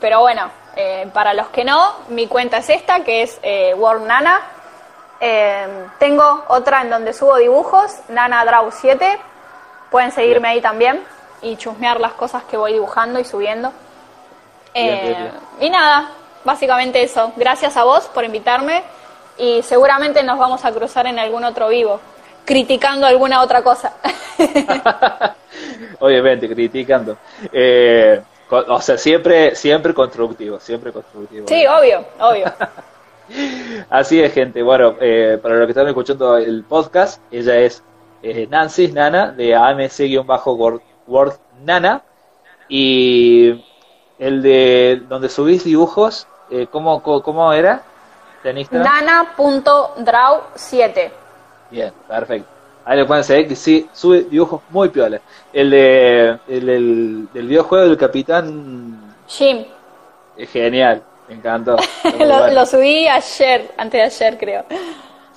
pero 0.01 0.21
bueno, 0.21 0.51
eh, 0.77 1.09
para 1.13 1.35
los 1.35 1.49
que 1.49 1.65
no, 1.65 1.95
mi 2.09 2.27
cuenta 2.27 2.59
es 2.59 2.69
esta, 2.71 3.01
que 3.05 3.23
es 3.23 3.39
eh, 3.43 3.75
World 3.75 4.07
Nana. 4.07 4.41
Eh, 5.21 5.67
tengo 5.99 6.45
otra 6.49 6.83
en 6.83 6.91
donde 6.91 7.13
subo 7.13 7.37
dibujos, 7.37 7.93
Nana 8.09 8.45
Draw 8.45 8.71
7. 8.71 9.19
Pueden 9.91 10.13
seguirme 10.13 10.49
ahí 10.49 10.61
también 10.61 11.03
y 11.43 11.57
chusmear 11.57 12.01
las 12.01 12.13
cosas 12.13 12.43
que 12.45 12.57
voy 12.57 12.73
dibujando 12.73 13.21
y 13.21 13.25
subiendo. 13.25 13.73
Bien, 14.75 14.89
Eh, 14.89 15.01
bien, 15.03 15.23
bien. 15.23 15.33
Y 15.61 15.71
nada, 15.71 16.11
básicamente 16.45 17.03
eso. 17.03 17.33
Gracias 17.37 17.77
a 17.77 17.85
vos 17.85 18.07
por 18.13 18.25
invitarme 18.25 18.83
y 19.39 19.63
seguramente 19.63 20.23
nos 20.23 20.39
vamos 20.39 20.65
a 20.65 20.73
cruzar 20.73 21.07
en 21.07 21.19
algún 21.19 21.45
otro 21.45 21.69
vivo, 21.69 22.01
criticando 22.45 23.07
alguna 23.07 23.41
otra 23.43 23.63
cosa. 23.63 23.93
Obviamente, 26.01 26.49
criticando. 26.49 27.17
Eh, 27.53 28.21
o 28.55 28.81
sea, 28.81 28.99
siempre, 28.99 29.55
siempre 29.55 29.95
constructivo, 29.95 30.59
siempre 30.61 30.93
constructivo. 30.93 31.47
sí, 31.49 31.67
obvio, 31.67 32.05
obvio. 32.19 32.53
Así 33.91 34.21
es, 34.21 34.33
gente. 34.33 34.63
Bueno, 34.63 34.95
eh, 35.01 35.39
para 35.43 35.57
los 35.57 35.67
que 35.67 35.73
están 35.73 35.89
escuchando 35.89 36.37
el 36.37 36.63
podcast, 36.65 37.21
ella 37.31 37.57
es 37.57 37.83
eh, 38.23 38.47
Nancy 38.51 38.89
Nana 38.89 39.33
de 39.33 39.55
AMC-Word 39.55 40.81
Word 41.07 41.35
Nana. 41.63 42.03
Y 42.69 43.65
el 44.19 44.43
de 44.43 45.03
donde 45.09 45.29
subís 45.29 45.65
dibujos, 45.65 46.27
eh, 46.51 46.67
¿cómo, 46.71 47.03
cómo, 47.03 47.23
cómo 47.23 47.53
era? 47.53 47.83
¿En 48.43 48.59
Instagram? 48.59 49.07
Nana.draw7. 49.07 51.11
Bien, 51.71 51.93
perfecto. 52.07 52.49
Ahí 52.85 52.99
lo 52.99 53.07
pueden 53.07 53.25
seguir 53.25 53.49
que 53.49 53.57
sí, 53.57 53.89
sube 53.93 54.25
dibujos 54.25 54.61
muy 54.71 54.89
piola. 54.91 55.21
El 55.53 55.71
de 55.71 56.39
el 56.49 56.67
del, 56.67 57.29
del 57.33 57.47
videojuego 57.49 57.87
del 57.87 57.97
capitán 57.97 59.15
Jim. 59.27 59.65
es 60.37 60.51
genial, 60.51 61.03
Me 61.29 61.35
encantó. 61.37 61.77
Lo, 62.19 62.27
bueno. 62.27 62.51
lo 62.53 62.67
subí 62.67 63.09
ayer, 63.09 63.73
antes 63.79 63.99
de 63.99 64.03
ayer 64.27 64.39
creo. 64.39 64.65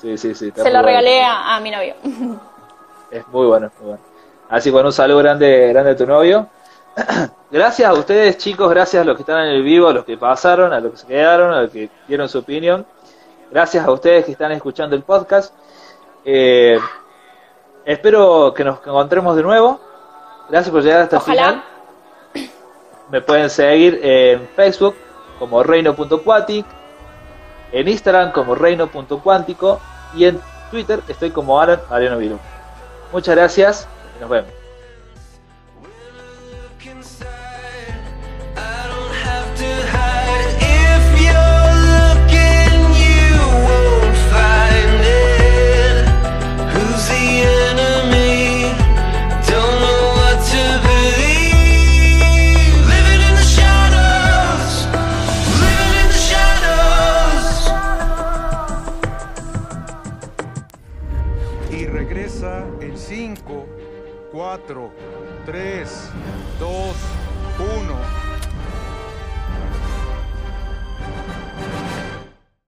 Sí, 0.01 0.17
sí, 0.17 0.35
sí. 0.35 0.51
Se 0.53 0.57
lo 0.57 0.63
bueno. 0.63 0.81
regalé 0.83 1.23
a, 1.23 1.55
a 1.55 1.59
mi 1.61 1.71
novio. 1.71 1.95
Es 3.09 3.25
muy 3.29 3.47
bueno, 3.47 3.71
muy 3.79 3.87
bueno. 3.91 4.03
Así 4.49 4.69
que 4.69 4.73
bueno, 4.73 4.89
un 4.89 4.93
saludo 4.93 5.19
grande, 5.19 5.69
grande 5.69 5.91
a 5.91 5.95
tu 5.95 6.05
novio. 6.05 6.47
gracias 7.51 7.89
a 7.89 7.93
ustedes, 7.93 8.37
chicos, 8.37 8.69
gracias 8.69 9.01
a 9.01 9.05
los 9.05 9.15
que 9.15 9.21
están 9.21 9.45
en 9.45 9.51
el 9.55 9.63
vivo, 9.63 9.87
a 9.87 9.93
los 9.93 10.03
que 10.03 10.17
pasaron, 10.17 10.73
a 10.73 10.79
los 10.81 10.91
que 10.91 10.97
se 10.97 11.07
quedaron, 11.07 11.53
a 11.53 11.61
los 11.61 11.71
que 11.71 11.89
dieron 12.07 12.27
su 12.27 12.39
opinión. 12.39 12.85
Gracias 13.49 13.85
a 13.85 13.91
ustedes 13.91 14.25
que 14.25 14.33
están 14.33 14.51
escuchando 14.51 14.93
el 14.95 15.03
podcast. 15.03 15.53
Eh, 16.25 16.77
espero 17.87 18.53
que 18.53 18.63
nos 18.63 18.79
encontremos 18.79 19.35
de 19.35 19.43
nuevo. 19.43 19.79
Gracias 20.49 20.71
por 20.71 20.83
llegar 20.83 21.01
hasta 21.01 21.17
el 21.17 21.21
final. 21.23 21.63
Me 23.09 23.21
pueden 23.21 23.49
seguir 23.49 23.99
en 24.03 24.47
Facebook 24.49 24.95
como 25.39 25.63
reino.quatic, 25.63 26.65
en 27.71 27.87
Instagram 27.87 28.31
como 28.33 28.53
reino.cuántico 28.55 29.79
y 30.13 30.25
en 30.25 30.39
Twitter 30.69 31.01
estoy 31.07 31.31
como 31.31 31.59
Alan 31.59 31.79
Mariano 31.89 32.17
Viru. 32.17 32.37
Muchas 33.13 33.35
gracias 33.35 33.87
y 34.17 34.21
nos 34.21 34.29
vemos. 34.29 34.56
4, 64.65 64.91
3, 65.45 65.85
2, 65.85 65.85
1. 65.85 66.06